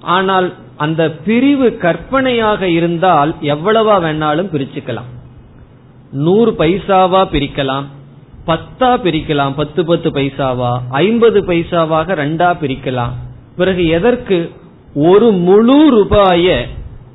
ஆனால் 0.00 0.52
அந்த 0.76 1.10
பிரிவு 1.10 1.76
கற்பனையாக 1.76 2.68
இருந்தால் 2.68 3.34
எவ்வளவா 3.40 3.96
வேணாலும் 4.06 4.50
பிரிச்சுக்கலாம். 4.54 5.10
நூறு 6.12 6.50
பைசாவா 6.58 7.20
பிரிக்கலாம் 7.32 7.84
பத்தா 8.46 8.90
பிரிக்கலாம் 9.04 9.54
பத்து 9.56 9.84
பத்து 9.84 10.10
பைசாவா 10.10 10.72
ஐம்பது 10.90 11.40
பைசாவாக 11.42 12.14
ரெண்டா 12.22 12.48
பிரிக்கலாம். 12.62 13.14
பிறகு 13.56 13.86
எதற்கு? 13.86 14.50
ஒரு 14.94 15.30
முழு 15.30 15.90
ரூபாய 15.90 16.66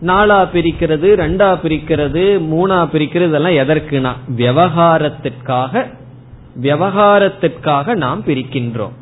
நாலா 0.02 0.40
பிரிக்கிறது 0.54 1.10
ரெண்டா 1.24 1.50
பிரிக்கிறது 1.64 2.24
மூணா 2.54 2.80
பிரிக்கிறது 2.94 3.38
எல்லாம் 3.40 3.60
எதற்குனா? 3.64 4.12
விவகாரத்திற்காக 4.38 5.86
விவகாரத்திற்காக 6.62 7.96
நாம் 7.96 8.24
பிரிக்கின்றோம். 8.26 8.96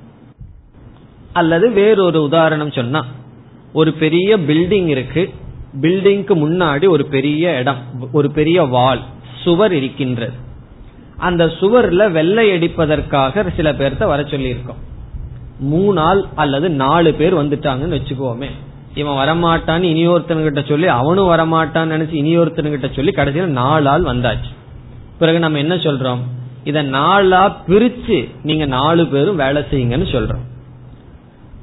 அல்லது 1.40 1.70
வேறொரு 1.72 2.20
உதாரணம் 2.24 2.72
சொன்னா 2.72 3.06
ஒரு 3.74 3.92
பெரிய 3.94 4.38
பில்டிங் 4.38 4.88
இருக்கு. 4.88 5.24
பில்டிங்க்கு 5.82 6.34
முன்னாடி 6.44 6.90
ஒரு 6.90 7.06
பெரிய 7.06 7.58
இடம் 7.60 7.82
ஒரு 8.12 8.32
பெரிய 8.32 8.64
வால் 8.64 9.02
சுவர் 9.44 9.74
இருக்கின்றது. 9.74 10.46
அந்த 11.18 11.46
சுவர்ல 11.46 12.12
வெள்ளை 12.12 12.46
அடிப்பதற்காக 12.52 13.46
சில 13.56 13.72
பேர்த்த 13.74 14.06
வர 14.06 14.22
சொல்லியிருக்கோம். 14.24 14.82
மூணு 15.60 15.94
மூணாள் 15.94 16.22
அல்லது 16.36 16.70
நாலு 16.70 17.14
பேர் 17.14 17.36
வந்துட்டாங்கன்னு 17.36 17.98
வச்சுக்கோமே. 17.98 18.50
இவன் 18.96 19.18
வரமாட்டான்னு 19.22 19.88
இனியொருத்தன்கிட்ட 19.94 20.68
சொல்லி 20.68 20.88
அவனும் 20.88 21.30
வரமாட்டான்னு 21.30 21.94
நினைச்சு 21.94 22.16
இனியொருத்தன்கிட்ட 22.22 22.96
சொல்லி 22.96 23.12
கடைசியில் 23.12 23.50
நாலு 23.50 23.90
ஆள் 23.90 24.04
வந்தாச்சு. 24.04 24.52
பிறகு 25.20 25.40
நம்ம 25.40 25.58
என்ன 25.58 25.76
சொல்றோம்? 25.76 26.20
இத 26.64 26.84
நாலா 26.84 27.56
பிரிச்சு 27.68 28.30
நீங்க 28.44 28.66
நாலு 28.66 29.08
பேரும் 29.08 29.36
வேலை 29.36 29.62
செய்யுங்கன்னு 29.72 30.12
சொல்றோம். 30.16 30.46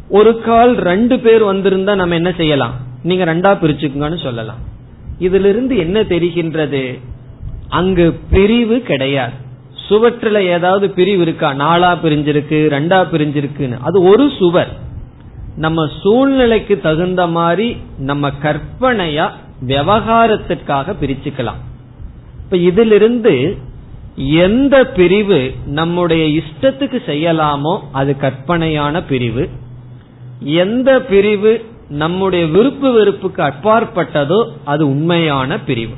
ஒரு 0.09 0.40
கால் 0.40 0.74
ரெண்டு 0.74 1.18
பேர் 1.18 1.44
வந்திருந்தா 1.44 1.94
நம்ம 1.94 2.14
என்ன 2.14 2.32
செய்யலாம்? 2.36 2.74
நீங்க 3.02 3.24
ரெண்டா 3.24 3.38
பிரிச்சுக்கோங்கன்னு 3.38 4.22
சொல்லலாம். 4.22 4.59
இதுல 5.18 5.44
இருந்து 5.44 5.76
என்ன 5.76 6.00
தெரிகின்றது? 6.00 7.00
அங்கு 7.68 8.18
பிரிவு 8.30 8.80
கிடையாது. 8.80 9.32
சுவற்றில் 9.74 10.34
ஏதாவது 10.34 10.90
பிரிவு 10.90 11.22
இருக்கா? 11.22 11.52
நாலா 11.52 11.96
பிரிஞ்சிருக்கு 11.96 12.68
ரெண்டா 12.68 13.07
பிரிஞ்சிருக்குன்னு. 13.12 13.78
அது 13.80 14.02
ஒரு 14.02 14.30
சுவர். 14.38 14.78
நம்ம 15.57 15.90
சூழ்நிலைக்கு 16.02 16.80
தகுந்த 16.80 17.26
மாதிரி 17.26 17.76
நம்ம 17.98 18.30
கற்பனையா 18.42 19.30
விவகாரத்திற்காக 19.66 20.94
பிரிச்சுக்கலாம். 21.00 21.61
இப்ப 22.44 22.57
இதிலிருந்து 22.57 23.57
எந்த 24.16 24.84
பிரிவு 24.84 25.52
நம்முடைய 25.66 26.42
இஷ்டத்துக்கு 26.42 26.98
செய்யலாமோ 27.07 27.78
அது 27.92 28.16
கற்பனையான 28.16 29.02
பிரிவு. 29.02 29.48
எந்த 30.45 31.01
பிரிவு 31.01 31.64
நம்முடைய 31.88 32.47
விருப்பு 32.47 32.92
வெறுப்புக்கு 32.92 33.42
அப்பாற்பட்டதோ 33.42 34.49
அது 34.64 34.88
உண்மையான 34.88 35.61
பிரிவு. 35.61 35.95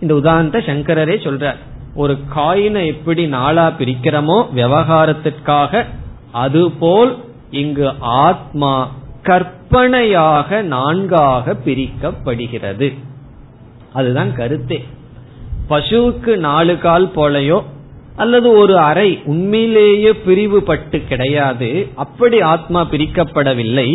இந்த 0.00 0.14
உதாரணத்தை 0.14 0.62
சங்கரரே 0.66 1.16
சொல்றார். 1.16 1.56
ஒரு 1.94 2.18
காயினை 2.36 2.86
எப்படி 2.86 3.26
நாளா 3.26 3.72
பிரிக்கிறோமோ 3.78 4.46
விவகாரத்திற்காக 4.54 5.84
அதுபோல் 6.32 7.16
இங்கு 7.50 7.92
ஆத்மா 7.98 8.90
கற்பனையாக 9.22 10.62
நான்காக 10.62 11.56
பிரிக்கப்படுகிறது. 11.64 12.96
அதுதான் 13.92 14.34
கருத்தே. 14.34 14.84
பசுவுக்கு 15.68 16.36
நாலு 16.36 16.78
கால் 16.78 17.10
போலையோ 17.16 17.62
அல்லது 18.22 18.48
ஒரு 18.60 18.74
அறை 18.88 19.08
உண்மையிலேயே 19.32 20.12
பிரிவுபட்டு 20.26 20.98
கிடையாது 21.08 21.70
அப்படி 22.04 22.38
ஆத்மா 22.52 22.80
பிரிக்கப்படவில்லை. 22.92 23.88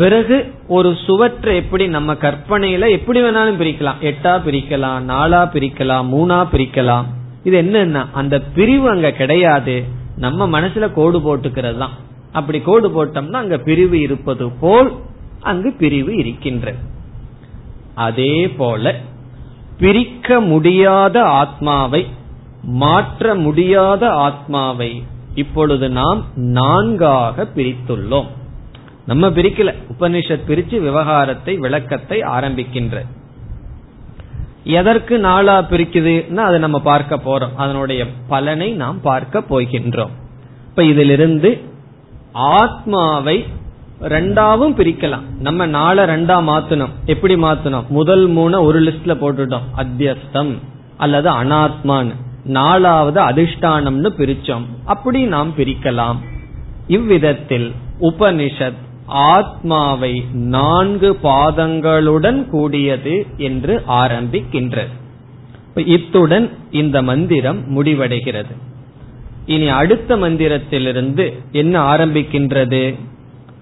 பிறகு 0.00 0.36
ஒரு 0.76 0.90
சுவற்றை 1.04 1.52
எப்படி 1.62 1.84
நம்ம 1.94 2.10
கற்பனையில 2.24 2.90
எப்படி 2.96 3.20
வேணாலும் 3.22 3.60
பிரிக்கலாம். 3.62 4.02
எட்டா 4.10 4.34
பிரிக்கலாம் 4.46 5.00
நாலா 5.12 5.40
பிரிக்கலாம் 5.54 6.06
மூணா 6.14 6.40
பிரிக்கலாம். 6.52 7.06
இது 7.44 7.56
என்னன்னா 7.62 8.02
அந்த 8.20 8.36
பிரிவு 8.56 8.86
அங்க 8.90 9.10
கிடையாது. 9.20 9.76
நம்ம 10.24 10.60
மனசுல 10.60 10.84
கோடு 10.98 11.18
போட்டுக்கிறது 11.26 11.78
தான் 11.82 11.96
அப்படி 12.38 12.58
கோடு 12.68 12.88
போட்டோம்னா 12.96 13.40
அங்க 13.44 13.58
பிரிவு 13.68 13.96
இருப்பது 14.00 14.46
போல் 14.62 14.88
அங்கு 15.50 15.70
பிரிவு 15.82 16.12
இருக்கின்றது 16.22 16.80
அதே 18.06 18.34
போல 18.60 18.94
பிரிக்க 19.80 20.40
முடியாத 20.40 21.16
ஆத்மாவை 21.40 22.02
மாற்ற 22.62 23.34
முடியாத 23.34 24.08
ஆத்மாவை 24.08 25.02
இப்பொழுது 25.34 25.88
நாம் 25.88 26.24
நான்காக 26.34 27.46
பிரித்துள்ளோம். 27.54 28.26
நம்ம 29.06 29.28
பிரிக்கல. 29.28 29.74
உபனிஷத் 30.00 30.40
பிரிச்சு 30.48 30.80
விவகாரத்தை 30.80 31.56
விளக்கத்தை 31.56 32.20
ஆரம்பிக்கின்ற. 32.20 33.06
எதற்கு 34.64 35.18
நாளா 35.18 35.62
பிரிக்குதுன்னா 35.62 36.36
அதை 36.36 36.58
நம்ம 36.58 36.80
பார்க்க 36.80 37.16
போறோம். 37.16 37.54
அதனுடைய 37.56 38.06
பலனை 38.28 38.72
நாம் 38.72 39.00
பார்க்க 39.00 39.38
போகின்றோம். 39.38 40.10
இப்ப 40.68 40.84
இதிலிருந்து 40.84 41.60
ஆத்மாவை 42.32 43.46
ரெண்டாவும் 44.02 44.74
பிரிக்கலாம். 44.76 45.22
நம்ம 45.38 45.66
நாளை 45.66 46.04
ரெண்டா 46.04 46.36
மாத்தணும். 46.50 46.90
எப்படி 47.04 47.34
மாத்தணும்? 47.34 47.86
முதல் 47.88 48.26
மூணு 48.26 48.62
ஒரு 48.62 48.82
லிஸ்ட்ல 48.82 49.08
போட்டுட்டோம். 49.08 49.62
அத்தியஸ்தம் 49.76 50.56
அல்லது 50.96 51.30
அனாத்மான்னு. 51.30 52.14
நாலாவது 52.48 53.20
அதிஷ்டானம்னு 53.20 54.10
பிரிச்சோம். 54.18 54.66
அப்படி 54.84 55.22
நாம் 55.24 55.52
பிரிக்கலாம். 55.56 56.16
இவ்விதத்தில் 56.86 57.72
உபனிஷத் 58.00 58.86
ஆத்மாவை 59.06 60.24
நான்கு 60.32 61.18
பாதங்களுடன் 61.22 62.48
கூடியது 62.48 63.26
என்று 63.36 63.82
ஆரம்பிக்கின்றது. 63.88 64.94
இத்துடன் 65.74 66.50
இந்த 66.70 67.02
மந்திரம் 67.02 67.60
முடிவடைகிறது. 67.76 68.54
இனி 69.46 69.68
அடுத்த 69.68 70.16
மந்திரத்திலிருந்து 70.16 71.32
என்ன 71.52 71.96
ஆரம்பிக்கின்றது? 71.96 72.98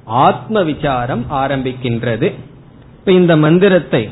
ஆத்ம 0.04 0.62
விசாரம் 0.62 1.24
ஆரம்பிக்கின்றது 1.30 2.32
இந்த 3.04 3.36
மந்திரத்தை 3.36 4.08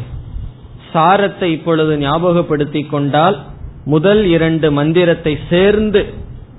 சாரத்தை 0.93 1.43
இப்பொழுது 1.43 1.97
ஞாபகப்படுத்திக் 1.97 2.91
கொண்டால் 2.91 3.39
முதல் 3.85 4.24
இரண்டு 4.26 4.72
மந்திரத்தை 4.72 5.39
சேர்ந்து 5.51 6.01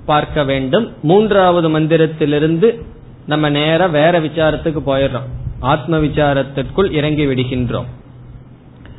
பார்க்க 0.06 0.44
வேண்டும். 0.44 0.92
மூன்றாவது 1.02 1.68
மந்திரத்திலிருந்து 1.80 2.68
நம்ம 3.26 3.48
நேர 3.50 3.88
வேற 3.88 4.20
விசாரத்துக்கு 4.20 4.80
போயிடுறோம். 4.86 5.30
ஆத்ம 5.60 5.98
விசாரத்திற்குள் 5.98 6.92
இறங்கி 6.92 7.26
விடுகின்றோம். 7.26 7.88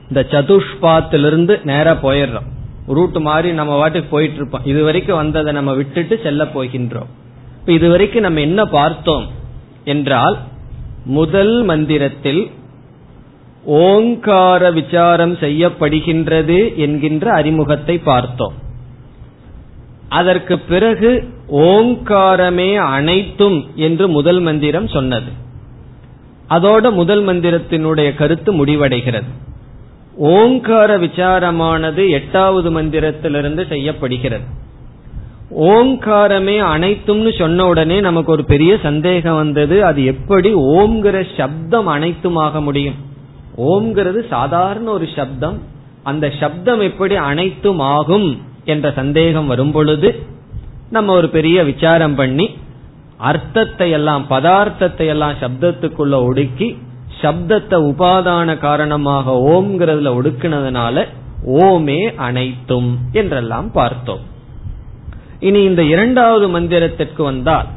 இந்த 0.07 0.25
சதுஷ்பாத்திலிருந்து 0.31 1.63
நேர 1.63 1.93
போயிடுறோம். 1.93 2.49
ரூட் 2.87 3.17
மாதிரி 3.17 3.53
நம்ம 3.53 3.73
வாட்டுக்கு 3.79 4.09
போயிட்டு 4.09 4.35
இருப்போம் 4.35 4.65
இது 4.65 4.83
வரைக்கும் 4.83 5.15
வந்ததை 5.15 5.53
நம்ம 5.53 5.73
விட்டுட்டு 5.73 6.19
செல்ல 6.23 6.43
போகின்றோம். 6.43 7.09
இப்ப 7.59 7.71
இது 7.71 7.89
வரைக்கும் 7.89 8.21
நம்ம 8.21 8.39
என்ன 8.39 8.65
பார்த்தோம் 8.65 9.25
என்றால் 9.83 10.37
முதல் 11.05 11.63
மந்திரத்தில் 11.63 12.51
ஓங்கார 13.67 14.71
விசாரம் 14.71 15.33
செய்யப்படுகின்றது 15.33 16.75
என்கின்ற 16.75 17.31
அறிமுகத்தை 17.31 17.97
பார்த்தோம். 17.97 18.53
அதற்கு 20.09 20.59
பிறகு 20.59 21.27
ஓங்காரமே 21.51 22.75
அனைத்தும் 22.75 23.65
என்று 23.75 24.07
முதல் 24.07 24.39
மந்திரம் 24.39 24.87
சொன்னது. 24.87 25.31
அதோட 26.49 26.91
முதல் 26.91 27.25
மந்திரத்தினுடைய 27.25 28.15
கருத்து 28.15 28.65
முடிவடைகிறது. 28.65 29.29
ஓங்கார 30.17 30.97
விசாரமானது 30.97 32.09
எட்டாவது 32.09 32.81
மந்திரத்திலிருந்து 32.81 33.67
செய்யப்படுகிறது. 33.67 34.43
ஓங்காரமே 35.57 36.57
அனைத்தும்னு 36.75 37.39
சொன்ன 37.39 37.67
உடனே 37.67 37.99
நமக்கு 37.99 38.31
ஒரு 38.31 38.45
பெரிய 38.45 38.77
சந்தேகம் 38.83 39.35
வந்தது 39.35 39.85
அது 39.85 40.05
எப்படி 40.05 40.53
ஓம்ங்கிற 40.55 41.25
சப்தம் 41.37 41.87
அனைத்துமாக 41.87 42.61
முடியும்? 42.61 43.06
ஓம்ங்கிறது 43.57 44.27
சாதாரண 44.27 44.91
ஒரு 44.91 45.07
சப்தம். 45.15 45.57
அந்த 46.03 46.33
சப்தம் 46.39 46.79
எப்படி 46.79 47.15
அனைத்தும் 47.15 47.79
ஆகும் 47.79 48.41
என்ற 48.65 48.91
சந்தேகம் 48.91 49.47
வரும் 49.47 49.71
பொழுது 49.71 50.09
நம்ம 50.89 51.13
ஒரு 51.13 51.29
பெரிய 51.29 51.63
விசாரம் 51.63 52.15
பண்ணி 52.15 52.47
அர்த்தத்தை 53.17 53.91
எல்லாம் 53.91 54.25
பதார்த்தத்தை 54.29 55.05
எல்லாம் 55.05 55.35
சப்தத்துக்குள்ள 55.41 56.15
ஒடுக்கி 56.29 56.77
சப்தத்தை 57.21 57.77
உபாதான 57.91 58.57
காரணமாக 58.57 59.31
ஓம்ங்கிறதுல 59.31 60.11
ஒடுக்கினதுனால 60.19 61.05
ஓமே 61.45 62.15
அனைத்தும் 62.15 62.97
என்றெல்லாம் 63.11 63.71
பார்த்தோம். 63.71 64.23
இனி 65.39 65.63
இந்த 65.63 65.83
இரண்டாவது 65.83 66.59
மந்திரத்திற்கு 66.59 67.21
வந்தால் 67.23 67.67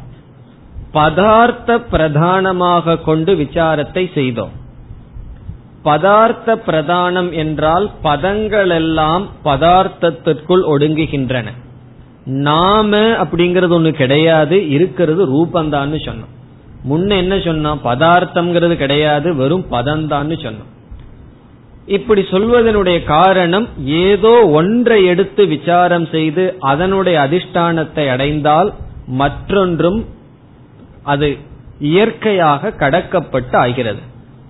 பதார்த்த 0.92 1.78
பிரதானமாக 1.78 2.96
கொண்டு 2.96 3.34
விசாரத்தை 3.34 4.12
செய்தோம். 4.14 4.52
பதார்த்த 5.84 6.56
பிரதானம் 6.66 7.32
என்றால் 7.32 7.90
பதங்கள் 8.02 8.70
எல்லாம் 8.70 9.28
பதார்த்தத்திற்குள் 9.44 10.64
ஒடுங்குகின்றன. 10.72 11.46
நாம 12.24 12.96
அப்படிங்கறது 12.96 13.74
ஒண்ணு 13.78 13.90
கிடையாது 13.90 14.68
இருக்கிறது 14.68 15.22
ரூபந்தான்னு 15.26 15.98
சொன்னோம். 16.06 16.34
முன்ன 16.88 17.16
என்ன 17.16 17.36
சொன்னோம்? 17.36 17.78
பதார்த்தம்ங்கிறது 17.84 18.74
கிடையாது 18.74 19.34
வெறும் 19.34 19.66
பதந்தான்னு 19.70 20.36
சொன்னோம். 20.44 20.68
இப்படி 21.86 22.20
சொல்வதனுடைய 22.20 23.04
காரணம் 23.04 23.68
ஏதோ 23.84 24.46
ஒன்றை 24.46 25.04
எடுத்து 25.04 25.46
விசாரம் 25.46 26.06
செய்து 26.06 26.56
அதனுடைய 26.60 27.18
அதிஷ்டானத்தை 27.18 28.10
அடைந்தால் 28.10 28.72
மற்றொன்றும் 29.06 30.04
அது 31.02 31.36
இயற்கையாக 31.78 32.70
கடக்கப்பட்டு 32.70 33.58
ஆகிறது. 33.58 34.02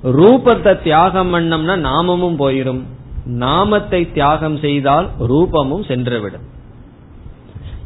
ரூபத்தை 0.05 0.82
தியாகம் 0.82 1.34
பண்ணம்னா 1.34 1.76
நாமமும் 1.76 2.38
போயிரும். 2.38 2.82
நாமத்தை 3.24 4.12
தியாகம் 4.12 4.59
செய்தால் 4.59 5.09
ரூபமும் 5.28 5.82
சென்றுவிடும். 5.86 6.46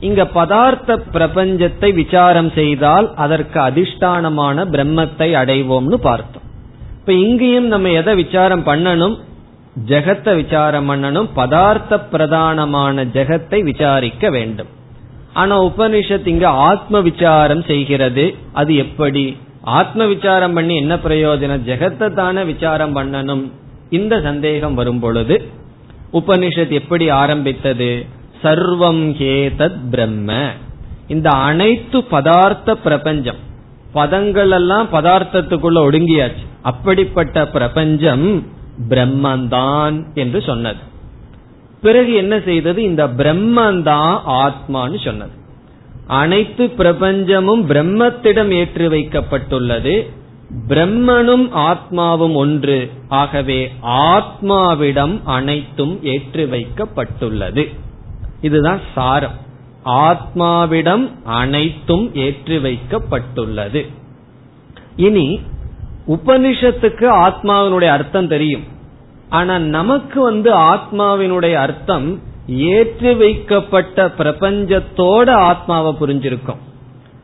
இங்க 0.00 0.26
பதார்த்த 0.26 1.02
பிரபஞ்சத்தை 1.12 1.94
விசாரம் 1.94 2.52
செய்தால் 2.52 3.14
அதற்கு 3.14 3.60
அதிஷ்டானமான 3.60 4.64
பிரம்மத்தை 4.64 5.32
அடைவோம்னு 5.32 5.94
பார்த்தோம். 5.94 6.42
இப்ப 6.98 7.12
இங்கேயும் 7.12 7.66
நம்ம 7.66 7.88
எதை 7.88 8.14
விசாரம் 8.14 8.66
பண்ணணும்? 8.66 9.18
ஜெகத்தை 9.86 10.34
விசாரம் 10.34 10.90
பண்ணணும். 10.90 11.28
பதார்த்த 11.36 12.00
பிரதானமான 12.12 13.04
ஜெகத்தை 13.04 13.60
விசாரிக்க 13.60 14.30
வேண்டும். 14.30 14.66
ஆனா 15.32 15.62
உபனிஷத் 15.62 16.26
இங்க 16.26 16.48
ஆத்ம 16.48 17.00
விசாரம் 17.00 17.62
செய்கிறது. 17.62 18.34
அது 18.52 18.76
எப்படி? 18.76 19.36
ஆத்ம 19.64 20.06
விசாரம் 20.06 20.52
பண்ணி 20.52 20.76
என்ன 20.76 20.94
பிரயோஜனம்? 20.94 21.60
ஜெகத்தை 21.66 22.12
தானே 22.12 22.42
விசாரம் 22.42 22.96
பண்ணணும். 22.96 23.50
இந்த 23.90 24.20
சந்தேகம் 24.20 24.74
வரும் 24.74 25.00
பொழுது 25.00 25.50
உபனிஷத் 26.12 26.68
எப்படி 26.68 27.08
ஆரம்பித்தது? 27.08 28.06
சர்வம் 28.42 29.14
ஹேதத் 29.14 29.78
பிரம்ம. 29.90 30.46
இந்த 31.06 31.30
அனைத்து 31.30 31.98
பதார்த்த 31.98 32.72
பிரபஞ்சம் 32.72 33.36
பதங்கள் 33.94 34.50
எல்லாம் 34.50 34.88
பதார்த்தத்துக்குள்ள 34.92 35.76
ஒடுங்கியாச்சு. 35.76 36.46
அப்படிப்பட்ட 36.62 37.46
பிரபஞ்சம் 37.46 38.46
பிரம்மந்தான் 38.88 40.14
என்று 40.14 40.42
சொன்னது. 40.42 40.78
பிறகு 41.82 42.14
என்ன 42.14 42.40
செய்தது? 42.40 42.82
இந்த 42.82 43.06
பிரம்மந்தான் 43.06 44.18
ஆத்மான்னு 44.26 45.04
சொன்னது. 45.04 45.42
அனைத்து 46.07 46.64
பிரபஞ்சமும் 46.64 47.62
பிரம்மத்திடம் 47.62 48.50
ஏற்றி 48.50 48.86
வைக்கப்பட்டுள்ளது. 48.86 50.11
பிரம்மனும் 50.68 51.48
ஆத்மாவும் 51.55 52.34
ஒன்று. 52.34 52.90
ஆகவே 53.09 53.72
ஆத்மாவிடம் 53.82 55.20
அனைத்தும் 55.24 56.05
ஏற்றி 56.05 56.44
வைக்கப்பட்டுள்ளது. 56.44 57.74
இதுதான் 58.40 58.80
சாரம். 58.94 59.42
ஆத்மாவிடம் 59.84 61.11
அனைத்தும் 61.24 62.14
ஏற்றி 62.14 62.57
வைக்கப்பட்டுள்ளது. 62.57 63.86
இனி 64.96 65.40
உபனிஷத்துக்கு 66.09 67.09
ஆத்மாவினுடைய 67.09 67.86
அர்த்தம் 67.86 68.28
தெரியும். 68.28 68.64
ஆனா 69.28 69.59
நமக்கு 69.59 70.22
வந்து 70.22 70.55
ஆத்மாவினுடைய 70.55 71.52
அர்த்தம் 71.52 72.20
ஏற்றி 72.47 73.14
வைக்கப்பட்ட 73.14 74.12
பிரபஞ்சத்தோட 74.18 75.30
ஆத்மாவை 75.30 75.95
புரிஞ்சிருக்கும். 76.01 76.57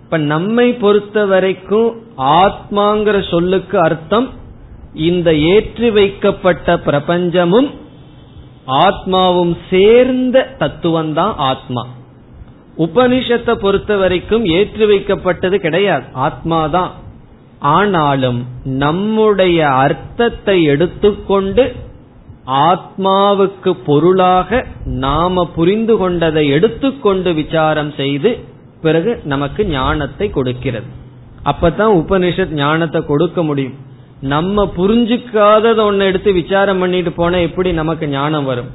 இப்ப 0.04 0.18
நம்மை 0.18 0.72
பொறுத்த 0.72 1.26
வரைக்கும் 1.26 2.02
ஆத்மாங்கிற 2.18 3.30
சொல்லுக்கு 3.30 3.78
அர்த்தம் 3.78 4.30
இந்த 4.94 5.34
ஏற்றி 5.34 5.90
வைக்கப்பட்ட 5.90 6.76
பிரபஞ்சமும் 6.76 7.70
ஆத்மாவும் 8.66 9.56
சேர்ந்த 9.70 10.54
தத்துவம் 10.58 11.12
தான் 11.12 11.34
ஆத்மா. 11.36 11.86
உபனிஷத்தை 12.78 13.54
பொறுத்த 13.54 13.96
வரைக்கும் 13.96 14.44
ஏற்றி 14.44 14.84
வைக்கப்பட்டது 14.84 15.54
கிடையாது. 15.54 16.04
ஆத்மாதான். 16.14 16.90
ஆனாலும் 17.58 18.46
நம்முடைய 18.64 19.68
அர்த்தத்தை 19.68 20.62
எடுத்துக்கொண்டு 20.62 21.74
ஆத்மாவுக்கு 22.50 23.72
பொருளாக 23.86 24.66
நாம 24.84 25.44
புரிந்து 25.54 25.96
கொண்டதை 25.96 26.48
எடுத்துக்கொண்டு 26.48 27.34
விசாரம் 27.34 27.92
செய்து 27.96 28.38
பிறகு 28.82 29.20
நமக்கு 29.24 29.66
ஞானத்தை 29.66 30.30
கொடுக்கிறது. 30.30 30.86
அப்பதான் 31.44 31.92
உபனிஷத் 32.00 32.52
ஞானத்தை 32.52 33.00
கொடுக்க 33.06 33.42
முடியும். 33.42 33.74
நம்ம 34.20 34.64
புரிஞ்சுக்காதத 34.76 35.78
ஒன்னு 35.80 36.04
எடுத்து 36.04 36.32
விசாரம் 36.32 36.78
பண்ணிட்டு 36.78 37.12
போனா 37.12 37.38
எப்படி 37.38 37.72
நமக்கு 37.72 38.08
ஞானம் 38.08 38.44
வரும்? 38.44 38.70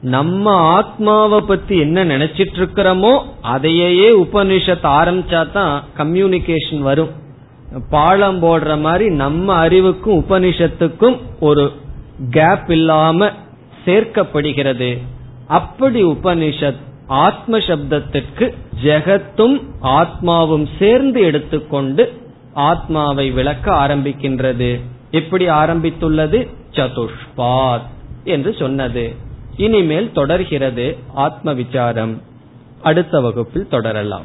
நம்ம 0.00 0.52
ஆத்மாவை 0.52 1.40
பத்தி 1.40 1.78
என்ன 1.78 2.04
நினைச்சிட்டு 2.04 2.56
இருக்கிறோமோ 2.58 3.22
அதையே 3.40 4.10
உபனிஷத் 4.10 4.86
ஆரம்பிச்சா 4.98 5.52
தான் 5.52 5.84
கம்யூனிகேஷன் 5.98 6.78
வரும். 6.78 7.10
பாலம் 7.90 8.42
போடுற 8.42 8.80
மாதிரி 8.80 9.10
நம்ம 9.14 9.54
அறிவுக்கும் 9.54 10.24
உபனிஷத்துக்கும் 10.24 11.16
ஒரு 11.40 11.72
கேப் 12.30 12.70
இல்லாம 12.70 13.30
சேர்க்கப்படுகிறது. 13.84 14.98
அப்படி 15.46 16.04
உபனிஷத் 16.04 16.80
ஆத்ம 17.06 17.58
சப்தத்திற்கு 17.58 18.54
ஜெகத்தும் 18.82 19.62
ஆத்மாவும் 19.82 20.68
சேர்ந்து 20.78 21.20
எடுத்துக்கொண்டு 21.20 22.20
ஆத்மாவை 22.54 23.30
விளக்க 23.30 23.72
ஆரம்பிக்கின்றது. 23.72 24.80
எப்படி 25.10 25.48
ஆரம்பித்துள்ளது 25.48 26.48
சதுஷ்பாத் 26.72 27.86
என்று 28.24 28.54
சொன்னது. 28.54 29.14
இனிமேல் 29.56 30.12
தொடர்கிறது 30.12 30.96
ஆத்ம 31.14 31.52
விசாரம். 31.52 32.22
அடுத்த 32.82 33.20
வகுப்பில் 33.20 33.68
தொடரலாம். 33.68 34.24